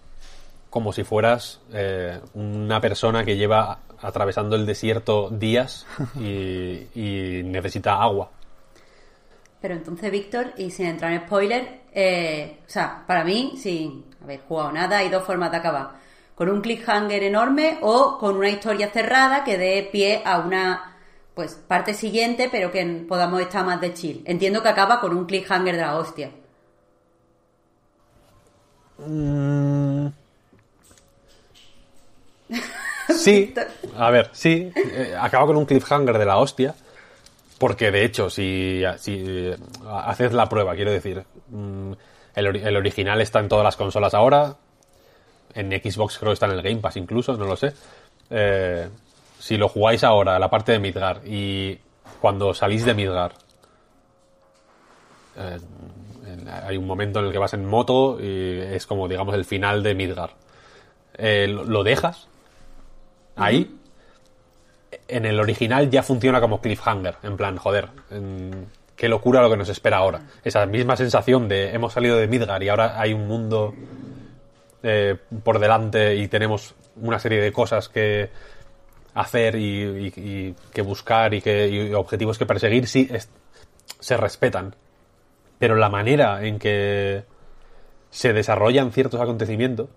[0.70, 5.86] como si fueras eh, una persona que lleva atravesando el desierto días
[6.18, 8.30] y, y necesita agua.
[9.60, 14.40] Pero entonces, Víctor, y sin entrar en spoiler, eh, o sea, para mí, sin haber
[14.40, 16.05] jugado nada, hay dos formas de acabar.
[16.36, 20.92] Con un cliffhanger enorme o con una historia cerrada que dé pie a una
[21.34, 24.22] pues parte siguiente, pero que podamos estar más de chill.
[24.24, 26.30] Entiendo que acaba con un cliffhanger de la hostia.
[33.14, 33.54] Sí,
[33.96, 36.74] a ver, sí, eh, acaba con un cliffhanger de la hostia,
[37.58, 39.56] porque de hecho, si, si eh,
[39.90, 41.92] haces la prueba, quiero decir, mm,
[42.34, 44.56] el original está en todas las consolas ahora,
[45.56, 47.72] en Xbox creo que está en el Game Pass incluso, no lo sé.
[48.30, 48.88] Eh,
[49.38, 51.78] si lo jugáis ahora, la parte de Midgar, y
[52.20, 53.32] cuando salís de Midgar,
[55.36, 55.58] eh,
[56.64, 59.82] hay un momento en el que vas en moto y es como, digamos, el final
[59.82, 60.30] de Midgar.
[61.18, 62.28] Eh, lo- lo dejas
[63.36, 63.74] ahí.
[65.08, 67.16] En el original ya funciona como cliffhanger.
[67.22, 68.66] En plan, joder, en-
[68.96, 70.22] qué locura lo que nos espera ahora.
[70.44, 73.74] Esa misma sensación de hemos salido de Midgar y ahora hay un mundo
[74.82, 78.30] eh, por delante y tenemos una serie de cosas que
[79.14, 83.28] hacer y, y- y que buscar y, que, y objetivos que perseguir, sí, es-
[84.00, 84.74] se respetan.
[85.58, 87.24] Pero la manera en que
[88.10, 89.88] se desarrollan ciertos acontecimientos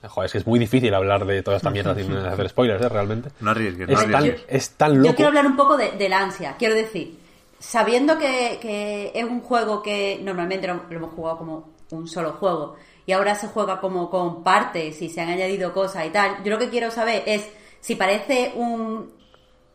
[0.00, 2.88] Joder, es que es muy difícil hablar de toda esta mierda sin hacer spoilers, ¿eh?
[2.88, 3.30] Realmente.
[3.40, 4.44] No arriesgues, no Es tan, arriesgues.
[4.48, 5.14] es tan Yo loco.
[5.16, 6.54] quiero hablar un poco de, del ansia.
[6.56, 7.18] Quiero decir,
[7.58, 12.32] sabiendo que, que es un juego que normalmente lo, lo hemos jugado como un solo
[12.34, 16.42] juego y ahora se juega como con partes y se han añadido cosas y tal,
[16.44, 17.48] yo lo que quiero saber es
[17.80, 19.10] si parece un,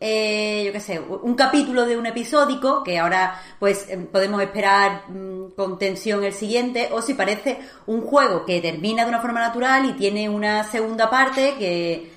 [0.00, 5.10] eh, yo qué sé, un capítulo de un episódico que ahora pues eh, podemos esperar
[5.10, 9.40] mm, con tensión el siguiente o si parece un juego que termina de una forma
[9.40, 12.12] natural y tiene una segunda parte que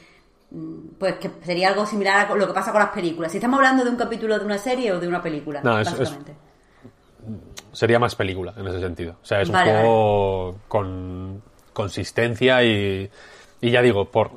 [0.99, 3.31] pues que sería algo similar a lo que pasa con las películas.
[3.31, 5.87] Si estamos hablando de un capítulo de una serie o de una película, No, es-
[5.87, 6.35] es- básicamente.
[7.77, 9.17] Sería más película en ese sentido.
[9.21, 11.43] O sea, es Vale, un juego con
[11.73, 13.07] consistencia y,
[13.61, 14.31] y ya digo, por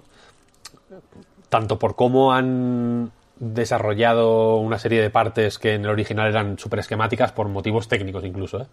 [1.49, 6.81] tanto por cómo han desarrollado una serie de partes que en el original eran súper
[6.81, 8.67] esquemáticas por motivos técnicos incluso, ¿eh?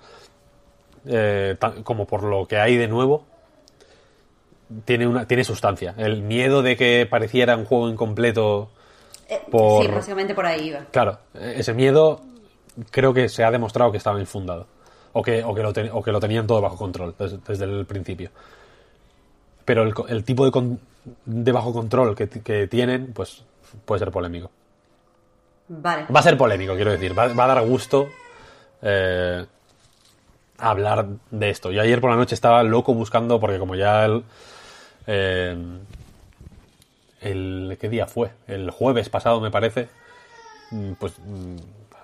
[1.06, 3.24] Eh, como por lo que hay de nuevo,
[4.84, 5.94] tiene, una, tiene sustancia.
[5.98, 8.70] El miedo de que pareciera un juego incompleto
[9.30, 10.82] Eh, por- Sí, básicamente por ahí iba.
[10.92, 12.20] Claro, ese miedo
[12.92, 14.68] creo que se ha demostrado que estaba infundado.
[15.14, 17.66] O que, o que, lo, ten- o que lo tenían todo bajo control desde, desde
[17.66, 18.30] el principio.
[19.66, 20.80] Pero el, tipo de, con-
[21.26, 23.44] de bajo control que, que tienen, pues
[23.86, 24.52] puede ser polémico.
[25.70, 26.06] Vale.
[26.14, 27.18] Va a ser polémico, quiero decir.
[27.18, 28.08] Va, va a dar gusto
[28.82, 29.46] eh,
[30.58, 31.72] hablar de esto.
[31.72, 34.24] Yo ayer por la noche estaba loco buscando, porque como ya el,
[35.08, 35.58] eh,
[37.22, 38.32] el ¿qué día fue?
[38.48, 39.90] El jueves pasado me parece.
[40.72, 41.56] mm, Pues, mm,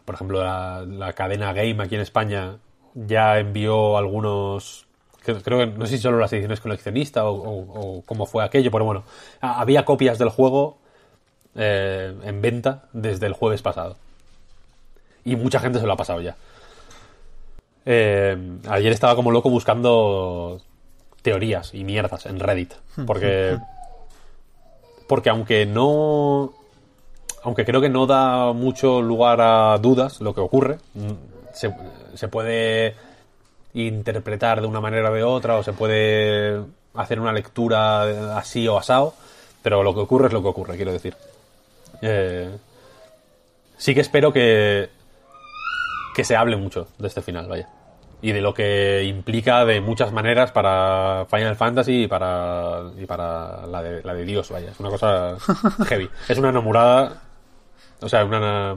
[0.06, 2.58] por ejemplo, la, la cadena Game aquí en España
[2.94, 4.86] ya envió algunos.
[5.24, 8.72] Creo, que no sé si solo las ediciones coleccionistas o, o- o cómo fue aquello,
[8.72, 9.04] pero bueno,
[9.40, 10.78] había copias del juego
[11.56, 13.96] eh, en venta desde el jueves pasado.
[15.24, 16.36] Y mucha gente se lo ha pasado ya.
[17.86, 18.38] Eh,
[18.70, 20.62] ayer estaba como loco buscando
[21.22, 22.74] teorías y mierdas en Reddit.
[23.06, 23.58] Porque.
[25.08, 26.54] Porque aunque no.
[27.44, 31.74] Aunque creo que no da mucho lugar a dudas lo que ocurre, mm, se,
[32.15, 32.95] se puede
[33.74, 36.61] interpretar de una manera o de otra, o se puede
[36.94, 39.14] hacer una lectura así o asado,
[39.61, 41.15] pero lo que ocurre es lo que ocurre, quiero decir.
[42.02, 42.49] Eh,
[43.78, 44.90] sí que espero que,
[46.15, 47.68] que se hable mucho de este final, vaya.
[48.22, 53.65] Y de lo que implica de muchas maneras para Final Fantasy y para, y para
[53.68, 54.72] la, de, la de Dios, vaya.
[54.72, 55.36] Es una cosa
[55.86, 56.10] heavy.
[56.30, 57.22] Es una enamorada.
[58.04, 58.76] O sea, una.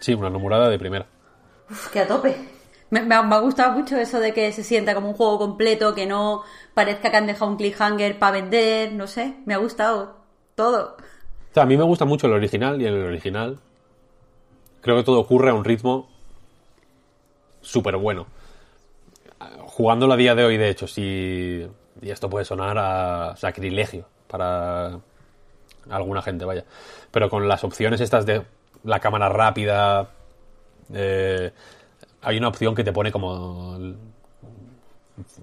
[0.00, 1.06] Sí, una enamorada de primera.
[1.70, 2.36] Uf, que a tope.
[2.90, 5.38] Me, me, ha, me, ha, gustado mucho eso de que se sienta como un juego
[5.38, 6.42] completo, que no
[6.74, 9.36] parezca que han dejado un cliffhanger para vender, no sé.
[9.46, 10.16] Me ha gustado
[10.56, 10.96] todo.
[10.98, 13.60] O sea, a mí me gusta mucho el original y en el original
[14.80, 16.08] creo que todo ocurre a un ritmo
[17.60, 18.26] súper bueno.
[19.66, 21.66] Jugándolo a día de hoy, de hecho, si.
[22.02, 25.00] Y esto puede sonar a sacrilegio para
[25.90, 26.64] alguna gente, vaya.
[27.10, 28.42] Pero con las opciones estas de
[28.84, 30.08] la cámara rápida.
[30.92, 31.50] Eh,
[32.22, 33.78] hay una opción que te pone como.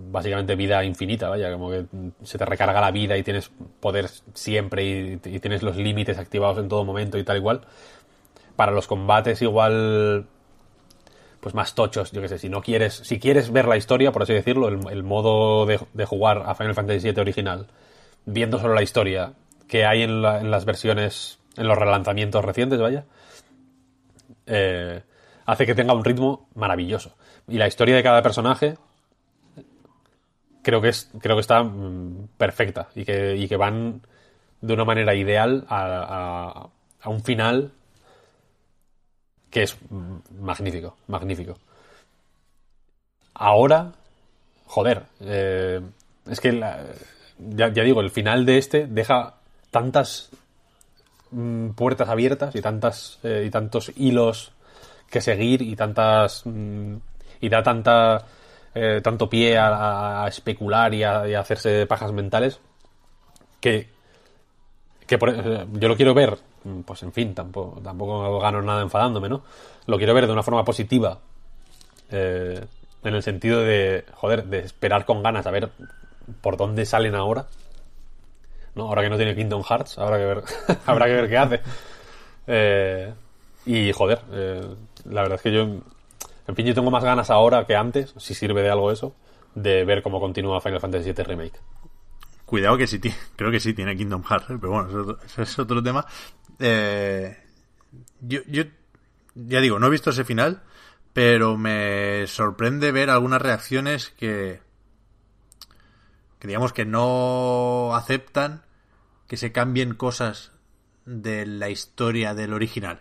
[0.09, 1.85] Básicamente vida infinita, vaya, como que
[2.23, 6.67] se te recarga la vida y tienes poder siempre y, tienes los límites activados en
[6.67, 7.61] todo momento y tal igual.
[8.55, 10.25] Para los combates igual
[11.39, 14.23] pues más tochos, yo que sé, si no quieres, si quieres ver la historia, por
[14.23, 17.67] así decirlo, el, el modo de, de, jugar a Final Fantasy VII original,
[18.25, 19.33] viendo solo la historia
[19.67, 23.05] que hay en, la, en las versiones, en los relanzamientos recientes, vaya,
[24.45, 25.01] eh,
[25.45, 27.15] hace que tenga un ritmo maravilloso.
[27.47, 28.77] Y la historia de cada personaje
[30.63, 34.01] creo que es, creo que está mm, perfecta y que, y que van
[34.61, 36.69] de una manera ideal a, a,
[37.01, 37.71] a un final
[39.49, 39.77] que es
[40.39, 41.57] magnífico, magnífico.
[43.33, 43.93] Ahora,
[44.65, 45.81] joder, eh,
[46.29, 46.59] es que
[47.39, 49.36] ya, digo, el final de este deja
[49.71, 50.29] tantas
[51.31, 54.51] mm, puertas abiertas y tantas eh, y tantos hilos
[55.09, 56.95] que seguir y tantas mm,
[57.41, 58.25] y da tanta
[58.75, 62.59] eh, tanto pie a, especular y a, hacerse pajas mentales
[63.59, 63.89] que
[65.05, 65.33] que por,
[65.79, 66.37] yo lo quiero ver
[66.85, 69.43] pues en fin, tampoco, tampoco gano nada enfadándome, ¿no?
[69.85, 71.19] Lo quiero ver de una forma positiva.
[72.09, 72.65] Eh,
[73.03, 75.69] en el sentido de, joder, de esperar con ganas a ver
[76.41, 77.45] por dónde salen ahora.
[78.77, 78.83] ¿No?
[78.83, 80.43] Ahora que no tiene Kingdom Hearts, habrá que ver,
[80.85, 81.61] habrá que ver qué hace.
[82.45, 83.13] Eh,
[83.65, 84.75] y joder, eh,
[85.05, 88.33] la verdad es que yo, en fin, yo tengo más ganas ahora que antes, si
[88.33, 89.15] sirve de algo eso,
[89.55, 91.59] de ver cómo continúa Final Fantasy VII Remake.
[92.45, 93.01] Cuidado que sí,
[93.35, 96.05] creo que sí tiene Kingdom Hearts, pero bueno, eso, es otro tema.
[96.59, 97.35] Eh,
[98.21, 98.63] yo, yo,
[99.35, 100.61] ya digo, no he visto ese final,
[101.13, 104.61] pero me sorprende ver algunas reacciones que,
[106.39, 108.61] que digamos que no aceptan
[109.27, 110.51] que se cambien cosas
[111.05, 112.99] de la historia del original.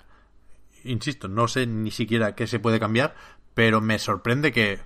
[0.85, 3.15] Insisto, no sé ni siquiera qué se puede cambiar,
[3.55, 4.81] pero me sorprende que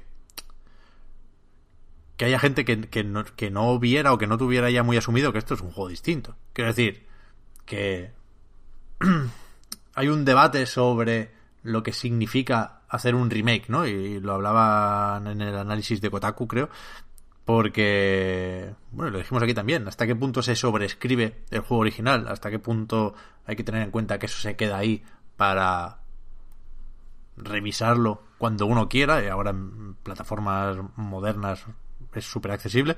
[2.17, 4.99] que haya gente que, que, no, que no viera o que no tuviera ya muy
[4.99, 6.37] asumido que esto es un juego distinto.
[6.53, 7.07] Quiero decir,
[7.65, 8.13] que
[9.95, 11.31] hay un debate sobre
[11.63, 13.87] lo que significa hacer un remake, ¿no?
[13.87, 16.69] Y lo hablaban en el análisis de Kotaku, creo.
[17.53, 22.49] Porque, bueno, lo dijimos aquí también, hasta qué punto se sobrescribe el juego original, hasta
[22.49, 23.13] qué punto
[23.45, 25.03] hay que tener en cuenta que eso se queda ahí
[25.37, 25.99] para
[27.37, 31.67] revisarlo cuando uno quiera, y ahora en plataformas modernas
[32.15, 32.97] es súper accesible,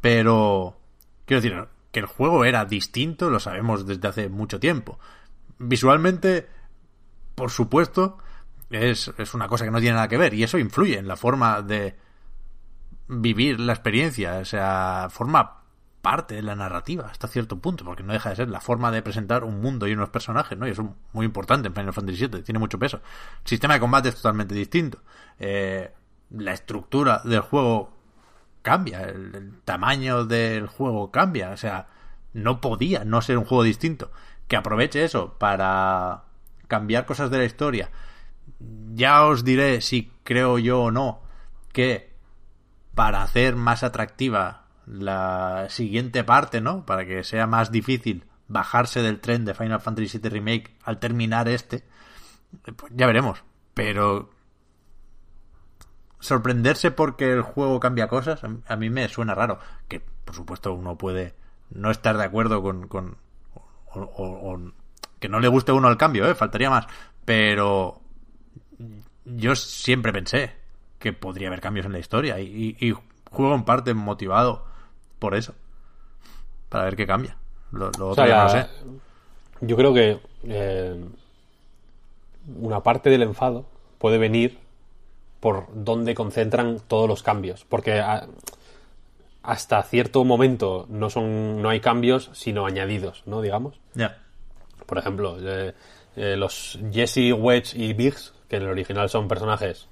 [0.00, 0.78] pero
[1.26, 5.00] quiero decir que el juego era distinto, lo sabemos desde hace mucho tiempo.
[5.58, 6.46] Visualmente,
[7.34, 8.18] por supuesto,
[8.70, 11.16] es, es una cosa que no tiene nada que ver y eso influye en la
[11.16, 11.96] forma de
[13.20, 15.62] vivir la experiencia, o sea, forma
[16.00, 19.02] parte de la narrativa hasta cierto punto, porque no deja de ser la forma de
[19.02, 20.66] presentar un mundo y unos personajes, ¿no?
[20.66, 22.98] Y eso es muy importante en Final Fantasy VII, tiene mucho peso.
[23.44, 24.98] El sistema de combate es totalmente distinto.
[25.38, 25.92] Eh,
[26.30, 27.96] la estructura del juego
[28.62, 31.88] cambia, el, el, tamaño del juego cambia, o sea,
[32.32, 34.10] no podía no ser un juego distinto.
[34.48, 36.24] Que aproveche eso para
[36.66, 37.90] cambiar cosas de la historia.
[38.94, 41.22] Ya os diré si creo yo o no
[41.72, 42.11] que
[42.94, 46.84] para hacer más atractiva la siguiente parte, ¿no?
[46.84, 51.48] Para que sea más difícil bajarse del tren de Final Fantasy VII Remake al terminar
[51.48, 51.84] este,
[52.76, 53.42] pues ya veremos.
[53.74, 54.30] Pero
[56.20, 59.58] sorprenderse porque el juego cambia cosas, a mí me suena raro.
[59.88, 61.34] Que por supuesto uno puede
[61.70, 62.88] no estar de acuerdo con.
[62.88, 63.16] con
[65.18, 66.34] que no le guste uno el cambio, ¿eh?
[66.34, 66.86] faltaría más.
[67.24, 68.00] Pero
[69.24, 70.61] yo siempre pensé
[71.02, 72.94] que podría haber cambios en la historia y, y, y
[73.30, 74.64] juego en parte motivado
[75.18, 75.54] por eso.
[76.68, 77.36] Para ver qué cambia.
[77.72, 78.66] Lo, lo otro o sea, ya no sé.
[79.60, 81.04] Yo creo que eh,
[82.56, 83.66] una parte del enfado
[83.98, 84.58] puede venir
[85.40, 87.64] por donde concentran todos los cambios.
[87.68, 88.26] Porque a,
[89.42, 93.42] hasta cierto momento no son no hay cambios, sino añadidos, ¿no?
[93.42, 93.80] Digamos.
[93.94, 94.18] Ya.
[94.86, 95.74] Por ejemplo, eh,
[96.16, 99.88] eh, los Jesse, Wedge y Biggs, que en el original son personajes,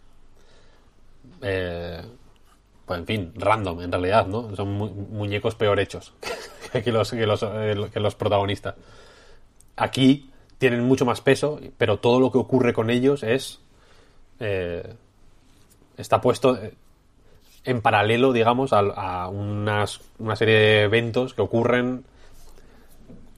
[1.42, 2.02] eh,
[2.86, 4.54] pues en fin, random en realidad, ¿no?
[4.56, 6.12] Son mu- muñecos peor hechos
[6.72, 7.44] que los, que los,
[7.92, 8.74] que los protagonistas.
[9.76, 13.60] Aquí tienen mucho más peso, pero todo lo que ocurre con ellos es
[14.40, 14.94] eh,
[15.96, 16.74] está puesto eh,
[17.64, 22.04] en paralelo, digamos, a, a unas, una serie de eventos que ocurren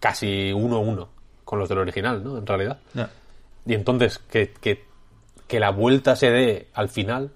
[0.00, 1.08] casi uno a uno
[1.44, 2.38] con los del original, ¿no?
[2.38, 2.78] En realidad.
[3.66, 4.84] Y entonces que, que,
[5.46, 7.30] que la vuelta se dé al final,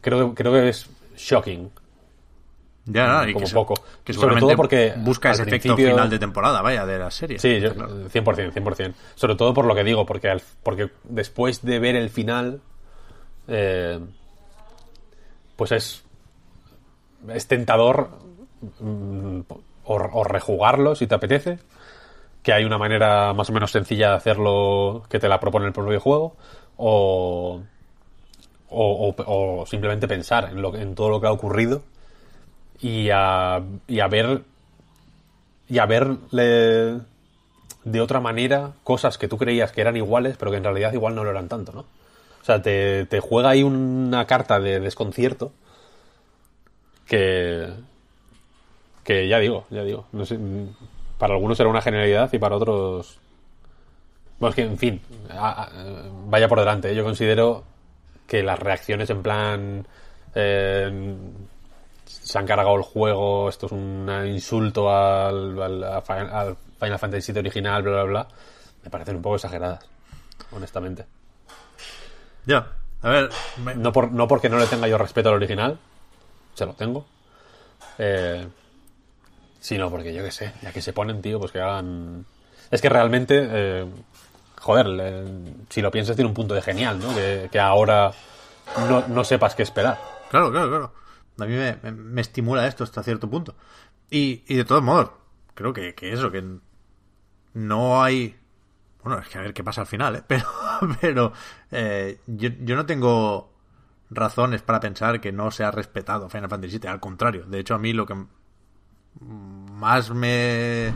[0.00, 1.70] creo, creo que es shocking.
[2.84, 3.74] Ya, nada, y Como que, poco.
[4.02, 7.38] que Sobre todo porque busca ese efecto final de temporada, vaya, de la serie.
[7.38, 8.08] Sí, yo, Está claro.
[8.10, 8.94] 100%, 100%.
[9.14, 12.60] Sobre todo por lo que digo, porque, al- porque después de ver el final,
[13.46, 14.00] eh,
[15.54, 16.02] pues es,
[17.28, 18.10] es tentador
[18.80, 19.40] mm,
[19.84, 21.60] o, o rejugarlo si te apetece,
[22.42, 25.72] que hay una manera más o menos sencilla de hacerlo que te la propone el
[25.72, 26.36] propio juego,
[26.76, 27.62] o,
[28.72, 31.82] o, simplemente pensar en, lo, en todo lo que ha ocurrido
[32.80, 34.42] y a, y a ver
[35.68, 37.00] y a verle
[37.84, 41.14] de otra manera cosas que tú creías que eran iguales, pero que en realidad igual
[41.14, 41.80] no lo eran tanto, ¿no?
[41.80, 45.52] O sea, te, juega ahí una carta de desconcierto
[47.06, 47.68] que
[49.04, 50.38] que ya digo, ya digo, no sé,
[51.18, 53.18] para algunos era una generalidad y para otros
[54.38, 55.00] bueno, es que, en fin,
[55.30, 55.68] a-
[56.26, 56.90] vaya por delante.
[56.90, 56.94] ¿eh?
[56.96, 57.62] Yo considero
[58.26, 59.86] que las reacciones en plan
[60.34, 61.14] eh,
[62.06, 67.92] se han cargado el juego, esto es un insulto al, Final Fantasy VII original, bla,
[67.92, 68.28] bla, bla,
[68.84, 69.84] me parecen un poco exageradas,
[70.52, 71.04] honestamente.
[72.46, 72.66] Ya.
[73.02, 73.30] A ver,
[73.64, 75.78] me- No, por, no porque no le tenga yo respeto al original,
[76.54, 77.04] se lo tengo,
[77.98, 78.46] eh,
[79.60, 82.24] sino porque yo qué sé, ya que se ponen, tío, pues que hagan...
[82.70, 83.86] Es que realmente, eh,
[84.62, 85.26] joder,
[85.68, 87.12] si lo piensas tiene un punto de genial, ¿no?
[87.14, 88.12] Que, que ahora
[88.88, 89.98] no, no sepas qué esperar.
[90.30, 90.92] Claro, claro, claro.
[91.38, 91.56] A mí
[91.92, 93.56] me estimula esto hasta cierto punto.
[94.08, 95.10] Y, y de todos modos,
[95.54, 96.44] creo que, que eso, que
[97.54, 98.38] no hay...
[99.02, 100.22] Bueno, es que a ver qué pasa al final, ¿eh?
[100.28, 100.46] Pero,
[101.00, 101.32] pero
[101.70, 103.52] eh, yo, yo no tengo
[104.10, 106.88] razones para pensar que no se ha respetado Final Fantasy VII.
[106.88, 108.14] Al contrario, de hecho a mí lo que
[109.20, 110.92] más me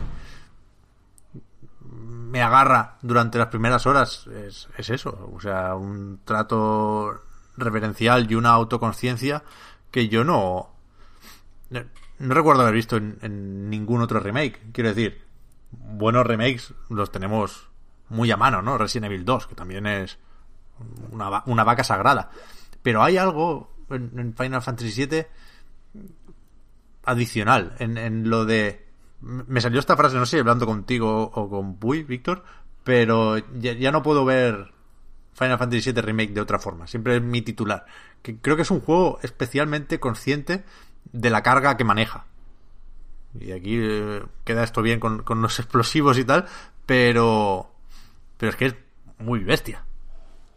[2.37, 7.23] me agarra durante las primeras horas es, es eso, o sea, un trato
[7.57, 9.43] reverencial y una autoconciencia
[9.89, 10.69] que yo no,
[11.71, 14.71] no recuerdo haber visto en, en ningún otro remake.
[14.71, 15.25] Quiero decir,
[15.71, 17.69] buenos remakes los tenemos
[18.09, 18.77] muy a mano, ¿no?
[18.77, 20.19] Resident Evil 2, que también es
[21.09, 22.29] una, una vaca sagrada.
[22.83, 25.25] Pero hay algo en, en Final Fantasy VII
[27.03, 28.86] adicional en, en lo de
[29.21, 32.43] me salió esta frase, no sé, hablando contigo o con Puy, Víctor,
[32.83, 34.71] pero ya, ya no puedo ver
[35.33, 36.87] Final Fantasy VII Remake de otra forma.
[36.87, 37.85] Siempre es mi titular.
[38.21, 40.63] Que creo que es un juego especialmente consciente
[41.11, 42.25] de la carga que maneja.
[43.39, 46.45] Y aquí eh, queda esto bien con, con los explosivos y tal,
[46.85, 47.71] pero
[48.37, 48.75] pero es que es
[49.19, 49.83] muy bestia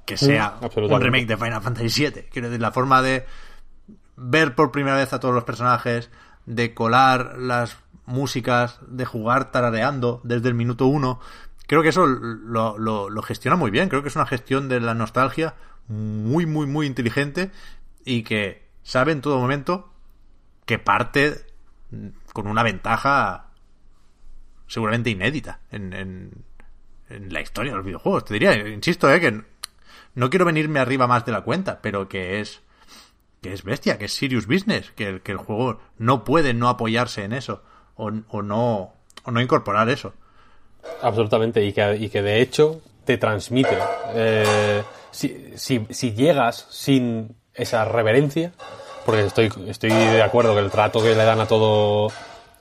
[0.04, 2.24] que sea un remake de Final Fantasy VII.
[2.30, 3.26] Quiero decir, la forma de
[4.16, 6.10] ver por primera vez a todos los personajes,
[6.46, 7.76] de colar las
[8.10, 11.20] músicas, de jugar tarareando desde el minuto uno.
[11.66, 13.88] Creo que eso lo, lo- gestiona muy bien.
[13.88, 15.54] Creo que es una gestión de la nostalgia
[15.88, 17.50] muy, muy, muy inteligente
[18.04, 19.92] y que sabe en todo momento
[20.66, 21.46] que parte
[22.32, 23.46] con una ventaja
[24.66, 26.44] seguramente inédita en, en-
[27.08, 28.24] la historia de los videojuegos.
[28.24, 29.42] Te diría, insisto, eh, que
[30.14, 32.62] no quiero venirme arriba más de la cuenta, pero que es
[33.42, 37.24] que es bestia, que es serious business, que que el juego no puede no apoyarse
[37.24, 37.64] en eso
[38.00, 38.92] o, o no
[39.24, 40.12] o no incorporar eso.
[41.02, 43.76] Absolutamente, y que, y que de hecho te transmite.
[44.14, 48.52] Eh, si, si, si llegas sin esa reverencia,
[49.04, 52.08] porque estoy, estoy de acuerdo que el trato que le dan a todo,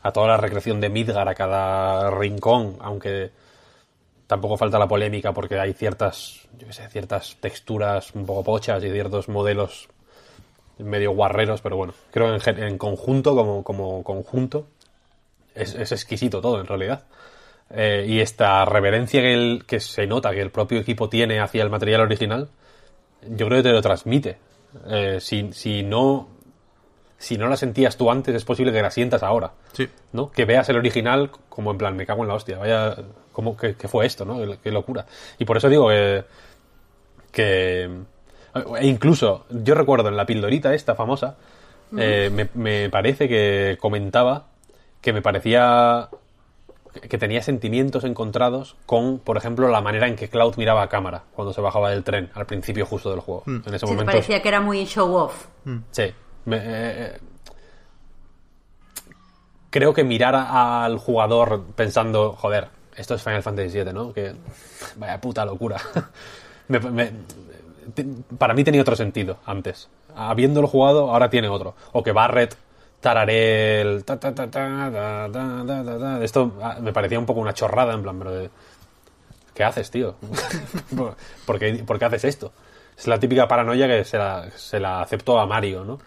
[0.02, 3.32] a toda la recreación de Midgar, a cada rincón, aunque
[4.28, 8.84] tampoco falta la polémica porque hay ciertas, yo qué sé, ciertas texturas un poco pochas
[8.84, 9.90] y ciertos modelos
[10.78, 14.68] medio guarreros, pero bueno, creo en, en conjunto, como, como conjunto,
[15.62, 17.04] es, es exquisito todo en realidad.
[17.72, 21.62] Eh, y esta reverencia que, el- que se nota que el propio equipo tiene hacia
[21.64, 22.50] el material original,
[23.28, 24.38] yo creo que te lo transmite.
[24.88, 26.30] Eh, si, si no
[27.18, 29.52] si no la sentías tú antes, es posible que la sientas ahora.
[29.74, 29.90] Sí.
[30.14, 30.32] ¿no?
[30.32, 32.96] Que veas el original como en plan, me cago en la hostia, vaya,
[33.34, 34.40] ¿cómo, qué, qué fue esto, no?
[34.64, 35.06] Qué locura.
[35.38, 36.24] Y por eso digo que,
[37.32, 37.90] que
[38.80, 41.36] E incluso, yo recuerdo en la pildorita esta famosa,
[41.98, 44.48] eh, me, me parece que comentaba
[45.02, 46.10] que me parecía
[47.08, 51.24] que tenía sentimientos encontrados con, por ejemplo, la manera en que Cloud miraba a cámara
[51.36, 53.44] cuando se bajaba del tren al principio justo del juego.
[53.48, 54.06] En ese Sí, momento.
[54.06, 55.46] parecía que era muy show off.
[55.92, 56.12] Sí.
[56.46, 57.18] Me- eh, eh,
[59.70, 64.12] creo que mirar a- al jugador pensando, joder, esto es Final Fantasy VII, ¿no?
[64.14, 64.34] Que
[64.98, 65.78] vaya puta locura.
[66.68, 67.12] Me- me-
[67.96, 68.06] te-
[68.38, 69.90] para mí tenía otro sentido antes.
[70.16, 71.76] Habiéndolo jugado, ahora tiene otro.
[71.94, 72.56] O que Barrett
[73.00, 74.04] tararé el...
[74.04, 78.32] Ta, ta, ta, Esto ah, me parecía un poco una chorrada, en plan, pero...
[78.32, 78.50] De,
[79.54, 80.16] ¿Qué haces, tío?
[81.46, 82.54] ¿Por, qué, haces esto?
[82.98, 86.00] Es la típica paranoia que se la, se la aceptó a Mario, ¿no?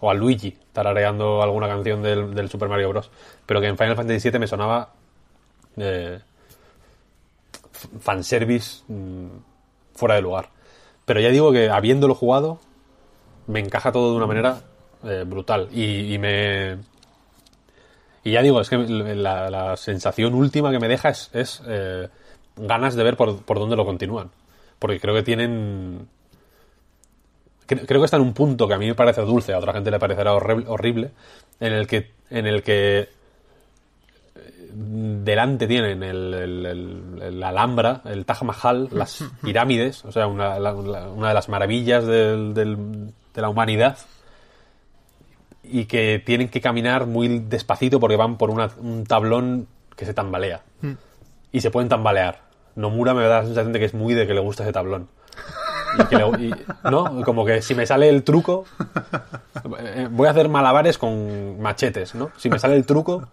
[0.00, 3.10] o a Luigi tarareando alguna canción del, del, Super Mario Bros.
[3.46, 4.90] Pero que en Final Fantasy VII me sonaba
[5.76, 6.20] eh,
[8.00, 9.26] fanservice mm,
[9.94, 10.50] fuera de lugar.
[11.04, 12.60] Pero ya digo que habiéndolo jugado,
[13.46, 14.60] me encaja todo de una manera
[15.04, 15.68] eh, brutal.
[15.72, 16.76] Y, y me.
[18.24, 22.08] Y ya digo, es que la, la sensación última que me deja es, es, eh,
[22.56, 24.30] ganas de ver por, por dónde lo continúan.
[24.78, 26.08] Porque creo que tienen.
[27.66, 29.72] cre- Creo que está en un punto que a mí me parece dulce, a otra
[29.72, 31.10] gente le parecerá horrible, horrible
[31.60, 33.08] en el que, en el que
[34.34, 40.26] eh, delante tienen el, el- el- el Alhambra, el Taj Mahal, las pirámides, o sea,
[40.26, 43.96] una, la- una de las maravillas del- del- de la humanidad,
[45.70, 49.66] y que tienen que caminar muy despacito porque van por una- un tablón
[49.96, 50.62] que se tambalea.
[51.52, 52.42] Y se pueden tambalear.
[52.76, 55.08] Nomura me da la sensación de que es muy de que le gusta ese tablón.
[55.98, 56.54] Y que le- y-
[56.90, 57.22] ¿No?
[57.24, 58.64] Como que si me sale el truco,
[59.78, 62.30] eh, voy a hacer malabares con machetes, ¿no?
[62.36, 63.28] Si me sale el truco,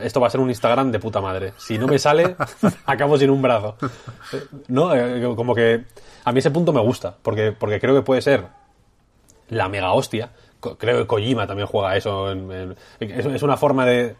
[0.00, 1.52] esto va a ser un Instagram de puta madre.
[1.56, 2.36] Si no me sale,
[2.86, 3.76] acabo sin un brazo.
[4.32, 4.94] Eh, ¿No?
[4.94, 5.84] Eh, Como que
[6.24, 8.46] a mí ese punto me gusta, porque, porque creo que puede ser
[9.48, 10.30] la mega hostia.
[10.78, 12.30] Creo que Kojima también juega eso.
[12.30, 14.16] en- en- es, es una forma de,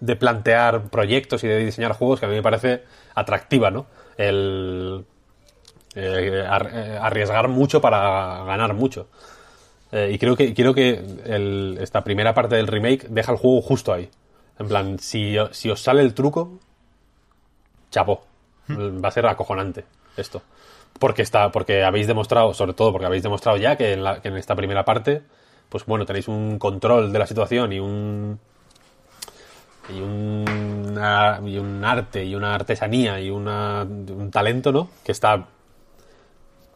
[0.00, 2.84] de plantear proyectos y de diseñar juegos que a mí me parece
[3.14, 3.86] atractiva, ¿no?
[4.16, 5.04] El
[5.96, 9.08] eh, eh, arriesgar mucho para ganar mucho.
[9.92, 10.90] Eh, y creo que, creo que
[11.24, 14.10] el- esta primera parte del remake deja el juego justo ahí.
[14.58, 16.58] En plan, si, si os sale el truco,
[17.90, 18.24] chapo.
[18.70, 19.84] Va a ser acojonante
[20.16, 20.42] esto.
[20.98, 24.28] Porque está, porque habéis demostrado, sobre todo porque habéis demostrado ya que en, la- que
[24.28, 25.22] en esta primera parte,
[25.68, 28.38] pues bueno, tenéis un control de la situación y un
[29.90, 30.44] y un,
[30.92, 34.88] una- y un arte y una artesanía y una- un talento, ¿no?
[35.04, 35.46] Que está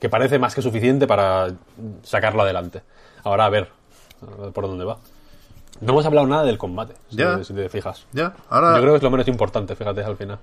[0.01, 1.49] que parece más que suficiente para
[2.03, 2.83] sacarlo adelante.
[3.25, 3.69] Ahora a ver,
[4.53, 4.99] por dónde va.
[5.81, 7.43] No hemos hablado nada del combate, si, Ya.
[7.45, 8.05] si te fijas.
[8.13, 8.75] Ya, ahora.
[8.77, 10.39] Yo creo que es lo menos importante, fíjate, al final.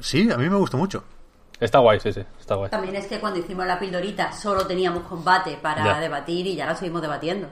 [0.00, 1.04] Sí, a mí me gustó mucho.
[1.62, 2.70] Está guay, sí, sí, está guay.
[2.70, 6.00] También es que cuando hicimos la pildorita solo teníamos combate para Ya.
[6.00, 7.48] debatir y ya lo seguimos debatiendo.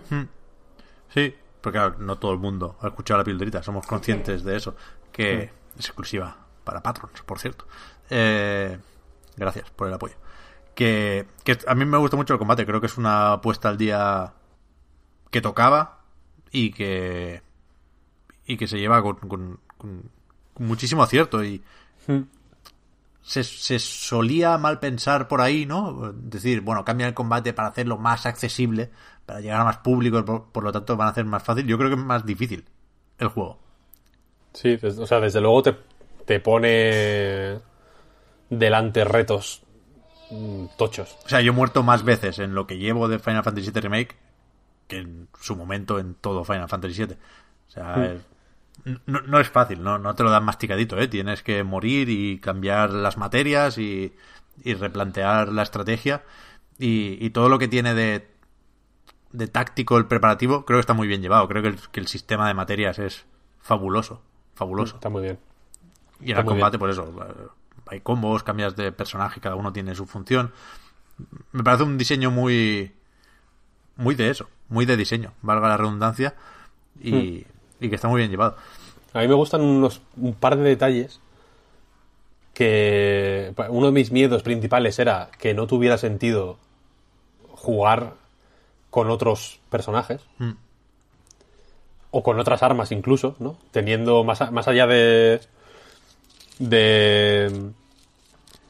[1.15, 4.75] Sí, porque claro, no todo el mundo ha escuchado la pildorita, somos conscientes de eso,
[5.13, 7.67] que es exclusiva para patrons, por cierto.
[8.11, 8.79] Eh,
[9.37, 10.15] gracias por el apoyo.
[10.75, 13.77] Que, que a mí me gusta mucho el combate, creo que es una puesta al
[13.77, 14.33] día
[15.31, 16.01] que tocaba
[16.51, 17.43] y que
[18.47, 20.11] y que se lleva con, con- con-
[20.55, 21.63] con muchísimo acierto y
[23.23, 26.13] se, se solía mal pensar por ahí, ¿no?
[26.15, 28.91] Decir, bueno, cambian el combate para hacerlo más accesible,
[29.27, 31.67] para llegar a más público, por, por lo tanto van a hacer más fácil.
[31.67, 32.65] Yo creo que es más difícil
[33.19, 33.59] el juego.
[34.53, 35.77] Sí, o sea, desde luego te,
[36.25, 37.61] te pone
[38.49, 39.63] delante retos
[40.31, 41.17] mm, tochos.
[41.25, 43.81] O sea, yo he muerto más veces en lo que llevo de Final Fantasy VII
[43.81, 44.17] Remake
[44.89, 47.15] que en su momento en todo Final Fantasy VII.
[47.69, 48.23] O sea, es-
[49.07, 49.99] no, no es fácil, ¿no?
[49.99, 51.09] no te lo dan masticadito, ¿eh?
[51.09, 54.15] Tienes que morir y cambiar las materias y,
[54.63, 56.25] y replantear la estrategia.
[56.79, 58.31] Y, y todo lo que tiene de,
[59.33, 61.47] de táctico el preparativo, creo que está muy bien llevado.
[61.49, 63.27] Creo que el, que el sistema de materias es
[63.61, 64.23] fabuloso.
[64.55, 64.97] Fabuloso.
[64.97, 65.39] Está muy bien.
[66.21, 67.47] Y en el combate, por eso, eh,
[67.87, 70.53] hay combos, cambias de personaje, cada uno tiene su función.
[71.53, 72.95] Me parece un diseño muy.
[73.97, 76.35] Muy de eso, muy de diseño, valga la redundancia,
[76.99, 77.45] y,
[77.81, 78.57] y que está muy bien llevado.
[79.13, 81.21] A mí me gustan unos, un par de detalles
[82.55, 86.59] que uno de mis miedos principales era que no tuviera sentido
[87.53, 88.15] jugar
[88.91, 90.53] con otros personajes Mm.
[92.11, 93.57] o con otras armas incluso, ¿no?
[93.71, 95.41] Teniendo más, a- más allá de
[96.59, 97.71] de,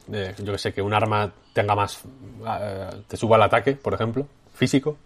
[0.07, 2.03] de, yo que sé, que un arma tenga más
[2.47, 4.97] eh, te suba el ataque, por ejemplo, físico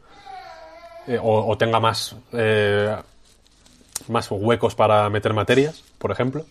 [1.07, 2.95] eh, o, o tenga más eh,
[4.07, 6.45] más huecos para meter materias, por ejemplo.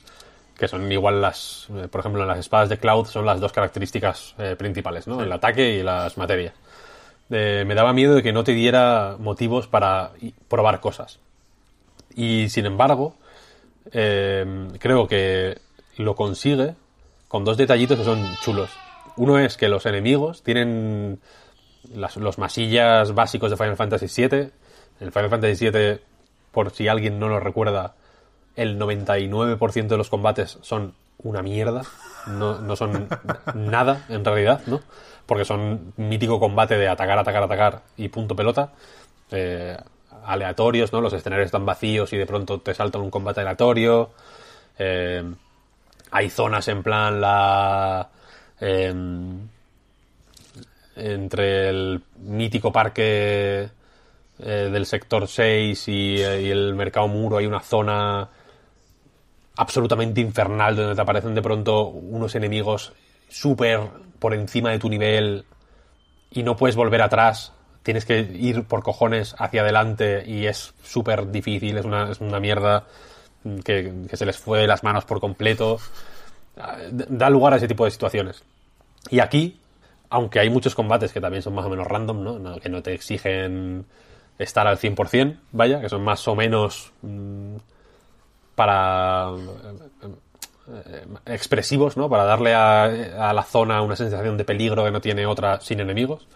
[0.56, 3.52] que son igual las, eh, por ejemplo, en las espadas de Cloud son las dos
[3.52, 5.20] características eh, principales, ¿no?
[5.20, 6.54] El ataque y las materias.
[7.28, 10.12] Eh, me daba miedo de que no te diera motivos para
[10.48, 11.18] probar cosas.
[12.14, 13.16] Y sin embargo,
[13.92, 15.58] eh, creo que
[15.96, 16.74] lo consigue
[17.26, 18.70] con dos detallitos que son chulos.
[19.16, 21.18] Uno es que los enemigos tienen
[21.92, 24.50] las- los masillas básicos de Final Fantasy VII.
[25.00, 25.98] En Final Fantasy VII,
[26.54, 27.94] por si alguien no lo recuerda,
[28.56, 31.82] el 99% de los combates son una mierda.
[32.26, 33.08] No, no son
[33.54, 34.80] nada, en realidad, ¿no?
[35.26, 38.72] Porque son mítico combate de atacar, atacar, atacar y punto pelota.
[39.30, 39.76] Eh,
[40.24, 41.00] aleatorios, ¿no?
[41.00, 44.10] Los escenarios están vacíos y de pronto te salta un combate aleatorio.
[44.78, 45.22] Eh,
[46.10, 48.08] hay zonas en plan la...
[48.60, 49.48] em,
[50.96, 53.68] entre el mítico parque
[54.38, 58.28] eh, del sector 6 y, eh, y el mercado muro hay una zona
[59.56, 62.92] absolutamente infernal donde te aparecen de pronto unos enemigos
[63.28, 63.80] súper
[64.18, 65.44] por encima de tu nivel
[66.30, 67.52] y no puedes volver atrás.
[67.82, 72.40] Tienes que ir por cojones hacia adelante y es súper difícil, es una, es una
[72.40, 72.84] mierda
[73.62, 75.78] que, se les fue de las manos por completo.
[76.90, 78.42] Da lugar a ese tipo de situaciones.
[79.10, 79.60] Y aquí,
[80.08, 82.42] aunque hay muchos combates que también son más o menos random.
[82.42, 83.84] No- que no te exigen
[84.38, 87.56] estar al 100%, vaya, que son más o menos mm,
[88.54, 90.08] para eh,
[90.86, 92.08] eh, expresivos, ¿no?
[92.08, 92.84] Para darle a,
[93.28, 96.26] a la zona una sensación de peligro que no tiene otra sin enemigos.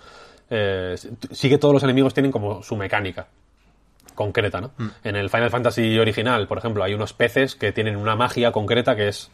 [0.50, 0.96] Eh,
[1.30, 3.28] sí que todos los enemigos tienen como su mecánica
[4.14, 4.72] concreta, ¿no?
[5.04, 8.96] En el Final Fantasy original, por ejemplo, hay unos peces que tienen una magia concreta
[8.96, 9.30] que es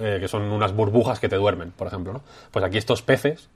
[0.00, 2.22] eh, que son unas burbujas que te duermen, por ejemplo, ¿no?
[2.50, 3.50] Pues aquí estos peces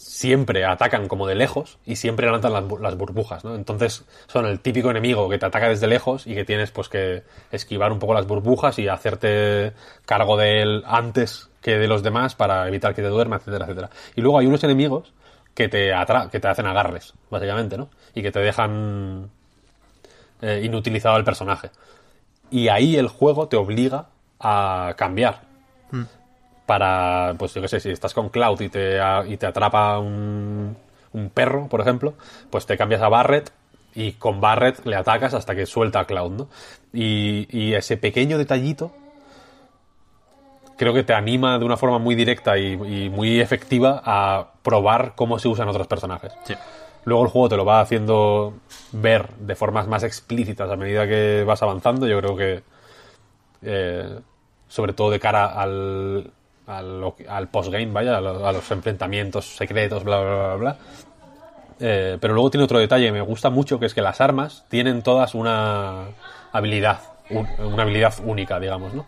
[0.00, 3.54] siempre atacan como de lejos y siempre lanzan las, bu- las burbujas, ¿no?
[3.56, 7.24] Entonces son el típico enemigo que te ataca desde lejos y que tienes pues que
[7.50, 9.72] esquivar un poco las burbujas y hacerte
[10.06, 13.90] cargo de él antes que de los demás para evitar que te duerma, etcétera, etcétera.
[14.14, 15.12] Y luego hay unos enemigos
[15.54, 17.88] que te atra que te hacen agarres, básicamente, ¿no?
[18.14, 19.30] Y que te dejan
[20.40, 21.70] eh, inutilizado el personaje.
[22.50, 24.06] Y ahí el juego te obliga
[24.38, 25.42] a cambiar.
[26.68, 30.76] Para, pues yo qué sé, si estás con Cloud y te, y te atrapa un,
[31.14, 32.12] un perro, por ejemplo,
[32.50, 33.50] pues te cambias a Barret
[33.94, 36.48] y con Barret le atacas hasta que suelta a Cloud, ¿no?
[36.92, 38.92] Y, y ese pequeño detallito
[40.76, 45.14] creo que te anima de una forma muy directa y, y muy efectiva a probar
[45.16, 46.34] cómo se usan otros personajes.
[46.44, 46.54] Sí.
[47.06, 48.52] Luego el juego te lo va haciendo
[48.92, 52.06] ver de formas más explícitas a medida que vas avanzando.
[52.06, 52.62] Yo creo que,
[53.62, 54.20] eh,
[54.68, 56.30] sobre todo de cara al,
[56.68, 60.76] al, al postgame, vaya, a, lo- a los enfrentamientos secretos, bla, bla, bla, bla.
[61.80, 64.64] Eh, pero luego tiene otro detalle que me gusta mucho, que es que las armas
[64.68, 66.06] tienen todas una
[66.52, 67.00] habilidad,
[67.30, 69.06] un- una habilidad única, digamos, ¿no?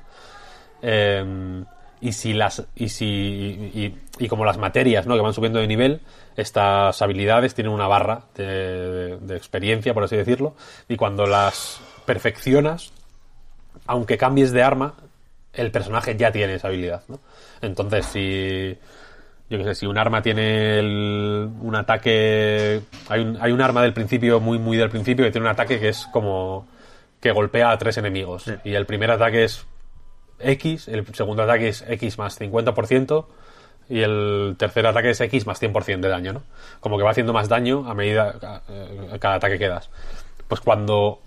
[0.82, 1.62] Eh,
[2.00, 5.14] y si las y si y, como las materias ¿no?
[5.16, 6.00] que van subiendo de nivel
[6.34, 10.54] estas habilidades tienen una barra de experiencia por así decirlo
[10.88, 12.92] y cuando las perfeccionas
[13.86, 14.94] aunque cambies de arma
[15.52, 17.18] el personaje ya tiene esa habilidad ¿no?
[17.60, 18.78] entonces si
[19.48, 22.80] yo qué sé, si un arma tiene el- un ataque.
[23.08, 25.80] Hay un, hay un arma del principio, muy, muy del principio, que tiene un ataque
[25.80, 26.68] que es como.
[27.20, 28.44] que golpea a tres enemigos.
[28.62, 29.66] Y el primer ataque es
[30.38, 33.26] X, el segundo ataque es X más 50%,
[33.88, 36.42] y el tercer ataque es X más 100% de daño, ¿no?
[36.78, 38.36] Como que va haciendo más daño a medida.
[38.40, 39.90] a- a cada ataque que das.
[40.46, 41.20] Pues cuando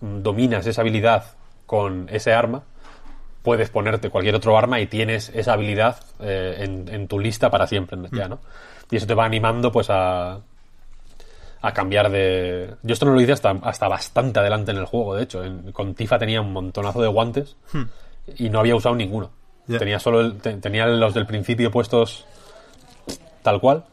[0.00, 1.24] dominas esa habilidad
[1.66, 2.62] con ese arma,
[3.42, 7.66] puedes ponerte cualquier otro arma y tienes esa habilidad eh, en, en tu lista para
[7.66, 8.38] siempre ya, ¿no?
[8.90, 10.40] Y eso te va animando pues a
[11.64, 12.74] a cambiar de...
[12.82, 15.44] Yo esto no lo hice hasta, hasta bastante adelante en el juego, de hecho.
[15.44, 17.54] En- con Tifa tenía un montonazo de guantes
[18.36, 19.30] y no había usado ninguno.
[19.78, 22.26] Tenía solo el- te- tenía los del principio puestos
[23.44, 23.84] tal cual.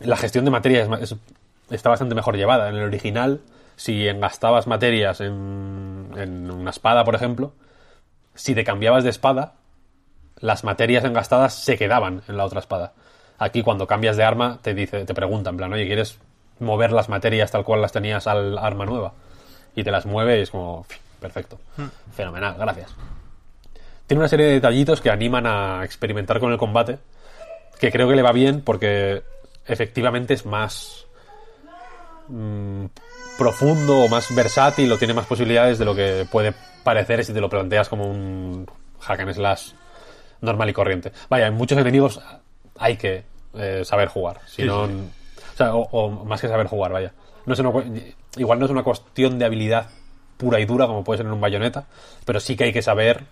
[0.00, 1.14] La gestión de materia es ma- es-
[1.70, 2.70] está bastante mejor llevada.
[2.70, 3.40] En el original,
[3.76, 7.52] si engastabas materias en, en una espada, por ejemplo,
[8.34, 9.54] si te cambiabas de espada,
[10.38, 12.92] las materias engastadas se quedaban en la otra espada.
[13.38, 16.18] Aquí cuando cambias de arma te dice, te pregunta en plan, oye, ¿quieres
[16.58, 19.12] mover las materias tal cual las tenías al arma nueva?
[19.74, 21.58] Y te las mueve y es como, "Pf, perfecto,
[22.14, 22.94] fenomenal, gracias.
[24.06, 26.98] Tiene una serie de detallitos que animan a experimentar con el combate,
[27.78, 29.22] que creo que le va bien porque
[29.66, 31.06] efectivamente es más
[32.28, 32.86] mm,
[33.38, 36.52] profundo o más versátil o tiene más posibilidades de lo que puede
[36.82, 38.66] parecer si te lo planteas como un
[39.00, 39.72] hack and slash
[40.40, 41.12] normal y corriente.
[41.28, 42.20] Vaya, en muchos enemigos
[42.78, 44.40] hay que eh, saber jugar.
[44.46, 44.92] Si Sí, no, sí.
[45.52, 47.12] O, sea, o- o más que saber jugar, vaya.
[47.46, 47.70] No es una
[48.36, 49.88] igual no es una cuestión de habilidad
[50.38, 51.86] pura y dura como puede ser en un bayoneta,
[52.24, 53.24] pero sí que hay que saber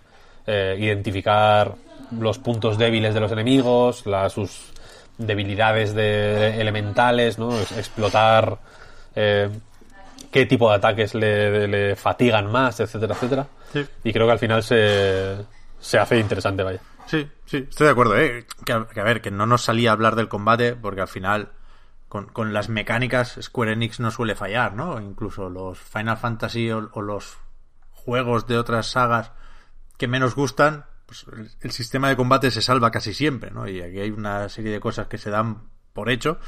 [0.47, 1.75] eh, identificar
[2.19, 4.71] los puntos débiles de los enemigos, las, sus
[5.17, 7.57] debilidades de elementales, ¿no?
[7.59, 8.57] Explotar
[9.15, 9.49] eh,
[10.31, 13.47] qué tipo de ataques le, le fatigan más, etcétera, etcétera.
[13.73, 13.85] Sí.
[14.03, 15.37] Y creo que al final se,
[15.79, 16.79] se hace interesante, vaya.
[17.07, 18.45] Sí, sí, estoy de acuerdo, ¿eh?
[18.65, 21.07] Que, a- que a ver, que no nos salía a hablar del combate porque al
[21.07, 21.49] final
[22.07, 24.99] con, con las mecánicas Square Enix no suele fallar, ¿no?
[25.01, 27.37] Incluso los Final Fantasy o, o los
[27.91, 29.31] juegos de otras sagas
[29.97, 33.67] que menos gustan, pues el, el sistema de combate se salva casi siempre, ¿no?
[33.67, 36.39] Y aquí hay una serie de cosas que se dan por hecho,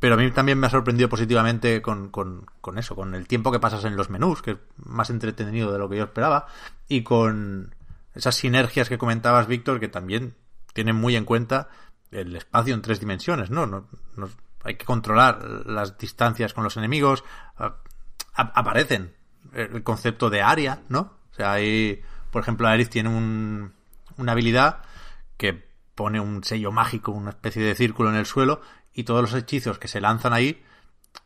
[0.00, 3.52] pero a mí también me ha sorprendido positivamente con, con, con eso, con el tiempo
[3.52, 6.46] que pasas en los menús, que es más entretenido de lo que yo esperaba,
[6.88, 7.74] y con
[8.14, 10.34] esas sinergias que comentabas, Víctor, que también
[10.72, 11.68] tienen muy en cuenta
[12.10, 13.66] el espacio en tres dimensiones, ¿no?
[13.66, 13.86] no,
[14.64, 17.22] hay que controlar las distancias con los enemigos,
[18.34, 19.14] aparecen
[19.52, 21.18] el concepto de área, ¿no?
[21.30, 23.72] O sea, hay, por ejemplo, Aerith tiene un,
[24.16, 24.82] una habilidad
[25.36, 28.60] que pone un sello mágico, una especie de círculo en el suelo,
[29.00, 30.62] y todos los hechizos que se lanzan ahí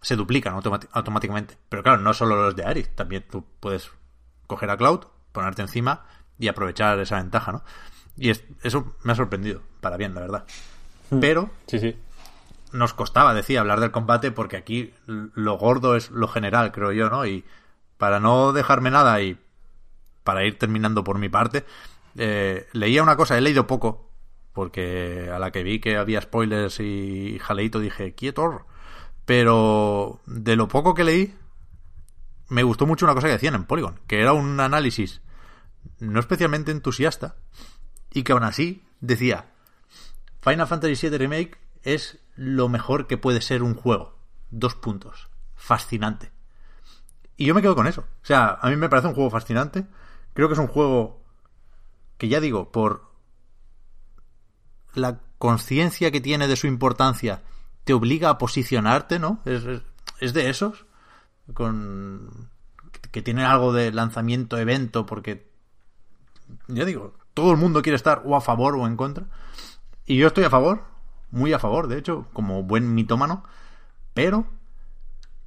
[0.00, 0.54] se duplican
[0.92, 1.56] automáticamente.
[1.68, 3.90] Pero claro, no solo los de Aerith, también tú puedes
[4.46, 5.00] coger a Cloud,
[5.32, 6.06] ponerte encima
[6.38, 7.62] y aprovechar esa ventaja, ¿no?
[8.16, 10.44] Y es- eso me ha sorprendido, para bien, la verdad.
[11.20, 11.96] Pero Sí, sí.
[12.72, 17.10] nos costaba, decía, hablar del combate porque aquí lo gordo es lo general, creo yo,
[17.10, 17.26] ¿no?
[17.26, 17.44] Y
[17.98, 19.38] para no dejarme nada y
[20.22, 21.64] para ir terminando por mi parte,
[22.16, 24.08] eh, leía una cosa, he leído poco,
[24.54, 28.66] porque a la que vi que había spoilers y jaleito dije, quieto,
[29.26, 31.34] pero de lo poco que leí,
[32.48, 35.20] me gustó mucho una cosa que decían en Polygon, que era un análisis
[35.98, 37.36] no especialmente entusiasta,
[38.12, 39.52] y que aún así decía,
[40.40, 44.18] Final Fantasy VII Remake es lo mejor que puede ser un juego.
[44.50, 45.28] Dos puntos.
[45.56, 46.30] Fascinante.
[47.36, 48.02] Y yo me quedo con eso.
[48.02, 49.86] O sea, a mí me parece un juego fascinante.
[50.32, 51.22] Creo que es un juego
[52.18, 53.13] que ya digo, por
[54.94, 57.42] la conciencia que tiene de su importancia,
[57.84, 59.40] te obliga a posicionarte, ¿no?
[59.44, 59.64] Es,
[60.20, 60.86] es- de esos.
[61.52, 62.48] Con
[63.10, 65.46] que tienen algo de lanzamiento evento porque
[66.68, 69.26] ya digo, todo el mundo quiere estar o a favor o en contra.
[70.06, 70.84] Y yo estoy a favor,
[71.30, 73.44] muy a favor, de hecho, como buen mitómano,
[74.14, 74.46] pero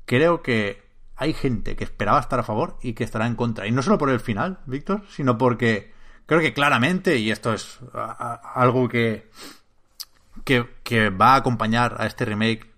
[0.06, 0.84] creo que
[1.16, 3.68] hay gente que esperaba estar a favor y que estará en contra.
[3.68, 5.94] Y no solo por el final, Víctor, sino porque
[6.28, 9.32] creo que claramente, y esto es algo que,
[10.44, 12.72] que, que va a acompañar a este remake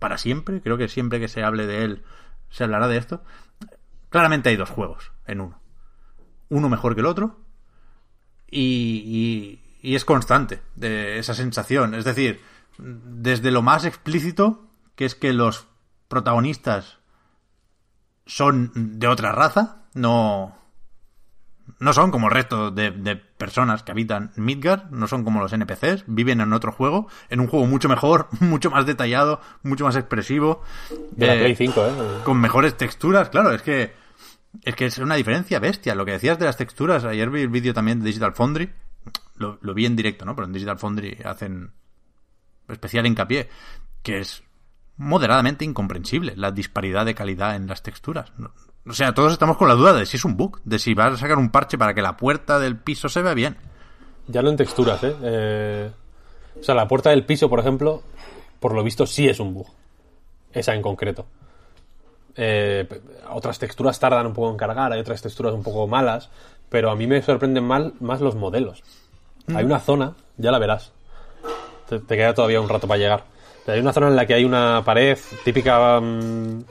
[0.00, 2.04] para siempre, creo que siempre que se hable de él
[2.50, 3.22] se hablará de esto,
[4.10, 5.60] claramente hay dos juegos en uno.
[6.48, 7.38] Uno mejor que el otro,
[8.50, 11.94] y, y- y es constante de esa sensación.
[11.94, 12.40] Es decir,
[12.78, 15.66] desde lo más explícito, que es que los
[16.08, 16.98] protagonistas
[18.26, 20.56] son de otra raza, no,
[21.78, 25.52] no son como el resto de, de personas que habitan Midgard, no son como los
[25.52, 29.96] NPCs, viven en otro juego, en un juego mucho mejor, mucho más detallado, mucho más
[29.96, 30.62] expresivo.
[31.12, 31.92] De la eh, Play 5, ¿eh?
[32.24, 33.92] con mejores texturas, claro, es que
[34.64, 35.94] es que es una diferencia bestia.
[35.94, 38.70] Lo que decías de las texturas, ayer vi el vídeo también de Digital Foundry,
[39.36, 40.34] lo, lo vi en directo, ¿no?
[40.34, 41.72] Pero en Digital Foundry hacen
[42.68, 43.48] especial hincapié,
[44.02, 44.42] que es
[44.96, 48.32] moderadamente incomprensible la disparidad de calidad en las texturas.
[48.38, 48.52] No-
[48.88, 51.14] O sea, todos estamos con la duda de si es un bug, de si vas
[51.14, 53.56] a sacar un parche para que la puerta del piso se vea bien.
[54.28, 55.14] Ya no en texturas, ¿eh?
[55.22, 55.90] Eh,
[56.60, 58.02] O sea, la puerta del piso, por ejemplo,
[58.60, 59.66] por lo visto sí es un bug.
[60.52, 61.26] Esa en concreto.
[62.36, 62.86] Eh,
[63.30, 66.30] otras texturas tardan un poco en cargar, hay otras texturas un poco malas,
[66.68, 68.82] pero a mí me sorprenden mal, más los modelos.
[69.54, 70.92] Hay una zona, ya la verás.
[71.88, 73.24] Te, te queda todavía un rato para llegar.
[73.64, 76.00] Pero hay una zona en la que hay una pared típica.
[76.00, 76.64] mm,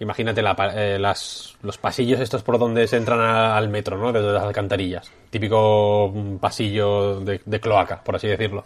[0.00, 4.12] imagínate la eh, las, los pasillos estos por donde se entran a- al metro, ¿no?
[4.12, 5.10] Desde las alcantarillas.
[5.30, 8.64] Típico mm, pasillo de, de cloaca, por así decirlo.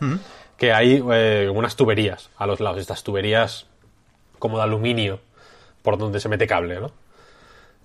[0.56, 2.78] Que hay eh, unas tuberías a los lados.
[2.80, 3.66] Estas tuberías
[4.38, 5.20] como de aluminio
[5.82, 6.90] por donde se mete cable, ¿no?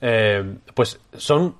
[0.02, 1.56] Eh, pues son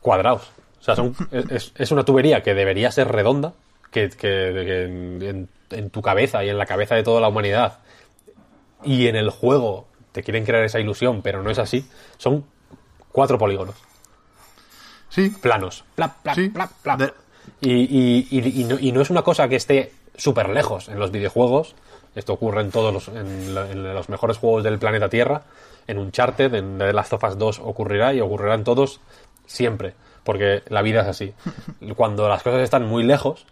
[0.00, 0.50] cuadrados.
[0.80, 1.14] O sea, son,
[1.50, 3.52] es, es una tubería que debería ser redonda,
[3.92, 7.28] que, que- que en, en- en tu cabeza y en la cabeza de toda la
[7.28, 7.78] humanidad
[8.84, 11.88] y en el juego te quieren crear esa ilusión, pero no es así.
[12.18, 12.44] Son
[13.10, 13.74] cuatro polígonos
[15.08, 15.84] Sí, planos.
[15.94, 16.48] Plap, plap, Sí.
[16.48, 16.98] plap, plap.
[17.00, 17.12] De-
[17.60, 20.98] Y, y- y- y no, y no es una cosa que esté súper lejos en
[20.98, 21.74] los videojuegos.
[22.14, 25.42] Esto ocurre en todos los, en, la- en los mejores juegos del planeta Tierra.
[25.86, 29.00] En Uncharted, en The Last of Us 2 ocurrirá y ocurrirá en todos
[29.46, 29.94] siempre.
[30.24, 31.34] Porque la vida es así.
[31.96, 33.44] Cuando las cosas están muy lejos,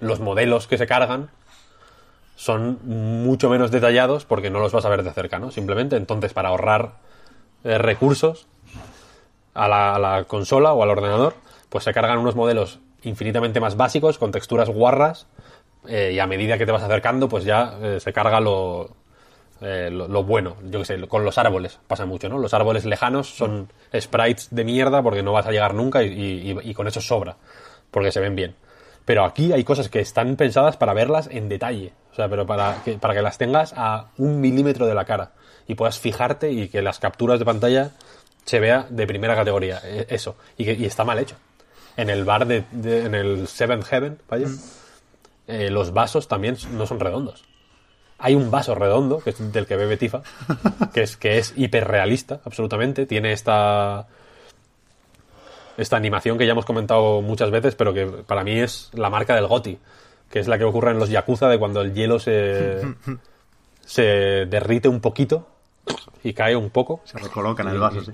[0.00, 1.30] los modelos que se cargan
[2.42, 5.52] son mucho menos detallados porque no los vas a ver de cerca, ¿no?
[5.52, 6.94] Simplemente, entonces, para ahorrar
[7.62, 8.48] eh, recursos
[9.54, 11.34] a la, consola o al ordenador,
[11.68, 15.28] pues se cargan unos modelos infinitamente más básicos, con texturas guarras,
[15.86, 18.90] eh, y a medida que te vas acercando, pues ya eh, se carga lo,
[19.60, 20.56] lo, lo bueno.
[20.64, 22.38] Yo qué sé, con los árboles pasa mucho, ¿no?
[22.38, 26.70] Los árboles lejanos son sprites de mierda porque no vas a llegar nunca y, y-
[26.70, 27.36] y con eso sobra,
[27.92, 28.56] porque se ven bien.
[29.04, 32.82] Pero aquí hay cosas que están pensadas para verlas en detalle, o sea, pero para
[32.84, 35.32] que, para que las tengas a un milímetro de la cara
[35.66, 37.90] y puedas fijarte y que las capturas de pantalla
[38.44, 41.36] se vea de primera categoría, eh, eso, y, que, y está mal hecho.
[41.96, 44.48] En el bar de, de- en el Seventh Heaven, vaya,
[45.46, 47.44] eh, los vasos también no son redondos.
[48.18, 50.22] Hay un vaso redondo, que es del que bebe Tifa,
[50.94, 53.04] que es, que es hiperrealista, absolutamente.
[53.04, 54.06] Tiene esta,
[55.76, 59.34] esta animación que ya hemos comentado muchas veces, pero que para mí es la marca
[59.34, 59.78] del Goti,
[60.30, 62.82] que es la que ocurre en los Yakuza de cuando el hielo se,
[63.84, 64.02] se
[64.46, 65.46] derrite un poquito
[66.22, 67.00] y cae un poco.
[67.04, 68.12] Se recoloca en el vaso, sí.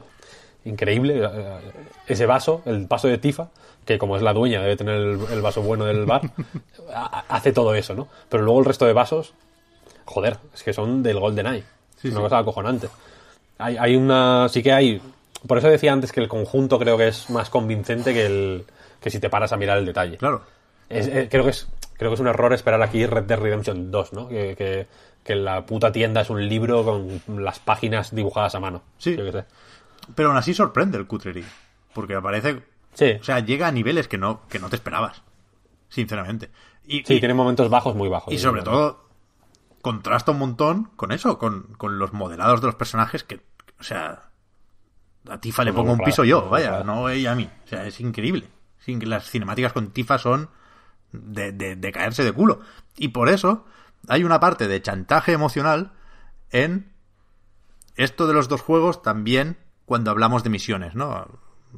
[0.65, 1.23] Increíble.
[1.25, 1.59] eh,
[2.07, 3.49] Ese vaso, el vaso de Tifa,
[3.85, 6.23] que como es la dueña, debe tener el, el vaso bueno del bar,
[6.95, 8.09] ha- hace todo eso, ¿no?
[8.29, 9.33] Pero luego el resto de vasos,
[10.05, 11.65] joder, es que son del GoldenEye.
[11.97, 12.23] Sí, una sí.
[12.23, 12.89] cosa acojonante.
[13.59, 14.49] Hay, hay una.
[14.49, 15.01] Sí que hay.
[15.47, 18.65] Por eso decía antes que el conjunto creo que es más convincente que el
[19.01, 20.17] que si te paras a mirar el detalle.
[20.17, 20.43] Claro.
[20.89, 23.91] Es- eh, creo, que es, creo que es un error esperar aquí Red Dead Redemption
[23.91, 24.29] 2, ¿no?
[24.29, 24.89] Que, que,
[25.23, 28.83] que la puta tienda es un libro con las páginas dibujadas a mano.
[28.99, 29.17] Sí.
[29.17, 29.45] Yo qué sé.
[30.15, 31.45] Pero aún así sorprende el cutrería.
[31.95, 32.63] Porque aparece.
[32.95, 33.13] Sí.
[33.21, 35.23] O sea, llega a niveles que no, que no te esperabas.
[35.89, 36.51] Sinceramente.
[36.87, 38.33] Y, Sí, y- tiene momentos bajos muy bajos.
[38.35, 39.05] y sobre todo,
[39.83, 43.41] contrasta un montón con eso, con, con los modelados de los personajes que.
[43.79, 44.25] O sea.
[45.29, 47.49] A Tifa le pongo un piso yo, vaya, no ella a mí.
[47.65, 48.49] O sea, es increíble.
[48.87, 50.49] Las cinemáticas con Tifa son
[51.13, 52.61] de, de- de caerse de culo.
[52.97, 53.67] Y por eso
[54.09, 55.93] hay una parte de chantaje emocional
[56.51, 56.93] en
[57.97, 61.27] esto de los dos juegos también cuando hablamos de misiones, ¿no?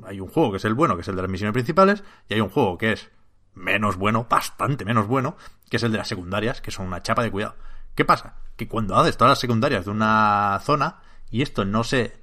[0.04, 2.34] Hay un juego que es el bueno, que es el de las misiones principales, y
[2.34, 3.10] hay un juego que es
[3.54, 5.36] menos bueno, bastante menos bueno,
[5.68, 7.56] que es el de las secundarias, que son una chapa de cuidado.
[7.96, 8.36] ¿Qué pasa?
[8.56, 11.00] Que cuando haces todas las secundarias de una zona,
[11.30, 12.19] y esto no sé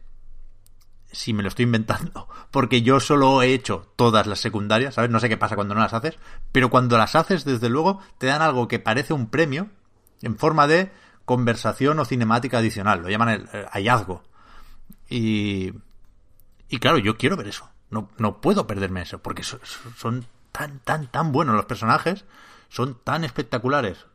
[1.18, 5.10] si me lo estoy inventando, porque yo solo he hecho todas las secundarias, ¿sabes?
[5.10, 6.18] No sé qué pasa cuando no las haces,
[6.52, 9.70] pero cuando las haces, desde luego, te dan algo que parece un premio
[10.22, 10.92] en forma de
[11.26, 14.24] conversación o cinemática adicional, lo llaman el, hallazgo.
[15.10, 15.74] Y,
[16.70, 17.70] y claro, yo quiero ver eso.
[17.90, 22.26] No, no puedo perderme eso, porque so- so- son tan, tan, tan buenos los personajes,
[22.70, 24.06] son tan espectaculares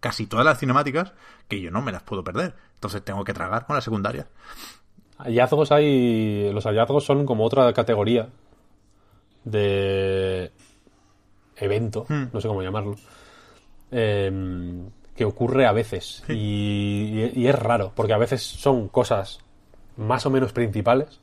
[0.00, 1.12] casi todas las cinemáticas
[1.48, 2.54] que yo no me las puedo perder.
[2.74, 4.26] Entonces tengo que tragar con las secundarias.
[5.18, 6.50] Hallazgos hay.
[6.52, 8.28] Los hallazgos son como otra categoría
[9.44, 10.50] de
[11.56, 12.24] evento, Hmm.
[12.32, 12.96] no sé cómo llamarlo,
[13.90, 14.86] em,
[15.16, 16.24] que ocurre a veces.
[16.28, 19.38] Y, y es raro, porque a veces son cosas
[19.96, 21.20] más o menos principales,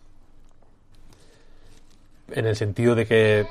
[2.31, 3.45] en el sentido de que,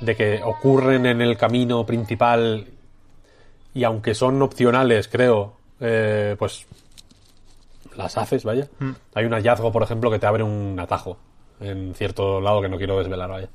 [0.00, 2.66] de que ocurren en el camino principal
[3.72, 6.66] y aunque son opcionales, creo, eh, pues
[7.96, 8.68] las haces, vaya.
[9.14, 11.18] Hay un hallazgo, por ejemplo, que te abre un atajo
[11.60, 13.48] en cierto lado que no quiero desvelar, vaya.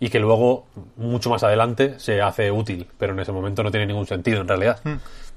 [0.00, 0.66] Y que luego,
[0.96, 4.48] mucho más adelante, se hace útil, pero en ese momento no tiene ningún sentido, en
[4.48, 4.80] realidad.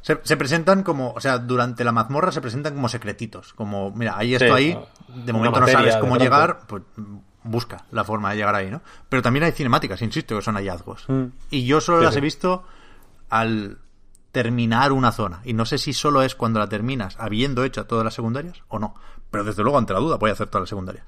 [0.02, 4.18] Se, se presentan como, o sea, durante la mazmorra se presentan como secretitos, como, mira,
[4.18, 4.80] hay esto Sí, ahí,
[5.24, 6.82] de momento no sabes cómo llegar, pues
[7.44, 8.82] busca la forma de llegar ahí, ¿no?
[9.08, 11.06] Pero también hay cinemáticas, insisto, que son hallazgos.
[11.08, 11.26] Mm.
[11.52, 12.18] Y yo solo Sí, las sí.
[12.18, 12.64] he visto
[13.30, 13.78] al
[14.36, 15.40] terminar una zona.
[15.46, 18.80] Y no sé si solo es cuando la terminas habiendo hecho todas las secundarias o
[18.80, 18.94] no.
[19.32, 21.06] Pero desde luego, ante la duda, voy a hacer todas las secundarias.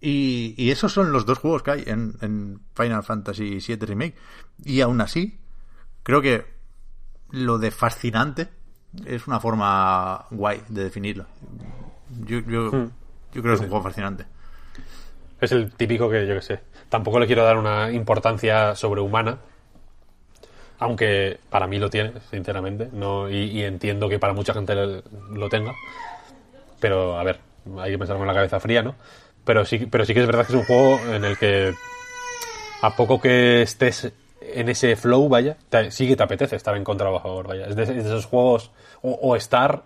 [0.00, 4.14] Y, y esos son los dos juegos que hay en, en Final Fantasy VII Remake.
[4.64, 5.38] Y aún así,
[6.02, 6.46] creo que
[7.32, 8.48] lo de fascinante
[9.04, 11.26] es una forma guay de definirlo.
[12.24, 12.90] Yo, yo, Hmm.
[13.34, 14.24] yo creo que es un juego fascinante.
[15.38, 19.38] Es el típico que, yo que sé, tampoco le quiero dar una importancia sobrehumana,
[20.78, 25.74] aunque para mí lo tiene, sinceramente, no y, entiendo que para mucha gente lo tenga,
[26.80, 27.38] pero a ver,
[27.78, 28.94] hay que pensar con la cabeza fría, ¿no?
[29.44, 31.72] Pero sí, pero sí que es verdad que es un juego en el que
[32.82, 36.84] a poco que estés en ese flow, vaya, te- sí que te apetece estar en
[36.84, 37.66] contra o a favor, vaya.
[37.66, 38.70] Es de, es de esos juegos,
[39.02, 39.84] o, o estar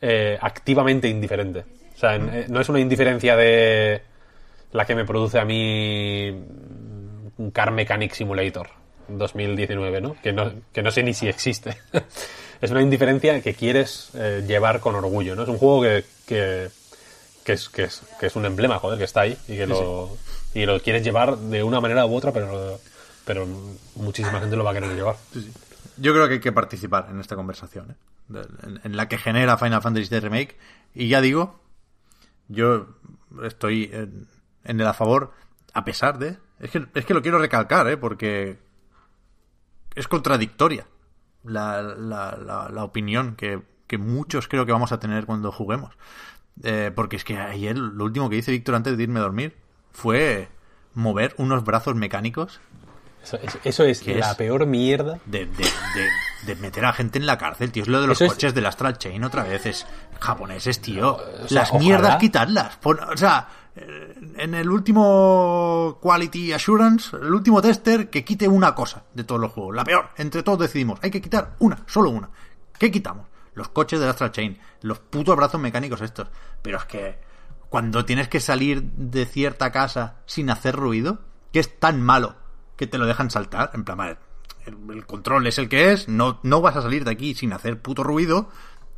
[0.00, 1.64] eh, activamente indiferente.
[1.94, 4.02] O sea, en- eh, no es una indiferencia de
[4.72, 8.68] la que me produce a mí un Car Mechanic Simulator
[9.18, 10.16] 2019, ¿no?
[10.22, 11.76] Que no, que no sé ni si existe.
[12.60, 15.42] es una indiferencia que quieres eh, llevar con orgullo, ¿no?
[15.42, 16.68] Es un juego que, que,
[17.44, 20.16] que es, que, es, que es un emblema, joder, que está ahí y que lo,
[20.54, 22.80] y lo quieres llevar de una manera u otra, pero,
[23.24, 23.46] pero
[23.96, 25.16] muchísima gente lo va a querer llevar.
[25.96, 27.94] Yo creo que hay que participar en esta conversación, ¿eh?
[28.62, 30.56] En, en la que genera Final Fantasy VII Remake.
[30.94, 31.60] Y ya digo,
[32.48, 32.86] Yo
[33.44, 34.26] estoy en,
[34.64, 35.32] en el a favor,
[35.72, 36.36] a pesar de.
[36.60, 37.96] Es que, es que lo quiero recalcar, ¿eh?
[37.96, 38.58] Porque
[39.94, 40.86] es contradictoria
[41.44, 45.94] la, la, la, la opinión que, que muchos creo que vamos a tener cuando juguemos.
[46.62, 49.56] Eh, porque es que ayer lo último que dice Víctor antes de irme a dormir
[49.92, 50.48] fue
[50.94, 52.60] mover unos brazos mecánicos
[53.22, 54.36] Eso, eso- eso es ¿Qué la es?
[54.36, 55.18] peor mierda.
[55.24, 56.08] de, de, de,
[56.46, 57.82] de meter a gente en la cárcel, tío.
[57.84, 59.64] Es lo de los Eso es- coches del Astral Chain otra vez.
[59.64, 59.86] Es
[60.20, 61.16] japoneses, tío.
[61.16, 62.78] o sea, Las ojalá- mierdas, quitarlas.
[62.84, 63.48] O sea,
[64.36, 69.52] en el último Quality Assurance, el último tester, que quite una cosa de todos los
[69.52, 69.74] juegos.
[69.74, 70.10] La peor.
[70.16, 72.30] Entre todos decidimos, hay que quitar una, solo una.
[72.78, 73.26] ¿Qué quitamos?
[73.54, 74.58] Los coches del Astral Chain.
[74.82, 76.28] Los putos brazos mecánicos estos.
[76.62, 77.18] Pero es que
[77.68, 81.20] cuando tienes que salir de cierta casa sin hacer ruido,
[81.52, 82.36] que es tan malo
[82.76, 84.18] que te lo dejan saltar, en plan,
[84.66, 87.52] el, el control es el que es, no, no vas a salir de aquí sin
[87.52, 88.48] hacer puto ruido,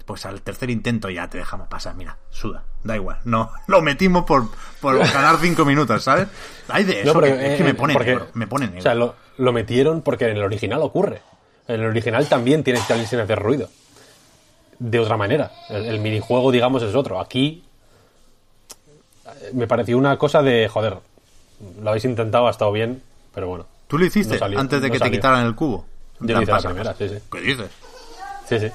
[0.04, 4.24] pues al tercer intento ya te dejamos pasar, mira, suda, da igual, no, lo metimos
[4.24, 4.48] por,
[4.80, 6.28] por ganar cinco minutos, ¿sabes?
[6.68, 8.78] Hay de eso, No, pero, que, es que eh, me pone porque- negro, me negro.
[8.78, 11.22] O sea, lo, lo metieron porque en el original ocurre.
[11.66, 13.68] En el original también tienes que salir sin hacer ruido.
[14.78, 15.50] De otra manera.
[15.70, 17.18] El, el minijuego, digamos, es otro.
[17.20, 17.64] Aquí
[19.26, 20.98] eh, me pareció una cosa de, joder,
[21.80, 23.02] lo habéis intentado, ha estado bien,
[23.34, 23.66] pero bueno.
[23.88, 25.86] ¿Tú lo hiciste no salió, antes de no que te quitaran el cubo?
[26.20, 27.16] Yo lo hice la primera, sí, sí.
[27.32, 27.70] ¿Qué dices?
[28.48, 28.68] Sí, sí.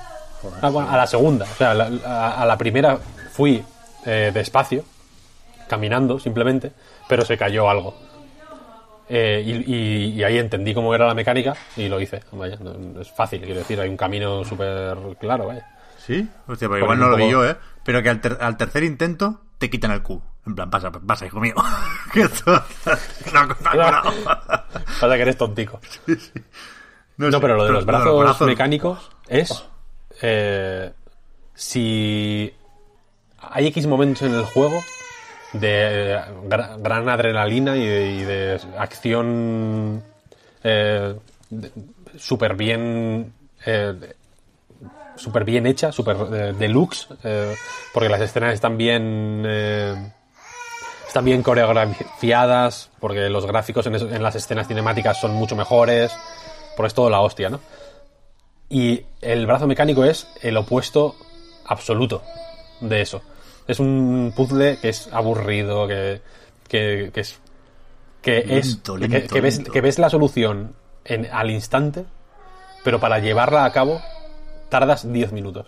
[0.62, 1.46] Ah, bueno, a la segunda.
[1.46, 2.98] O sea, la- a, a la primera
[3.32, 3.64] fui
[4.06, 4.84] eh, despacio,
[5.68, 6.72] caminando simplemente,
[7.08, 7.96] pero se cayó algo.
[9.12, 12.22] Eh, y, y- y ahí entendí cómo era la mecánica y lo hice.
[12.32, 15.68] Vaya, no- es fácil, quiero decir, hay un camino súper claro, vaya.
[15.98, 16.28] ¿Sí?
[16.48, 17.56] Hostia, pues igual no lo vi yo, ¿eh?
[17.84, 20.22] Pero que al, ter- al tercer intento te quitan el cubo.
[20.48, 21.54] En plan, pasa, pasa, hijo mío.
[22.14, 22.52] que esto...
[23.34, 24.04] no, no, no, no.
[25.00, 25.80] Pasa que eres tontico.
[27.18, 29.66] No, No, sé, pero lo de los brazos, brazos- mecánicos es.
[30.22, 30.92] Eh,
[31.54, 32.54] si
[33.40, 34.84] hay X momentos en el juego
[35.54, 37.86] de eh, gra- gran adrenalina y
[38.24, 40.04] de, acción
[40.64, 41.16] eh,
[42.18, 43.34] súper bien.
[43.66, 44.14] eh,
[45.16, 47.54] súper bien hecha, súper eh, deluxe, eh,
[47.94, 49.44] porque las escenas están bien.
[49.46, 50.12] eh,
[51.08, 56.12] están bien coreografiadas, porque los gráficos en, eso- en las escenas cinemáticas son mucho mejores,
[56.78, 57.60] porque es todo la hostia, ¿no?
[58.70, 61.16] Y el brazo mecánico es el opuesto
[61.66, 62.22] absoluto
[62.82, 63.22] de eso.
[63.68, 66.22] Es un puzzle que es aburrido, que,
[66.68, 67.40] que, que es...
[68.22, 68.96] Que, es Lento,
[69.34, 70.76] que- ves, que ves la solución
[71.06, 72.06] en, al instante,
[72.84, 74.02] pero para llevarla a cabo
[74.68, 75.68] tardas 10 minutos.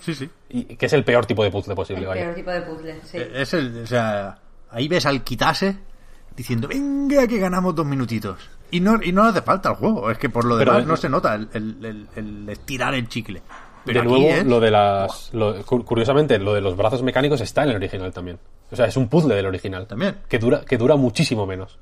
[0.00, 0.28] Sí, sí.
[0.48, 2.22] Y que es el peor tipo de puzzle posible, El vaya.
[2.24, 3.16] peor tipo de puzzle, sí.
[3.18, 4.38] Eh, Es el, o sea,
[4.70, 5.76] ahí ves al quitase
[6.36, 8.38] diciendo, venga, que ganamos dos minutitos.
[8.72, 11.08] Y no, y no hace falta el juego, es que por lo demás no se
[11.08, 13.40] nota el, el- el- el estirar el chicle.
[13.84, 15.32] Pero de nuevo, es- lo de las.
[15.34, 18.38] lo- cu- curiosamente, lo de los brazos mecánicos está en el original también.
[18.70, 19.86] O sea, es un puzzle del original.
[19.86, 20.16] También.
[20.28, 21.78] Que dura, que dura muchísimo menos.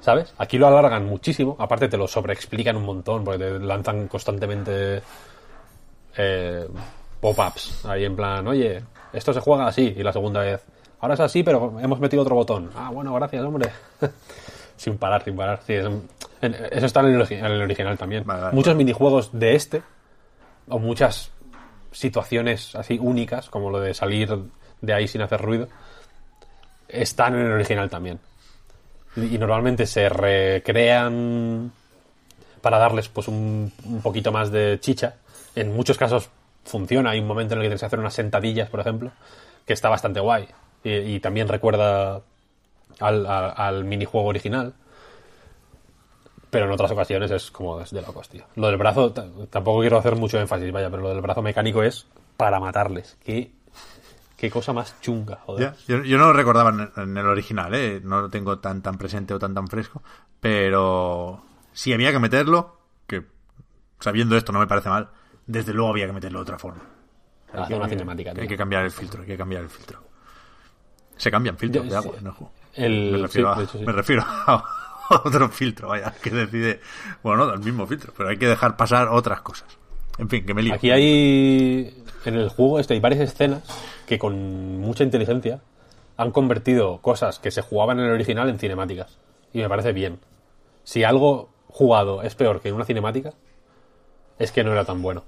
[0.00, 0.32] ¿Sabes?
[0.38, 1.56] Aquí lo alargan muchísimo.
[1.58, 5.02] Aparte, te lo sobreexplican un montón, porque te lanzan constantemente.
[6.16, 6.66] eh,
[7.20, 7.84] pop-ups.
[7.86, 8.82] Ahí en plan, oye,
[9.12, 9.94] esto se juega así.
[9.96, 10.62] Y la segunda vez,
[11.00, 12.70] ahora es así, pero hemos metido otro botón.
[12.74, 13.68] Ah, bueno, gracias, hombre.
[14.76, 15.60] sin parar, sin parar.
[15.66, 15.86] Sí, es
[16.42, 18.24] eso está en el, en el original también.
[18.24, 18.54] Vale, vale.
[18.54, 19.82] Muchos minijuegos de este
[20.68, 21.30] o muchas
[21.92, 24.36] situaciones así únicas, como lo de salir
[24.80, 25.68] de ahí sin hacer ruido,
[26.88, 28.20] están en el original también.
[29.16, 31.72] Y, y normalmente se recrean
[32.60, 35.14] para darles pues un, un poquito más de chicha.
[35.54, 36.28] En muchos casos
[36.64, 37.10] funciona.
[37.10, 39.12] Hay un momento en el que tienes que hacer unas sentadillas, por ejemplo,
[39.64, 40.46] que está bastante guay.
[40.84, 42.20] Y, y también recuerda
[43.00, 44.74] al, al- al minijuego original.
[46.50, 48.44] Pero en otras ocasiones es como es de locos, tío.
[48.54, 52.06] Lo del brazo, tampoco quiero hacer mucho énfasis, vaya, pero lo del brazo mecánico es
[52.36, 53.16] para matarles.
[53.24, 53.50] Qué,
[54.36, 55.74] qué cosa más chunga, joder.
[55.74, 58.00] Ya, Yo, yo no lo recordaba en, en el original, ¿eh?
[58.02, 60.02] no lo tengo tan tan presente o tan tan fresco,
[60.40, 61.42] pero
[61.72, 63.24] si había que meterlo, que
[64.00, 65.10] sabiendo esto no me parece mal,
[65.46, 66.82] desde luego había que meterlo de otra forma.
[67.52, 70.00] Hay que- una cinemática, Hay que cambiar el filtro, hay que cambiar el filtro.
[71.16, 72.18] Se cambian filtros Yo- de agua sí.
[72.20, 72.52] en el juego.
[72.76, 73.84] El- me, refiero sí, a, de hecho, sí.
[73.84, 74.64] me refiero a
[75.24, 76.80] otro filtro, vaya, que decide,
[77.22, 79.66] bueno, no, del mismo filtro, pero hay que dejar pasar otras cosas.
[80.18, 80.74] En fin, que me lío.
[80.74, 82.02] Aquí hay.
[82.24, 83.62] En el juego este hay varias escenas
[84.06, 85.60] que con mucha inteligencia
[86.16, 89.18] han convertido cosas que se jugaban en el original en cinemáticas.
[89.52, 90.18] Y me parece bien.
[90.84, 93.34] Si algo jugado es peor que en una cinemática,
[94.38, 95.24] es que no era tan bueno.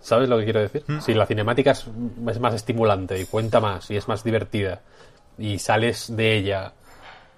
[0.00, 0.84] ¿Sabes lo que quiero decir?
[1.00, 1.86] Si la cinemática es,
[2.28, 4.82] es más estimulante y cuenta más y es más divertida
[5.38, 6.72] y sales de ella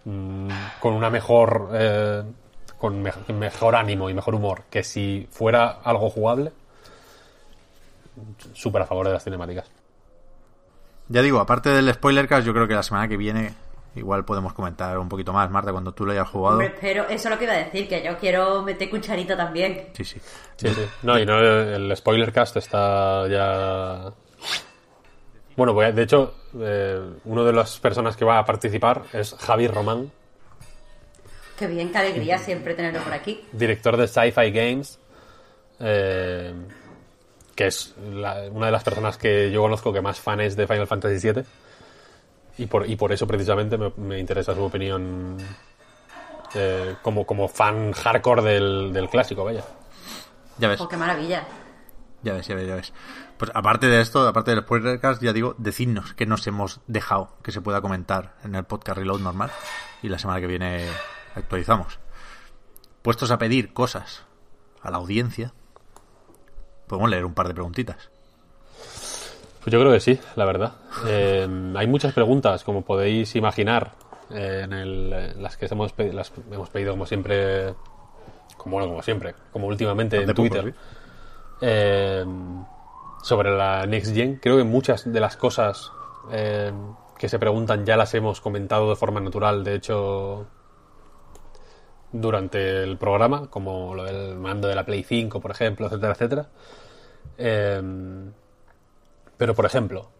[0.04, 0.48] mm,
[0.80, 2.22] con una mejor eh,
[2.78, 6.52] con me- mejor ánimo y mejor humor que si fuera algo jugable
[8.54, 9.66] súper a favor de las cinemáticas
[11.08, 13.54] Ya digo, aparte del spoilercast, yo creo que la semana que viene
[13.96, 16.58] igual podemos comentar un poquito más, Marta, cuando tú lo hayas jugado.
[16.58, 19.88] Hombre, pero eso es lo que iba a decir, que yo quiero meter cucharita también.
[19.94, 20.20] Sí, sí.
[20.56, 20.82] Sí, sí.
[21.02, 24.12] No, y no, el spoiler cast está ya.
[25.60, 29.68] Bueno, a- de hecho, eh, uno de las personas que va a participar es Javi
[29.68, 30.10] Román,
[31.58, 33.44] Qué bien, qué alegría siempre tenerlo por aquí.
[33.52, 34.98] director de Sci-Fi Games,
[35.80, 36.54] eh,
[37.54, 40.66] que es la- una de las personas que yo conozco que más fan es de
[40.66, 41.44] Final Fantasy VII.
[42.56, 45.36] Y por, y por eso precisamente me, me interesa su opinión
[46.54, 49.62] eh, como, como fan hardcore del, del clásico, vaya.
[50.56, 51.44] Ya ves, Oh, qué maravilla.
[52.22, 52.92] ya ves, ya ves, ya ves.
[53.40, 57.52] Pues aparte de esto, aparte del spoilercast, ya digo, decidnos que nos hemos dejado que
[57.52, 59.50] se pueda comentar en el podcast Reload normal.
[60.02, 60.86] Y la semana que viene
[61.34, 61.98] actualizamos.
[63.00, 64.24] Puestos a pedir cosas
[64.82, 65.54] a la audiencia,
[66.86, 68.10] podemos leer un par de preguntitas.
[69.62, 70.74] Pues yo creo que sí, la verdad.
[71.06, 73.94] Eh, hay muchas preguntas, como podéis imaginar,
[74.30, 77.74] eh, en el- en las que hemos, pe- las hemos pedido como siempre,
[78.58, 80.74] como bueno, como siempre, como últimamente en Twitter,
[81.62, 81.66] ¿sí?
[83.22, 84.36] Sobre la Next Gen.
[84.36, 85.92] Creo que muchas de las cosas
[86.30, 86.72] eh,
[87.18, 90.46] que se preguntan ya las hemos comentado de forma natural, de hecho,
[92.12, 96.48] durante el programa, como lo del mando de la Play 5, por ejemplo, etcétera, etcétera.
[97.38, 97.82] Eh,
[99.36, 100.10] pero, por ejemplo,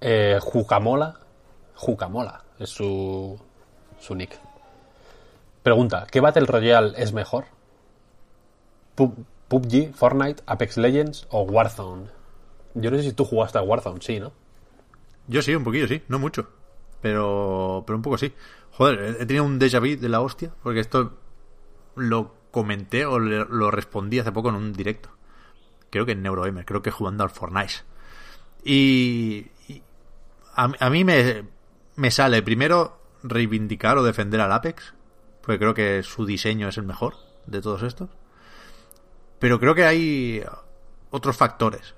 [0.00, 1.18] eh, Jucamola,
[1.74, 3.38] Jucamola es su,
[3.98, 4.38] su nick.
[5.62, 7.46] Pregunta, ¿qué Battle Royale es mejor?
[9.48, 12.06] Pub- ¿PUBG, Fortnite, Apex Legends o Warzone?
[12.74, 14.32] Yo no sé si tú jugaste a Warzone, sí, ¿no?
[15.26, 16.48] Yo sí, un poquillo, sí, no mucho.
[17.00, 18.32] Pero, pero un poco sí.
[18.72, 21.12] Joder, he tenido un déjà vu de la hostia, porque esto
[21.96, 25.10] lo comenté o le- lo respondí hace poco en un directo.
[25.90, 27.74] Creo que en Neurogamer, creo que jugando al Fortnite.
[28.64, 29.82] Y, y
[30.54, 31.44] a, a mí me,
[31.96, 34.94] me sale primero reivindicar o defender al Apex,
[35.42, 37.14] porque creo que su diseño es el mejor
[37.46, 38.10] de todos estos.
[39.38, 40.42] Pero creo que hay
[41.10, 41.94] otros factores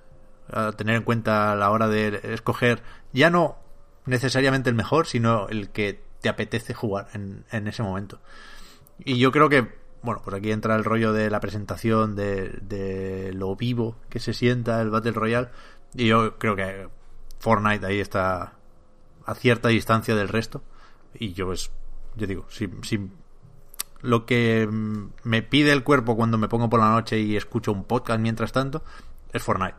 [0.52, 3.58] a tener en cuenta a la hora de escoger ya no
[4.06, 8.20] necesariamente el mejor, sino el que te apetece jugar en, ese momento.
[8.98, 9.68] Y yo creo que,
[10.02, 14.34] bueno, pues aquí entra el rollo de la presentación, de, de lo vivo que se
[14.34, 15.48] sienta el Battle Royale.
[15.94, 16.88] Y yo creo que
[17.38, 18.54] Fortnite ahí está
[19.24, 20.62] a cierta distancia del resto.
[21.14, 21.70] Y yo, pues,
[22.16, 23.10] yo digo, si, si
[24.02, 27.72] lo que mm, me pide el cuerpo cuando me pongo por la noche y escucho
[27.72, 28.82] un podcast mientras tanto
[29.32, 29.76] es Fortnite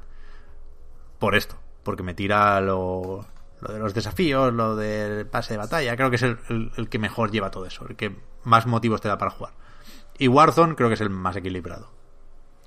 [1.19, 3.25] por esto, porque me tira lo,
[3.61, 7.31] lo de los desafíos, lo del pase de batalla, creo que es el, que mejor
[7.31, 9.53] lleva todo eso, el que más motivos te da para jugar.
[10.17, 11.89] Y Warzone creo que es el más equilibrado,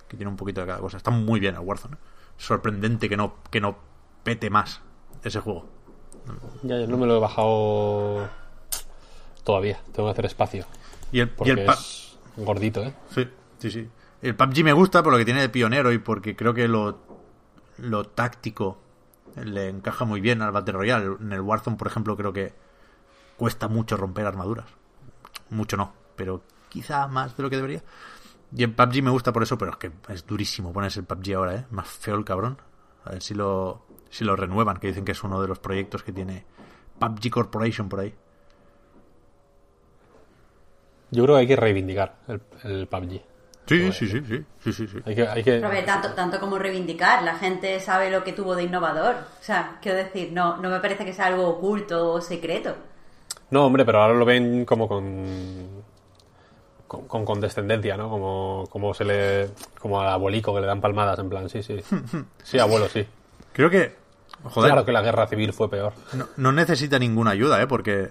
[0.08, 0.96] que tiene un poquito de cada cosa.
[0.96, 1.96] Está muy bien el Warzone.
[1.96, 1.98] ¿eh?
[2.36, 3.76] Sorprendente que no, que no
[4.22, 4.80] pete más
[5.22, 5.66] ese juego.
[6.62, 8.28] Ya, yo no me lo he bajado
[9.42, 9.80] todavía.
[9.92, 10.64] Tengo que hacer espacio.
[11.14, 12.92] Y el, y el es gordito, ¿eh?
[13.08, 13.28] Sí,
[13.58, 13.88] sí, sí.
[14.20, 16.98] El PUBG me gusta por lo que tiene de pionero y porque creo que lo,
[17.78, 18.78] lo táctico
[19.36, 21.16] le encaja muy bien al Battle Royale.
[21.20, 22.52] En el Warzone, por ejemplo, creo que
[23.36, 24.66] cuesta mucho romper armaduras.
[25.50, 27.84] Mucho no, pero quizá más de lo que debería.
[28.52, 31.34] Y en PUBG me gusta por eso, pero es que es durísimo ponerse el PUBG
[31.36, 31.66] ahora, ¿eh?
[31.70, 32.58] Más feo el cabrón.
[33.04, 36.02] A ver si lo, si lo renuevan, que dicen que es uno de los proyectos
[36.02, 36.44] que tiene
[36.98, 38.12] PUBG Corporation por ahí.
[41.10, 43.22] Yo creo que hay que reivindicar el, el PUBG.
[43.66, 44.98] Sí, sí, sí, sí, sí, sí, sí.
[45.06, 45.52] Hay que, hay que...
[45.52, 49.14] Pero a ver, tanto, tanto como reivindicar, la gente sabe lo que tuvo de innovador.
[49.14, 52.76] O sea, quiero decir, no, no me parece que sea algo oculto o secreto.
[53.50, 55.82] No, hombre, pero ahora lo ven como con...
[56.86, 58.10] Con, con condescendencia, ¿no?
[58.10, 59.48] Como, como se le...
[59.78, 61.80] Como al abuelico que le dan palmadas, en plan, sí, sí.
[62.42, 63.06] Sí, abuelo, sí.
[63.54, 63.94] Creo que...
[64.42, 65.94] Joder, Claro que la guerra civil fue peor.
[66.12, 67.66] No, no necesita ninguna ayuda, ¿eh?
[67.66, 68.10] Porque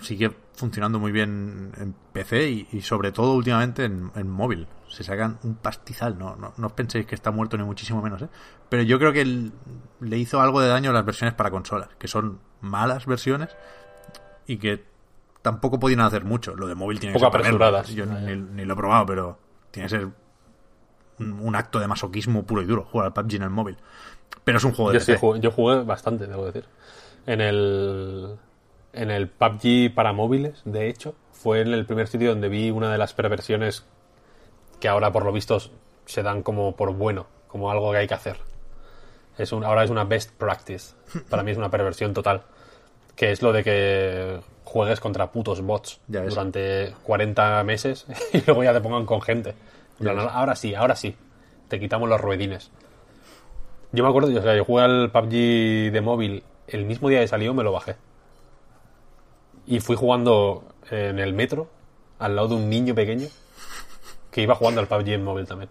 [0.00, 4.66] sigue funcionando muy bien en PC y, y sobre todo últimamente en, en móvil.
[4.88, 8.22] Se sacan un pastizal, no, no, no os penséis que está muerto ni muchísimo menos,
[8.22, 8.28] ¿eh?
[8.68, 9.50] Pero yo creo que
[10.00, 13.48] le hizo algo de daño a las versiones para consolas, que son malas versiones
[14.46, 14.84] y que
[15.42, 16.54] tampoco podían hacer mucho.
[16.54, 17.64] Lo de móvil tiene que Poco ser ponerlo.
[17.66, 17.88] apresuradas.
[17.94, 19.38] Yo ni, ni lo he probado, pero
[19.70, 20.08] tiene que ser
[21.18, 23.76] un, un acto de masoquismo puro y duro jugar al PUBG en el móvil.
[24.44, 25.40] Pero es un juego de Yo PC.
[25.40, 26.64] yo jugué bastante, debo decir.
[27.26, 28.36] En el,
[28.94, 32.90] en el PUBG para móviles, de hecho, fue en el primer sitio donde vi una
[32.90, 33.84] de las perversiones
[34.80, 35.58] que ahora por lo visto
[36.06, 38.36] se dan como por bueno, como algo que hay que hacer.
[39.38, 40.94] Es un, ahora es una best practice.
[41.28, 42.42] Para mí es una perversión total.
[43.16, 48.72] Que es lo de que juegues contra putos bots durante 40 meses y luego ya
[48.72, 49.50] te pongan con gente.
[50.00, 51.16] En plan, ahora sí, ahora sí.
[51.68, 52.70] Te quitamos los ruedines.
[53.92, 57.28] Yo me acuerdo, o sea, yo jugué al PUBG de móvil el mismo día que
[57.28, 57.96] salió, me lo bajé.
[59.66, 61.68] Y fui jugando en el metro,
[62.18, 63.28] al lado de un niño pequeño,
[64.30, 65.70] que iba jugando al PUBG en móvil también.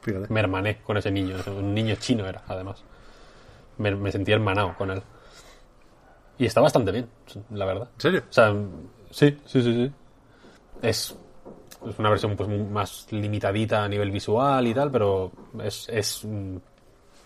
[0.00, 0.32] Fíjate.
[0.32, 2.82] Me hermané con ese niño, un niño chino era, además.
[3.78, 5.02] Me, me sentía hermanado con él.
[6.38, 7.08] Y está bastante bien,
[7.50, 7.88] la verdad.
[7.94, 8.22] ¿En serio?
[8.28, 8.54] O sea,
[9.10, 9.92] sí, sí, sí, sí.
[10.82, 11.16] Es,
[11.88, 15.30] es una versión pues más limitadita a nivel visual y tal, pero
[15.62, 16.26] es, es,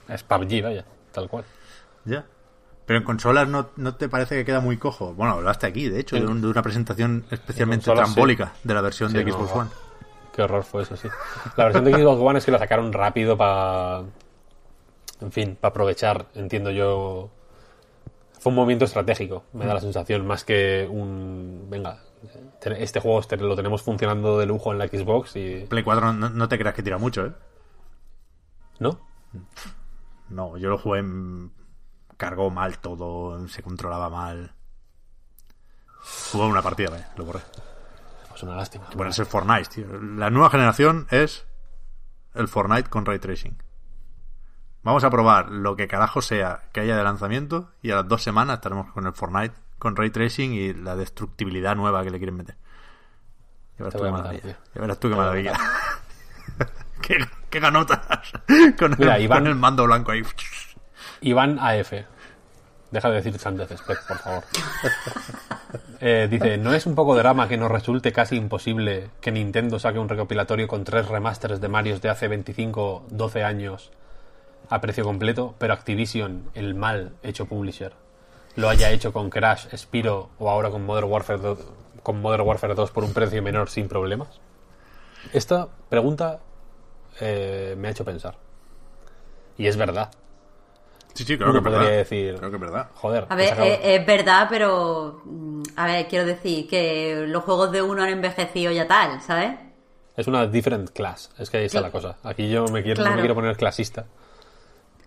[0.09, 1.44] es PUBG, vaya, tal cual.
[2.05, 2.24] Ya.
[2.89, 5.12] Pero en consolas no, no te parece que queda muy cojo.
[5.15, 8.15] Bueno, hablaste aquí, de hecho, de, En- un- de una presentación especialmente consolas, sí.
[8.15, 9.70] trambólica de la versión de Xbox no, One.
[10.35, 11.06] Qué horror fue eso, sí.
[11.56, 14.02] La versión de Xbox One es que la sacaron rápido para.
[15.20, 17.31] En fin, para aprovechar, entiendo yo.
[18.40, 21.66] Fue un movimiento estratégico, me da la sensación, más que un.
[21.69, 21.98] Venga,
[22.60, 25.66] te- este juego lo tenemos funcionando de lujo en la Xbox y.
[25.69, 27.32] Play 4 no, no te creas que tira mucho, ¿eh?
[28.78, 28.98] ¿No?
[30.31, 31.51] No, yo lo jugué, en-
[32.19, 34.53] cargó mal todo, se controlaba mal.
[36.32, 37.40] Jugué una partida, vaya, lo borré.
[38.28, 38.86] Pues una lástima.
[38.95, 39.86] Bueno, es el Fortnite, tío.
[40.01, 41.47] La nueva generación es
[42.35, 43.57] el Fortnite con Ray Tracing.
[44.82, 48.23] Vamos a probar lo que carajo sea que haya de lanzamiento y a las dos
[48.23, 52.36] semanas estaremos con el Fortnite con Ray Tracing y la destructibilidad nueva que le quieren
[52.36, 52.57] meter.
[53.78, 54.40] Ya verás tú qué matar.
[54.43, 55.53] Ya verás tú qué maravilla.
[57.03, 57.16] qué,
[57.51, 58.01] qué ganotas.
[58.78, 60.23] con, Mira, el, Iván- con el mando blanco ahí.
[61.20, 61.93] Iván AF.
[62.90, 64.45] Deja de decir sandeces, por favor.
[66.01, 69.99] Eh, dice, ¿no es un poco drama que nos resulte casi imposible que Nintendo saque
[69.99, 73.90] un recopilatorio con tres remasters de Marios de hace 25, 12 años
[74.70, 77.95] a precio completo, pero Activision, el mal hecho publisher,
[78.55, 81.59] lo haya hecho con Crash, Spiro o ahora con Modern Warfare 2,
[82.03, 84.40] con Modern Warfare 2 por un precio menor sin problemas?
[85.32, 86.39] Esta pregunta
[87.20, 88.36] eh, me ha hecho pensar.
[89.57, 90.11] Y es verdad.
[91.19, 91.97] Sí, sí, creo Uno que es podría verdad.
[91.99, 92.89] decir, Creo que es verdad.
[92.95, 95.20] joder, A ver, eh, es verdad, pero.
[95.24, 99.59] mm, A ver, quiero decir que los juegos de uno han envejecido ya tal, ¿sabes?
[100.16, 101.31] es una different class.
[101.39, 101.85] Es que ahí está Sí.
[101.85, 102.16] la cosa.
[102.24, 103.16] Aquí yo me quiero, no Claro.
[103.16, 104.05] me quiero poner clasista.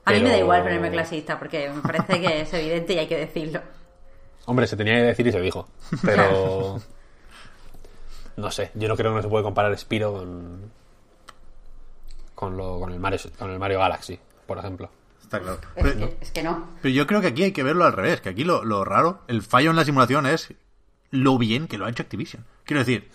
[0.05, 2.97] A mí me da Pero- igual ponerme clasista, porque me parece que es evidente y
[2.99, 3.61] hay que decirlo.
[4.47, 5.67] Hombre, se tenía que decir y se dijo.
[6.03, 6.79] Pero.
[8.37, 10.71] no sé, yo no creo que no se puede comparar Spiro con.
[12.35, 14.89] Con, lo, con, el Mario, con el Mario Galaxy, por ejemplo.
[15.31, 15.59] Está claro.
[15.75, 16.67] Es Pero- que, es que no.
[16.81, 19.23] Pero yo creo que aquí hay que verlo al revés, que aquí lo, lo raro,
[19.27, 20.53] el fallo en la simulación es
[21.09, 22.45] lo bien que lo ha hecho Activision.
[22.65, 23.09] Quiero decir,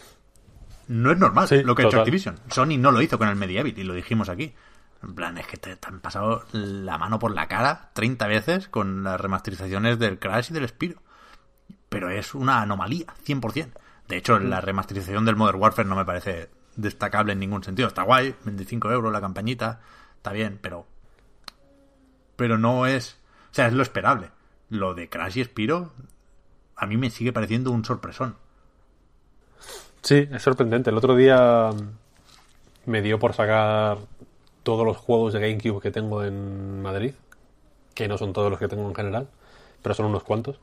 [0.89, 1.99] no es normal Sí, lo que ha hecho.
[1.99, 2.39] Activision.
[2.51, 4.55] Sony no lo hizo con el Medieval y lo dijimos aquí.
[5.03, 8.69] En plan, es que te, te han pasado la mano por la cara 30 veces
[8.69, 11.03] con las remasterizaciones del Crash y del Spiro.
[11.91, 13.69] Pero es una anomalía, 100%.
[14.09, 17.89] De hecho, la remasterización del Modern Warfare no me parece destacable en ningún sentido.
[17.89, 19.81] Está guay, 25 euros la campañita,
[20.17, 20.87] está bien, pero
[22.37, 23.19] pero no es.
[23.51, 24.31] O sea, es lo esperable.
[24.69, 25.93] Lo de Crash y Spiro,
[26.77, 28.37] a mí me sigue pareciendo un sorpresón.
[30.03, 30.91] Sí, es sorprendente.
[30.91, 33.99] El otro día mm, me dio por sacar
[34.63, 37.15] todos los juegos de GameCube que tengo en Madrid,
[37.95, 39.29] que no son todos los que tengo en general,
[39.83, 40.61] pero son unos cuantos.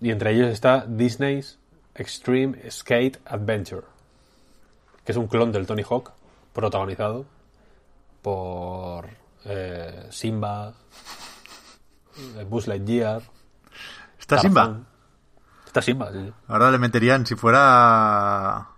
[0.00, 1.58] Y entre ellos está Disney's
[1.94, 3.86] Extreme Skate Adventure,
[5.04, 6.12] que es un clon del Tony Hawk,
[6.52, 7.26] protagonizado
[8.22, 10.72] por eh, Simba,
[12.38, 13.22] eh, Buzz Lightyear.
[14.18, 14.42] ¿Está Tarzán.
[14.42, 14.80] Simba?
[15.66, 16.32] Está Simba, sí.
[16.48, 18.68] Ahora le meterían, si fuera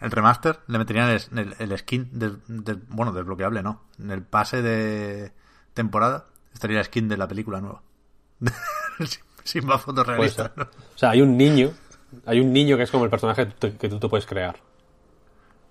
[0.00, 3.82] el remaster, le meterían el, el- el skin, del- del- bueno, desbloqueable, ¿no?
[3.98, 5.32] En el pase de
[5.74, 7.82] temporada estaría la skin de la película nueva.
[9.44, 10.52] Simba Puede fotorrealista.
[10.56, 10.64] ¿no?
[10.64, 11.70] O sea, hay un niño,
[12.26, 14.26] hay un niño que es como el personaje que tú te, que tú te puedes
[14.26, 14.56] crear.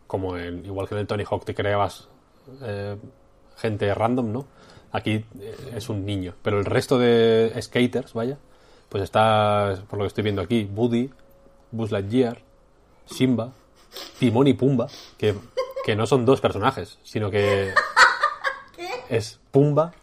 [0.07, 2.07] Como en, igual que en el Tony Hawk te creabas
[2.61, 2.97] eh,
[3.57, 4.45] gente random, ¿no?
[4.91, 6.33] Aquí eh, es un niño.
[6.41, 8.37] Pero el resto de skaters, vaya,
[8.89, 11.09] pues está, por lo que estoy viendo aquí, Buddy,
[11.71, 12.39] Buzz Lightyear,
[13.05, 13.51] Simba,
[14.19, 15.35] Timón y Pumba, que,
[15.85, 17.73] que no son dos personajes, sino que
[19.09, 19.93] es Pumba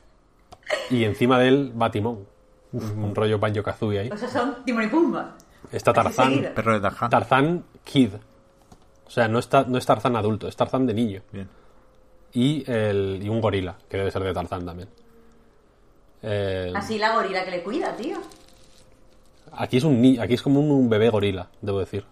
[0.90, 2.26] y encima de él va Timón.
[2.72, 4.10] Un, rollo Banjo Kazooie ahí.
[4.10, 5.36] O sea, son Timón y Pumba.
[5.70, 6.52] Está Tarzán.
[6.54, 7.10] Perro de Tarzán.
[7.10, 8.10] Tarzán Kid.
[9.06, 11.22] O sea, no, está, no es Tarzán adulto, es Tarzán de niño.
[11.30, 11.48] Bien.
[12.34, 14.88] Y, el, y un gorila, que debe ser de Tarzán también.
[16.22, 18.16] Eh, Así la gorila que le cuida, tío.
[19.52, 22.04] aquí es un ni- aquí es como un, un bebé gorila, debo decir.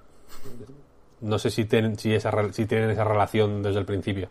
[1.22, 4.28] No sé si tienen, si, esa, re- si tienen esa relación desde el principio.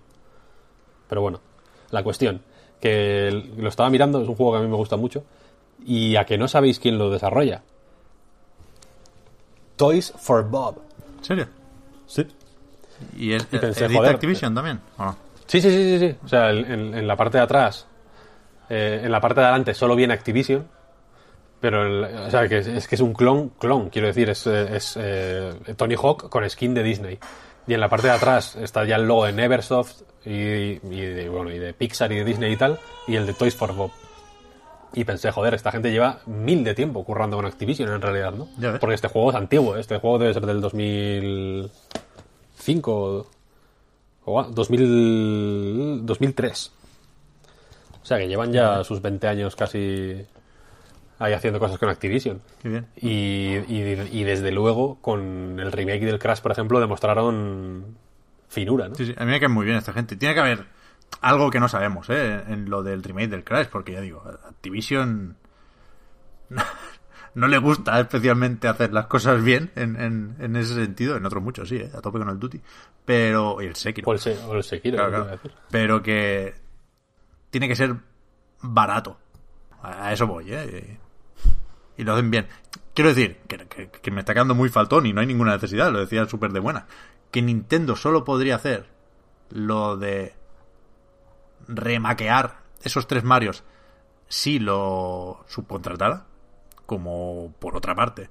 [1.09, 1.41] Pero bueno,
[1.89, 2.41] la cuestión,
[2.79, 5.23] que el- lo estaba mirando, es un juego que a mí me gusta mucho.
[5.85, 7.63] Y a que no sabéis quién lo desarrolla.
[9.75, 10.77] Toys for Bob.
[11.17, 11.47] ¿En serio?
[12.07, 12.27] Sí.
[13.17, 14.79] ¿Y es, Y pensé, edita joder, Activision también?
[14.97, 15.17] ¿o no?
[15.51, 16.15] Sí, sí, sí, sí, sí.
[16.23, 17.85] O sea, el- en, en la parte de atrás
[18.69, 20.65] eh, en la parte de adelante solo viene Activision,
[21.59, 24.47] pero el- o sea, que es, es que es un clon, clon, quiero decir, es,
[24.47, 27.19] es, eh, Tony Hawk con skin de Disney.
[27.67, 31.27] Y en la parte de atrás está ya el logo de Neversoft y, y de,
[31.27, 33.91] bueno, y de Pixar y de Disney y tal, y el de Toys for Bob.
[34.93, 38.47] Y pensé, joder, esta gente lleva mil de tiempo currando con Activision en realidad, ¿no?
[38.79, 43.27] Porque este juego es antiguo, este juego debe ser del 2005
[44.25, 46.71] o ah, 2000, 2003.
[48.01, 50.25] O sea que llevan ya sus 20 años casi
[51.19, 52.41] ahí haciendo cosas con Activision.
[52.61, 52.87] Qué bien.
[52.97, 57.95] Y, y- y desde luego con el remake del Crash, por ejemplo, demostraron
[58.49, 58.95] finura, ¿no?
[58.95, 60.15] Sí, sí, a mí me cae muy bien esta gente.
[60.15, 60.65] Tiene que haber
[61.21, 62.43] algo que no sabemos, ¿eh?
[62.47, 65.35] En lo del remake del Crash, porque ya digo, Activision
[67.33, 71.15] no le gusta especialmente hacer las cosas bien en, en, en ese sentido.
[71.15, 71.89] En otros muchos sí, ¿eh?
[71.95, 72.59] A tope con el Duty.
[73.05, 73.61] Pero...
[73.61, 74.09] Y el Sekiro.
[74.09, 75.39] O el, Se- o el Sekiro, Claro.
[75.69, 76.53] Pero que
[77.49, 77.95] tiene que ser
[78.61, 79.17] barato.
[79.81, 80.99] A a eso voy, ¿eh?
[81.97, 82.47] Y lo hacen bien.
[82.93, 85.91] Quiero decir, que, que- que me está quedando muy faltón y no hay ninguna necesidad,
[85.91, 86.85] lo decía súper de buena.
[87.31, 88.87] Que Nintendo solo podría hacer
[89.49, 90.33] lo de
[91.67, 93.63] remaquear esos tres Marios
[94.27, 96.25] si lo subcontratara,
[96.85, 98.29] como por otra parte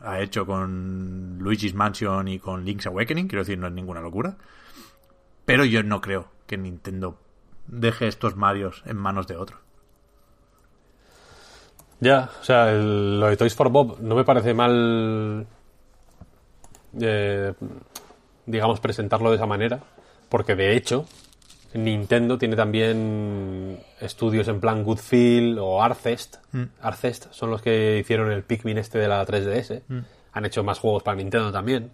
[0.00, 4.36] ha hecho con Luigi's Mansion y con Link's Awakening, quiero decir, no es ninguna locura.
[5.44, 7.18] Pero yo no creo que Nintendo
[7.66, 9.58] deje estos Marios en manos de otro.
[12.00, 15.46] Ya, o sea, lo de Toys for Bob no me parece mal,
[17.00, 17.54] eh,
[18.44, 19.80] digamos, presentarlo de esa manera,
[20.28, 21.06] porque de hecho,
[21.84, 26.36] Nintendo tiene también estudios en plan Goodfield o Arcest.
[26.80, 29.82] Arcest son los que hicieron el Pikmin este de la 3DS.
[30.32, 31.90] Han hecho más juegos para Nintendo también.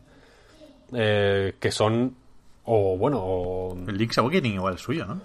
[0.94, 2.14] eh, que son,
[2.64, 5.20] o bueno, o El Link's Awakening igual es suyo, ¿no?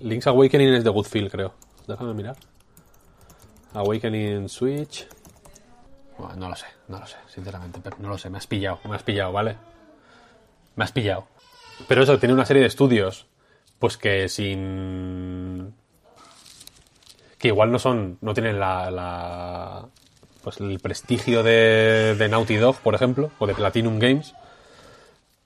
[0.00, 1.54] Link's Awakening es de Goodfield, creo.
[1.86, 2.36] Déjame mirar.
[3.74, 5.06] Awakening Switch.
[6.18, 8.28] Bueno, no lo sé, no lo sé, sinceramente, Pep, no lo sé.
[8.28, 9.56] Me has pillado, me has pillado, ¿vale?
[10.76, 11.26] Me has pillado.
[11.88, 13.26] Pero eso, tiene una serie de estudios,
[13.80, 15.74] pues que sin.
[17.38, 18.18] que igual no son.
[18.20, 18.90] no tienen la.
[18.92, 19.86] la-
[20.44, 24.34] pues el prestigio de, de Naughty Dog, por ejemplo, o de Platinum Games,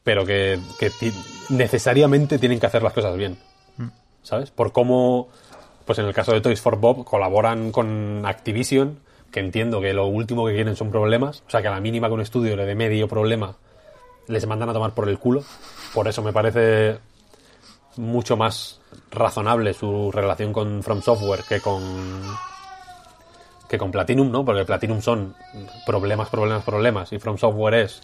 [0.05, 0.93] pero que, que
[1.49, 3.37] necesariamente tienen que hacer las cosas bien.
[4.23, 4.51] ¿sabes?
[4.53, 5.29] Por cómo,
[5.85, 9.01] pues en el caso de Toys for Bob, colaboran con Activision,
[9.33, 12.07] que entiendo que lo último que quieren son problemas, o sea, que a la mínima
[12.07, 13.57] que un estudio le dé medio problema,
[14.29, 15.43] les mandan a tomar por el culo.
[15.93, 16.99] Por eso me parece
[17.97, 18.81] mucho más
[19.11, 21.83] razonable su relación con From Software que con
[23.69, 24.45] que con Platinum, ¿no?
[24.45, 25.35] Porque Platinum son
[25.87, 28.03] problemas, problemas, problemas y From Software es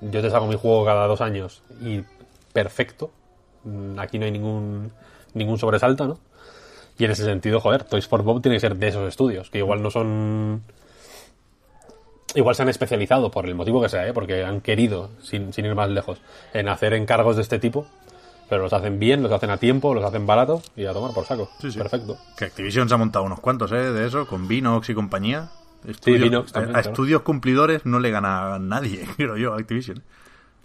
[0.00, 2.02] yo te saco mi juego cada dos años y
[2.52, 3.10] perfecto.
[3.64, 4.92] Mm, Aquí no hay ningún,
[5.34, 6.18] ningún sobresalto, ¿no?
[6.98, 9.58] Y en ese sentido, joder, Toys for Bob tiene que ser de esos estudios, que
[9.58, 10.62] igual no son.
[12.34, 14.12] Igual se han especializado, por el motivo que sea, ¿eh?
[14.12, 16.20] porque han querido, sin, sin ir más lejos,
[16.52, 17.86] en hacer encargos de este tipo,
[18.48, 21.24] pero los hacen bien, los hacen a tiempo, los hacen barato y a tomar por
[21.24, 21.50] saco.
[21.60, 21.78] Sí, sí.
[21.78, 22.16] Perfecto.
[22.36, 23.92] Que Activision se ha montado unos cuantos, ¿eh?
[23.92, 25.50] De eso, con Vinox y compañía.
[25.86, 26.92] Estudios- Vinox también, a, a claro.
[26.92, 30.02] estudios cumplidores no le gana nadie, creo yo, a Activision.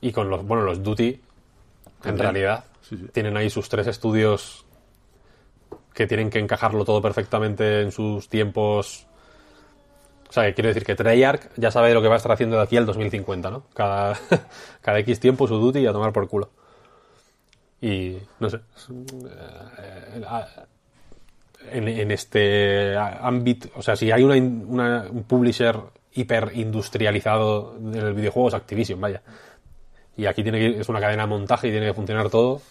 [0.02, 1.20] Y con los, bueno, los Duty,
[2.06, 3.08] en realidad, Sí, sí.
[3.14, 4.66] tienen ahí sus tres estudios
[5.94, 9.06] que tienen que encajarlo todo perfectamente en sus tiempos.
[10.30, 12.58] O sea, que quiero decir que Treyarch ya sabe lo que va a estar haciendo
[12.58, 13.64] de aquí al 2050, ¿no?
[13.76, 14.18] Cada,
[14.82, 16.50] cada X tiempo su duty y a tomar por culo.
[17.86, 18.58] Y no sé.
[19.28, 20.24] eh,
[21.72, 25.78] En, en este ámbito, o sea, si hay una, una- un publisher
[26.14, 29.22] hiper industrializado del videojuego es Activision, vaya.
[30.18, 32.62] Y aquí tiene que es una cadena de montaje y tiene que funcionar todo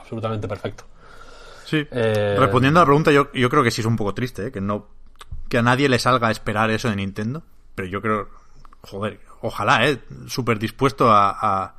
[0.00, 0.84] absolutamente perfecto.
[1.64, 1.86] Sí.
[1.90, 4.52] Eh, Respondiendo a la pregunta, yo, yo creo que sí es un poco triste, ¿eh?
[4.52, 4.88] que no
[5.48, 7.42] que a nadie le salga a esperar eso de Nintendo.
[7.74, 8.28] Pero yo creo,
[8.82, 9.98] joder, ojalá, ¿eh?
[10.26, 11.74] Súper dispuesto a, a,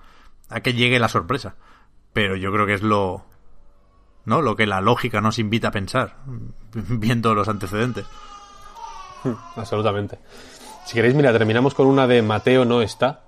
[0.51, 1.55] a que llegue la sorpresa.
[2.13, 3.23] Pero yo creo que es lo,
[4.25, 4.41] ¿no?
[4.41, 6.17] Lo que la lógica nos invita a pensar,
[6.73, 8.05] viendo los antecedentes.
[9.55, 10.19] Absolutamente.
[10.85, 13.21] Si queréis, mira, terminamos con una de Mateo no está.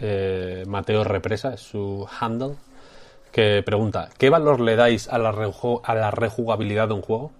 [0.00, 2.56] Eh, Mateo Represa es su handle.
[3.32, 7.32] Que pregunta: ¿Qué valor le dais a la, reju- a la rejugabilidad de un juego?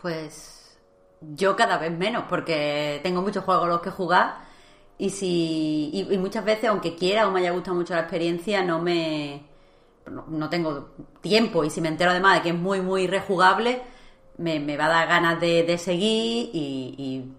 [0.00, 0.78] Pues
[1.20, 4.47] yo cada vez menos, porque tengo muchos juegos los que jugar
[4.98, 8.62] y si y, y muchas veces, aunque quiera o me haya gustado mucho la experiencia,
[8.62, 9.46] no me
[10.10, 13.82] no, tengo tiempo y si me entero además de que es muy muy rejugable,
[14.38, 17.32] me, me va a dar ganas de, de seguir y, y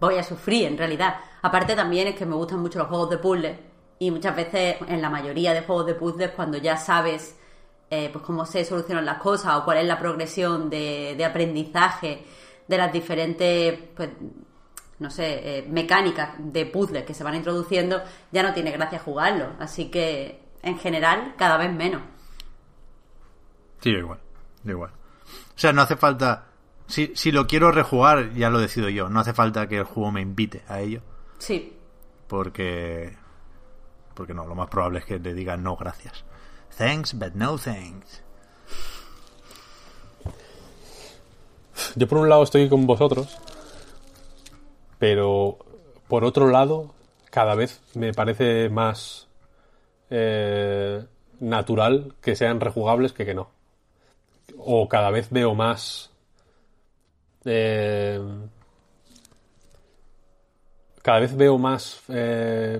[0.00, 1.16] voy a sufrir en realidad.
[1.42, 3.58] Aparte también es que me gustan mucho los juegos de puzzle
[3.98, 7.36] y muchas veces en la mayoría de juegos de puzzles cuando ya sabes
[7.90, 12.24] eh, pues cómo se solucionan las cosas o cuál es la progresión de, de aprendizaje
[12.68, 14.10] de las diferentes, pues,
[15.00, 19.54] no sé, eh, mecánicas de puzzles que se van introduciendo, ya no tiene gracia jugarlo.
[19.58, 22.02] Así que, en general, cada vez menos.
[23.80, 24.20] Sí, igual,
[24.64, 24.90] igual.
[24.90, 26.46] O sea, no hace falta...
[26.86, 29.08] Si, si lo quiero rejugar, ya lo decido yo.
[29.08, 31.02] No hace falta que el juego me invite a ello.
[31.38, 31.76] Sí.
[32.26, 33.16] Porque...
[34.14, 36.24] Porque no, lo más probable es que le digan no, gracias.
[36.76, 38.22] Thanks, but no thanks.
[41.94, 43.38] Yo por un lado estoy con vosotros,
[45.00, 45.56] pero
[46.08, 46.94] por otro lado
[47.30, 49.28] cada vez me parece más
[50.10, 51.04] eh,
[51.40, 53.50] natural que sean rejugables que que no.
[54.58, 56.10] O cada vez veo más...
[57.46, 58.20] eh,
[61.02, 62.02] cada vez veo más...
[62.08, 62.78] eh,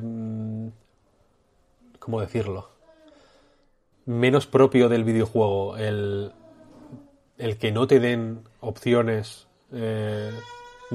[1.99, 2.71] ¿Cómo decirlo?
[4.05, 6.33] Menos propio del videojuego el,
[7.39, 10.33] el que no te den opciones de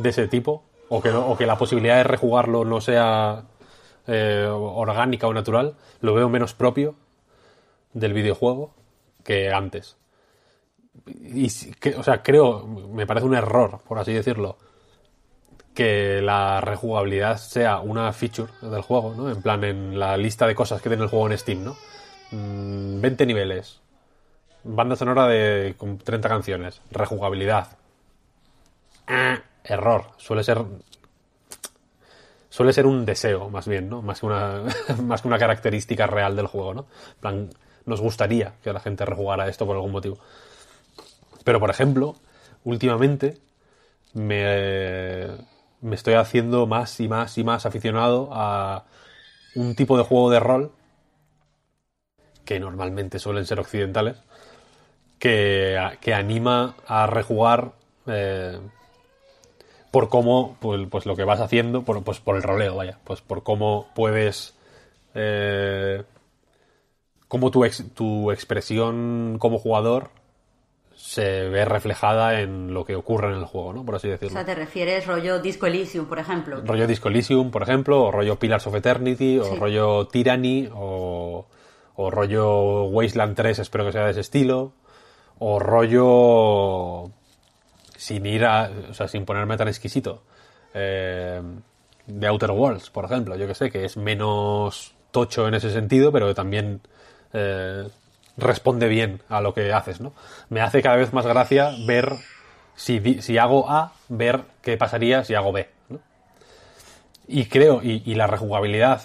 [0.03, 1.01] ese tipo o
[1.37, 3.43] que, la posibilidad de rejugarlo no sea
[4.07, 6.95] eh, orgánica o natural, lo veo menos propio
[7.93, 8.73] del videojuego
[9.23, 9.97] que antes.
[11.07, 11.47] Y,
[11.97, 14.57] o sea, creo, me parece un error, por así decirlo,
[15.73, 19.29] que la rejugabilidad sea una feature del juego, ¿no?
[19.29, 21.75] En plan, en la lista de cosas que tiene el juego en Steam, ¿no?
[22.31, 23.81] Mm, 20 niveles,
[24.67, 26.81] Banda sonora de con 30 canciones.
[26.89, 27.67] Rejugabilidad.
[29.05, 30.11] Ah, error.
[30.17, 30.63] Suele ser.
[32.49, 34.01] Suele ser un deseo, más bien, ¿no?
[34.01, 34.63] Más que una,
[35.03, 36.85] más que una característica real del juego, ¿no?
[37.19, 37.49] Plan,
[37.85, 40.17] nos gustaría que la gente rejugara esto por algún motivo.
[41.43, 42.15] Pero, por ejemplo,
[42.63, 43.37] últimamente
[44.13, 45.27] me,
[45.81, 48.85] me estoy haciendo más y más y más aficionado a
[49.55, 50.71] un tipo de juego de rol
[52.45, 54.17] que normalmente suelen ser occidentales,
[55.19, 57.73] que, que anima a rejugar
[58.07, 58.59] eh,
[59.95, 63.21] por cómo, pues, pues lo que vas haciendo, por, pues por el roleo, vaya, pues
[63.21, 64.53] por cómo puedes,
[65.13, 66.03] eh,
[67.29, 70.09] cómo tu, ex- tu expresión como jugador
[70.95, 73.85] se ve reflejada en lo que ocurre en el juego, ¿no?
[73.85, 74.33] Por así O decirlo.
[74.33, 76.61] sea, te refieres rollo Disco Elysium, por ejemplo.
[76.65, 79.55] rollo Disco Elysium, por ejemplo, o rollo Pillars of Eternity, o Sí.
[79.55, 81.45] rollo Tyranny, o,
[81.95, 84.73] o rollo Wasteland 3, espero que sea de ese estilo,
[85.39, 87.11] o rollo
[88.05, 90.21] sin ir a, o sea, sin ponerme tan exquisito,
[90.75, 91.41] eh,
[92.05, 96.11] de Outer Worlds, por ejemplo, yo que sé, que es menos tocho en ese sentido,
[96.11, 96.81] pero también
[97.33, 97.87] eh,
[98.37, 100.13] responde bien a lo que haces, ¿no?
[100.49, 102.13] Me hace cada vez más gracia ver
[102.75, 105.99] si, si hago A, ver qué pasaría si hago B, ¿no?
[107.27, 109.01] Y creo, y, la rejugabilidad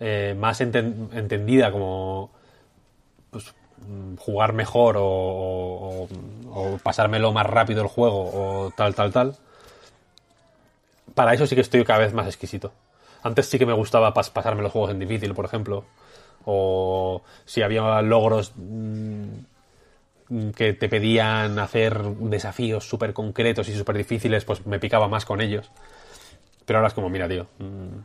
[0.00, 2.32] eh, más enten- entendida como
[4.18, 6.08] jugar mejor o, o-
[6.54, 8.30] o pasármelo más rápido el juego
[8.66, 9.36] o tal, tal, tal,
[11.14, 12.72] para eso sí que estoy cada vez más exquisito.
[13.22, 15.84] Antes sí que me gustaba pas- pasarme los juegos en difícil, por ejemplo.
[16.44, 19.28] O si había logros mm,
[20.54, 25.40] que te pedían hacer desafíos súper concretos y súper difíciles, pues me picaba más con
[25.40, 25.70] ellos.
[26.64, 27.98] Pero ahora es como, mira, tío, mm,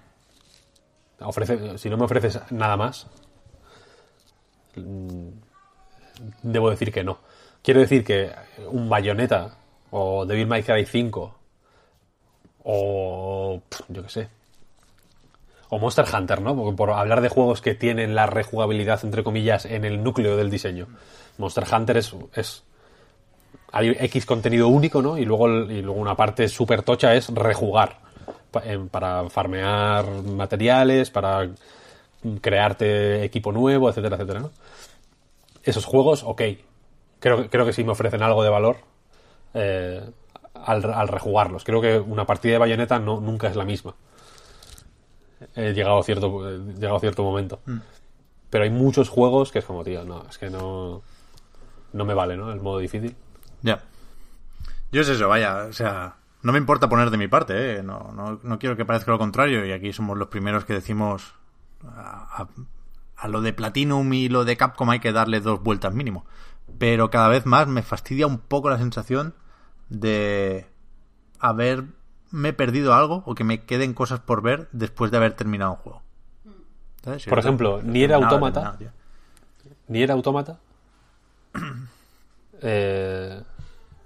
[1.22, 3.08] ofrece, si no me ofreces nada más,
[4.76, 5.28] mm,
[6.44, 7.20] debo decir que no.
[7.64, 8.32] Quiero decir que
[8.70, 9.56] un Bayonetta
[9.92, 11.36] o Devil May Cry 5
[12.64, 14.28] o yo qué sé.
[15.70, 16.56] O Monster Hunter, ¿no?
[16.56, 20.50] Porque por hablar de juegos que tienen la rejugabilidad, entre comillas, en el núcleo del
[20.52, 20.88] diseño.
[21.38, 22.64] Monster Hunter es, es
[23.72, 25.18] hay X contenido único, ¿no?
[25.18, 28.00] Y luego, y luego una parte súper tocha es rejugar.
[28.52, 31.48] Pa- Para farmear materiales, para
[32.42, 34.52] crearte equipo nuevo, etcétera, etcétera, ¿no?
[35.64, 36.42] Esos juegos, ok.
[37.20, 38.78] Creo, que- creo que sí me ofrecen algo de valor
[39.54, 40.10] eh,
[40.56, 41.64] al, al rejugarlos.
[41.64, 43.96] Creo que una partida de bayoneta no, nunca es la misma.
[45.56, 47.60] He llegado a cierto, he llegado a cierto momento.
[48.50, 51.02] Pero hay muchos juegos que es como, tío, no, es que no,
[51.94, 52.52] no me vale, ¿no?
[52.52, 53.16] El modo difícil.
[53.62, 53.82] Ya.
[54.92, 57.84] Yo es eso, vaya, o sea, no me importa poner de mi parte, ¿eh?
[57.84, 61.34] No, no, no quiero que parezca lo contrario, y aquí somos los primeros que decimos
[61.88, 62.48] a, a-
[63.22, 66.26] a lo de Platinum y lo de Capcom hay que darle dos vueltas mínimo.
[66.80, 69.36] Pero cada vez más me fastidia un poco la sensación
[69.90, 70.66] de
[71.40, 75.78] haberme perdido algo o que me queden cosas por ver después de haber terminado un
[75.78, 76.02] juego.
[77.04, 77.26] ¿Sabes?
[77.26, 78.90] Por ejemplo, terminado, tío.
[79.88, 80.58] Nier Automata.
[82.62, 83.40] eh,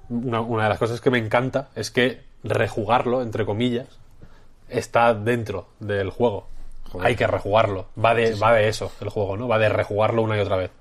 [0.10, 3.88] una, una de las cosas que me encanta es que rejugarlo, entre comillas,
[4.68, 6.50] está dentro del juego.
[7.02, 7.88] Hay que rejugarlo.
[8.04, 9.48] Va de, va de eso el juego, ¿no?
[9.48, 10.72] Va de rejugarlo una y otra vez.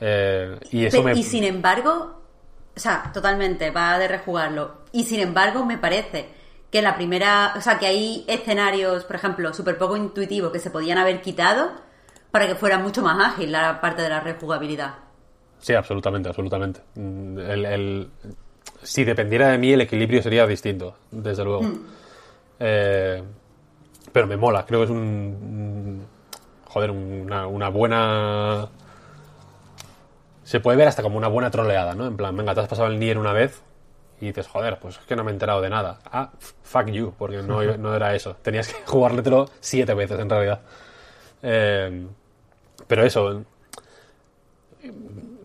[0.00, 1.18] Eh, y eso Pe- me...
[1.18, 2.20] Y sin embargo,
[2.76, 4.78] o sea, totalmente, va de rejugarlo.
[4.92, 6.28] Y sin embargo, me parece
[6.70, 10.70] que la primera, o sea, que hay escenarios, por ejemplo, súper poco intuitivos que se
[10.70, 11.70] podían haber quitado
[12.30, 14.94] para que fuera mucho más ágil la parte de la rejugabilidad.
[15.60, 16.80] Sí, absolutamente, absolutamente.
[16.94, 18.10] Mm, El, el-
[18.82, 21.68] si dependiera de mí, el equilibrio sería distinto, desde luego.
[22.60, 23.22] Eh,
[24.12, 26.06] pero me mola, creo que es un.
[26.66, 28.68] joder, una, una buena.
[30.44, 32.06] Se puede ver hasta como una buena troleada, ¿no?
[32.06, 33.62] En plan, venga, te has pasado el Nier una vez
[34.20, 35.98] y dices, joder, pues es que no me he enterado de nada.
[36.10, 36.30] Ah,
[36.62, 38.36] fuck you, porque no, no era eso.
[38.42, 40.60] Tenías que jugártelo siete veces en realidad.
[41.42, 42.06] Eh,
[42.86, 43.44] pero eso,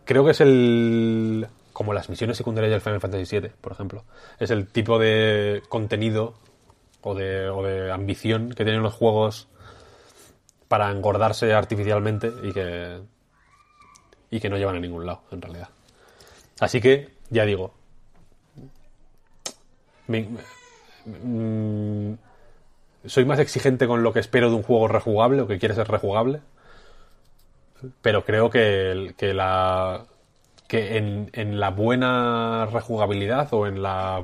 [0.05, 4.03] creo que es el como las misiones secundarias del Final Fantasy VII, por ejemplo.
[4.39, 6.35] Es el tipo de contenido
[7.03, 9.47] o de, o de ambición que tienen los juegos
[10.67, 13.01] para engordarse artificialmente y que
[14.31, 15.69] y que no llevan a ningún lado, en realidad.
[16.59, 17.75] Así que, ya digo,
[20.07, 22.13] mm,
[23.05, 25.87] soy más exigente con lo que espero de un juego rejugable o que quiere ser
[25.87, 26.41] rejugable
[28.01, 30.05] pero creo que, que la
[30.67, 34.23] que en, en la buena rejugabilidad o en la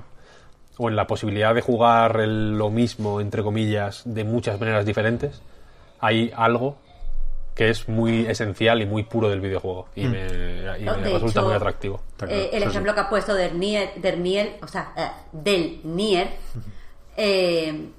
[0.80, 5.42] o en la posibilidad de jugar el- lo mismo entre comillas de muchas maneras diferentes
[6.00, 6.78] hay algo
[7.54, 10.26] que es muy esencial y muy puro del videojuego y me,
[10.80, 13.96] y me resulta hecho, muy atractivo eh, el sí, ejemplo que has puesto del Nier,
[13.96, 16.30] del Nier, o sea, eh, del Nier,
[17.18, 17.90] eh,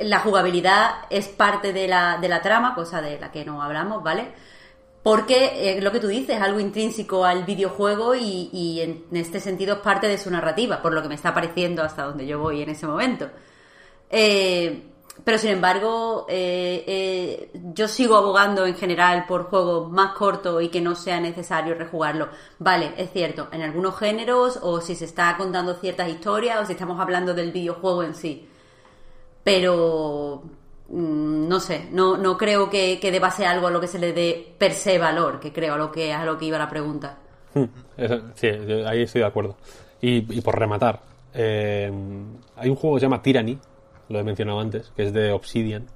[0.00, 4.02] la jugabilidad es parte de la, de la trama, cosa de la que no hablamos,
[4.02, 4.28] ¿vale?
[5.08, 9.76] Porque eh, lo que tú dices es algo intrínseco al videojuego y, en, este sentido
[9.76, 12.60] es parte de su narrativa, por lo que me está pareciendo hasta donde yo voy
[12.60, 13.30] en ese momento.
[14.10, 14.82] Eh,
[15.24, 20.68] pero sin embargo, eh, eh, yo sigo abogando en general por juegos más cortos y
[20.68, 22.28] que no sea necesario rejugarlo.
[22.58, 26.72] Vale, es cierto, en algunos géneros o si se está contando ciertas historias o si
[26.72, 28.46] estamos hablando del videojuego en sí.
[29.42, 30.42] Pero
[30.90, 34.12] no sé, no, no creo que, que deba ser algo a lo que se le
[34.12, 37.18] dé per se valor, que creo a lo que, a lo que iba la pregunta.
[37.54, 37.64] Hmm,
[38.34, 38.48] sí,
[38.86, 39.56] ahí estoy de acuerdo.
[40.00, 41.00] Y, y por rematar,
[41.34, 41.90] eh,
[42.56, 43.58] hay un juego que se llama Tyranny,
[44.08, 45.86] lo he mencionado antes, que es de Obsidian,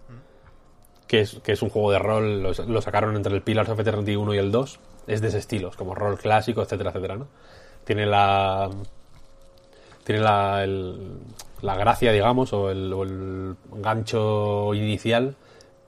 [1.06, 4.16] que es, que es un juego de rol, lo, sacaron entre el Pillars of Eternity
[4.16, 7.28] 1 y el 2, es de ese estilo, es como rol clásico, etcétera, etcétera, ¿no?
[7.84, 8.70] Tiene la...
[10.04, 10.64] Tiene la,
[11.62, 15.36] la gracia, digamos, o el, gancho inicial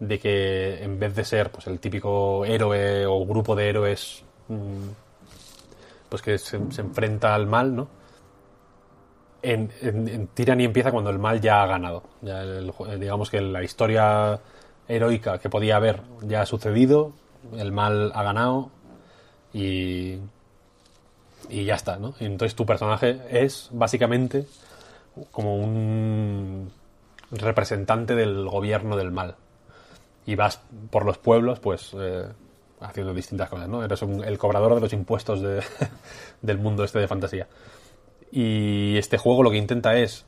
[0.00, 4.88] de que en vez de ser pues el típico héroe o grupo de héroes mm,
[6.08, 7.88] pues que se, enfrenta al mal, ¿no?
[9.42, 12.04] En, en, empieza cuando el mal ya ha ganado.
[12.98, 14.40] Digamos que la historia
[14.88, 17.12] heroica que podía haber ya ha sucedido,
[17.56, 18.70] el mal ha ganado
[19.52, 20.18] y,
[21.48, 22.14] y ya está, ¿no?
[22.20, 24.46] Entonces tu personaje es básicamente
[25.30, 26.70] como un
[27.30, 29.36] representante del gobierno del mal.
[30.26, 30.60] Y vas
[30.90, 32.24] por los pueblos, pues, eh,
[32.80, 33.84] haciendo distintas cosas, ¿no?
[33.84, 35.62] Eres un- el cobrador de los impuestos de-
[36.42, 37.46] del mundo este de fantasía.
[38.32, 40.24] Y este juego lo que intenta es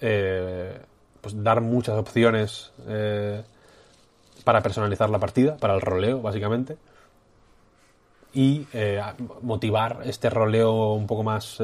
[0.00, 0.78] eh,
[1.20, 3.42] pues dar muchas opciones eh,
[4.44, 6.76] para personalizar la partida, para el roleo, básicamente.
[8.34, 9.00] Y eh,
[9.42, 11.56] motivar este roleo un poco más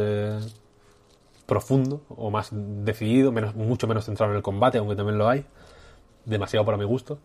[1.47, 5.45] profundo o más decidido, menos, mucho menos centrado en el combate, aunque también lo hay,
[6.25, 7.19] demasiado para mi gusto,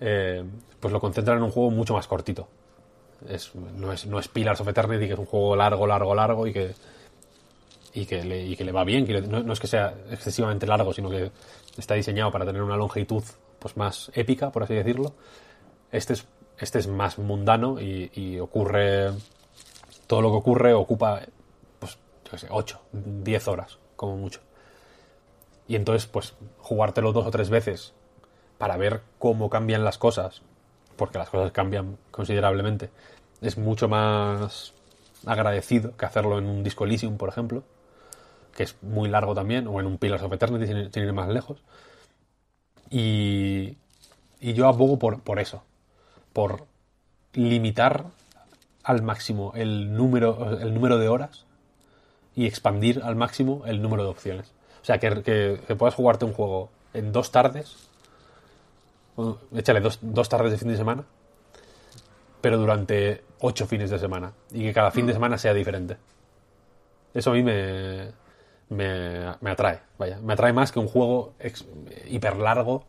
[0.00, 0.44] eh,
[0.80, 2.48] pues lo concentran en un juego mucho más cortito.
[3.28, 6.46] Es, no, es, no es Pillars of Eternity, que es un juego largo, largo, largo
[6.46, 6.72] y que,
[7.92, 9.06] y que, le, y que le va bien.
[9.06, 11.32] que no, es que sea excesivamente largo, sino que
[11.76, 13.24] está diseñado para tener una longitud
[13.58, 15.14] pues más épica, por así decirlo.
[15.90, 16.26] Este es,
[16.58, 19.10] este es más mundano y, y ocurre.
[20.06, 21.20] Todo lo que ocurre ocupa,
[22.30, 24.40] yo sé, 8, 10 horas, como mucho.
[25.66, 27.92] Y entonces, pues, jugártelo dos o tres veces
[28.56, 30.42] para ver cómo cambian las cosas,
[30.96, 32.90] porque las cosas cambian considerablemente,
[33.40, 34.74] es mucho más
[35.26, 37.62] agradecido que hacerlo en un Disco Elysium, por ejemplo,
[38.56, 41.62] que es muy largo también, o en un Pillars of Eternity, sin ir más lejos.
[42.90, 43.76] Y,
[44.40, 45.62] y yo abogo por, por eso,
[46.32, 46.66] por
[47.34, 48.06] limitar
[48.82, 51.44] al máximo el número, el número de horas
[52.38, 54.46] y expandir al máximo el número de opciones.
[54.80, 57.76] O sea, que, que- que puedas jugarte un juego en dos tardes,
[59.16, 61.02] o échale dos, dos tardes de fin de semana,
[62.40, 65.96] pero durante ocho fines de semana, y que cada fin de semana sea diferente.
[67.12, 68.12] Eso a mí me,
[68.68, 70.20] me, me atrae, vaya.
[70.22, 71.66] Me atrae más que un juego ex-
[72.08, 72.84] hiper largo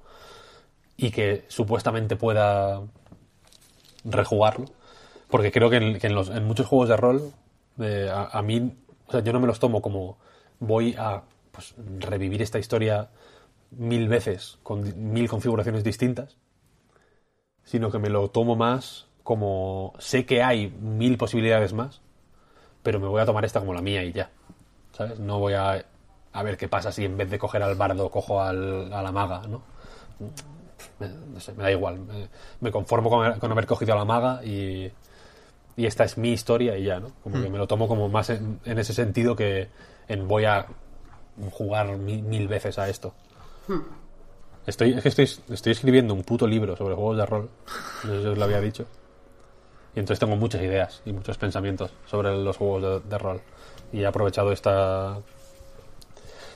[0.96, 2.82] y que supuestamente pueda
[4.06, 4.66] rejugarlo,
[5.30, 7.32] Porque creo que en, que en los, en muchos juegos de rol,
[7.80, 8.74] eh, a, a mí,
[9.10, 10.20] o sea, yo no me los tomo como
[10.62, 11.24] voy a
[11.54, 13.10] pues, revivir esta historia
[13.72, 14.82] mil veces con
[15.14, 16.38] mil configuraciones distintas,
[17.64, 22.02] sino que me lo tomo más como sé que hay mil posibilidades más,
[22.84, 24.32] pero me voy a tomar esta como la mía y ya.
[24.94, 25.20] ¿Sabes?
[25.20, 25.86] No voy a,
[26.34, 29.12] a ver qué pasa si en vez de coger al bardo cojo al- a la
[29.12, 29.64] maga, ¿no?
[31.34, 32.00] No sé, me da igual.
[32.62, 34.92] Me, conformo con, con haber cogido a la maga y,
[35.80, 37.12] y esta es mi historia y ya, ¿no?
[37.24, 39.70] Como que me lo tomo como más en, en ese sentido que
[40.08, 40.66] en voy a
[41.52, 43.14] jugar mi- mil veces a esto.
[44.68, 47.50] Estoy, es que estoy, estoy escribiendo un puto libro sobre juegos de rol.
[48.04, 48.86] No sé si os lo había dicho.
[49.96, 53.42] Y entonces tengo muchas ideas y muchos pensamientos sobre los juegos de, de rol.
[53.94, 55.18] Y he aprovechado esta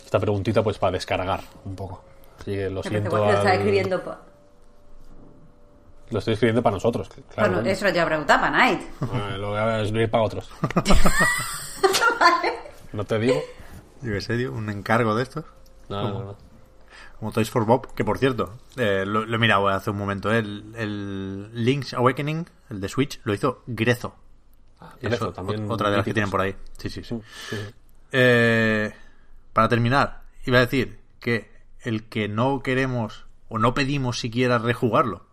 [0.06, 2.04] esta preguntita pues para descargar un poco.
[2.40, 3.10] Así que lo siento.
[3.40, 4.02] al- escribiendo
[6.14, 7.10] Lo estoy escribiendo para nosotros.
[7.34, 8.82] Claro, Bueno, eso ya preguntaba para Night.
[9.02, 10.50] Ah, lo voy a escribir para otros.
[12.94, 13.36] ¿No te digo?
[14.02, 15.46] Yo qué sé, tío, un encargo de estos.
[15.90, 16.38] No, no, no.
[17.20, 20.32] Como Toys for Bob, que por cierto, eh, lo, lo he mirado hace un momento.
[20.34, 24.16] eh, El, el Link's Awakening, el de Switch, lo hizo Grezo.
[25.02, 26.56] Grezo, Eso, también otra de las que tienen por ahí.
[26.78, 27.20] Sí, sí, sí.
[27.50, 27.74] Sí, sí.
[28.12, 28.94] Eh,
[29.54, 31.50] para terminar, iba a decir que
[31.82, 35.26] el que no queremos o no pedimos siquiera rejugarlo,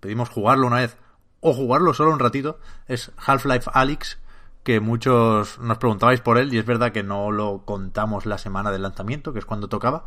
[0.00, 0.96] pedimos jugarlo una vez
[1.40, 4.18] o jugarlo solo un ratito, es Half-Life Alyx,
[4.62, 8.70] que muchos nos preguntabais por él y es verdad que no lo contamos la semana
[8.70, 10.04] del lanzamiento, que es cuando tocaba,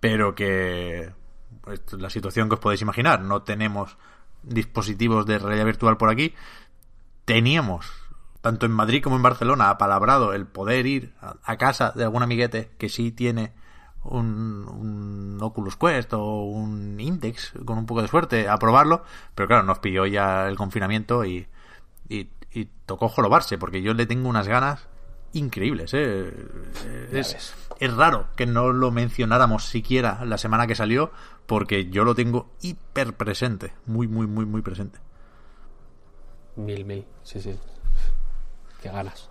[0.00, 1.12] pero que
[1.60, 3.96] pues, la situación que os podéis imaginar, no tenemos
[4.42, 6.34] dispositivos de realidad virtual por aquí,
[7.24, 7.92] teníamos,
[8.40, 12.22] tanto en Madrid como en Barcelona, apalabrado el poder ir a, a casa de algún
[12.22, 13.52] amiguete que sí tiene
[14.04, 19.48] un, un Oculus Quest o un Index, con un poco de suerte, a probarlo, pero
[19.48, 21.46] claro, nos pilló ya el confinamiento y,
[22.08, 24.88] y, y tocó jorobarse, porque yo le tengo unas ganas
[25.32, 26.32] increíbles, ¿eh?
[27.12, 31.10] Es, es raro que no lo mencionáramos siquiera la semana que salió,
[31.46, 34.98] porque yo lo tengo hiper presente, muy, muy, muy, muy presente.
[36.56, 37.06] Mil, mil.
[37.22, 37.58] Sí, sí.
[38.82, 39.30] Qué ganas.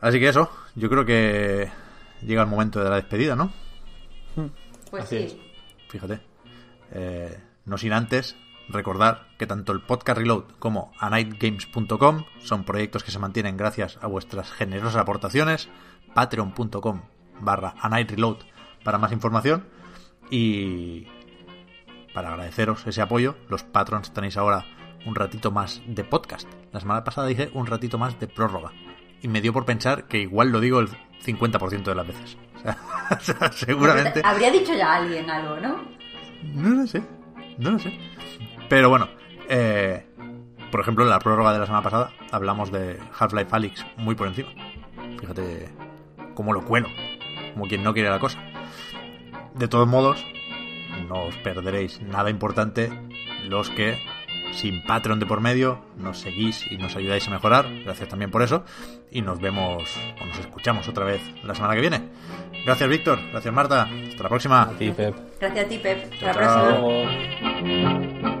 [0.00, 1.70] Así que eso, yo creo que
[2.22, 3.52] llega el momento de la despedida, ¿no?
[4.90, 5.40] Pues Así sí.
[5.88, 6.20] Fíjate.
[6.92, 8.36] Eh, no sin antes
[8.68, 14.06] recordar que tanto el podcast Reload como anightgames.com son proyectos que se mantienen gracias a
[14.06, 15.68] vuestras generosas aportaciones.
[16.14, 17.02] Patreon.com
[17.40, 18.38] barra anightreload
[18.84, 19.66] para más información.
[20.30, 21.06] Y
[22.14, 24.64] para agradeceros ese apoyo, los patrons tenéis ahora
[25.06, 26.48] un ratito más de podcast.
[26.72, 28.72] La semana pasada dije un ratito más de prórroga.
[29.24, 30.90] Y me dio por pensar que igual lo digo el
[31.24, 32.36] 50% de las veces.
[33.10, 34.20] O sea, seguramente...
[34.22, 35.82] Habría dicho ya alguien algo, ¿no?
[36.52, 37.02] No lo sé,
[37.56, 37.98] no lo sé.
[38.68, 39.08] Pero bueno,
[39.48, 40.06] eh,
[40.70, 44.28] por ejemplo, en la prórroga de la semana pasada hablamos de Half-Life Alyx muy por
[44.28, 44.50] encima.
[45.18, 45.70] Fíjate
[46.34, 46.88] cómo lo cuelo,
[47.54, 48.38] como quien no quiere la cosa.
[49.54, 50.22] De todos modos,
[51.08, 52.90] no os perderéis nada importante
[53.48, 53.98] los que,
[54.54, 57.66] sin Patreon de por medio, nos seguís y nos ayudáis a mejorar.
[57.84, 58.64] Gracias también por eso.
[59.10, 59.82] Y nos vemos
[60.20, 62.02] o nos escuchamos otra vez la semana que viene.
[62.64, 63.18] Gracias, Víctor.
[63.30, 63.88] Gracias, Marta.
[64.08, 64.62] Hasta la próxima.
[64.62, 65.14] A ti, Pep.
[65.40, 66.12] Gracias a ti, Pep.
[66.12, 68.40] Hasta la Chao, próxima.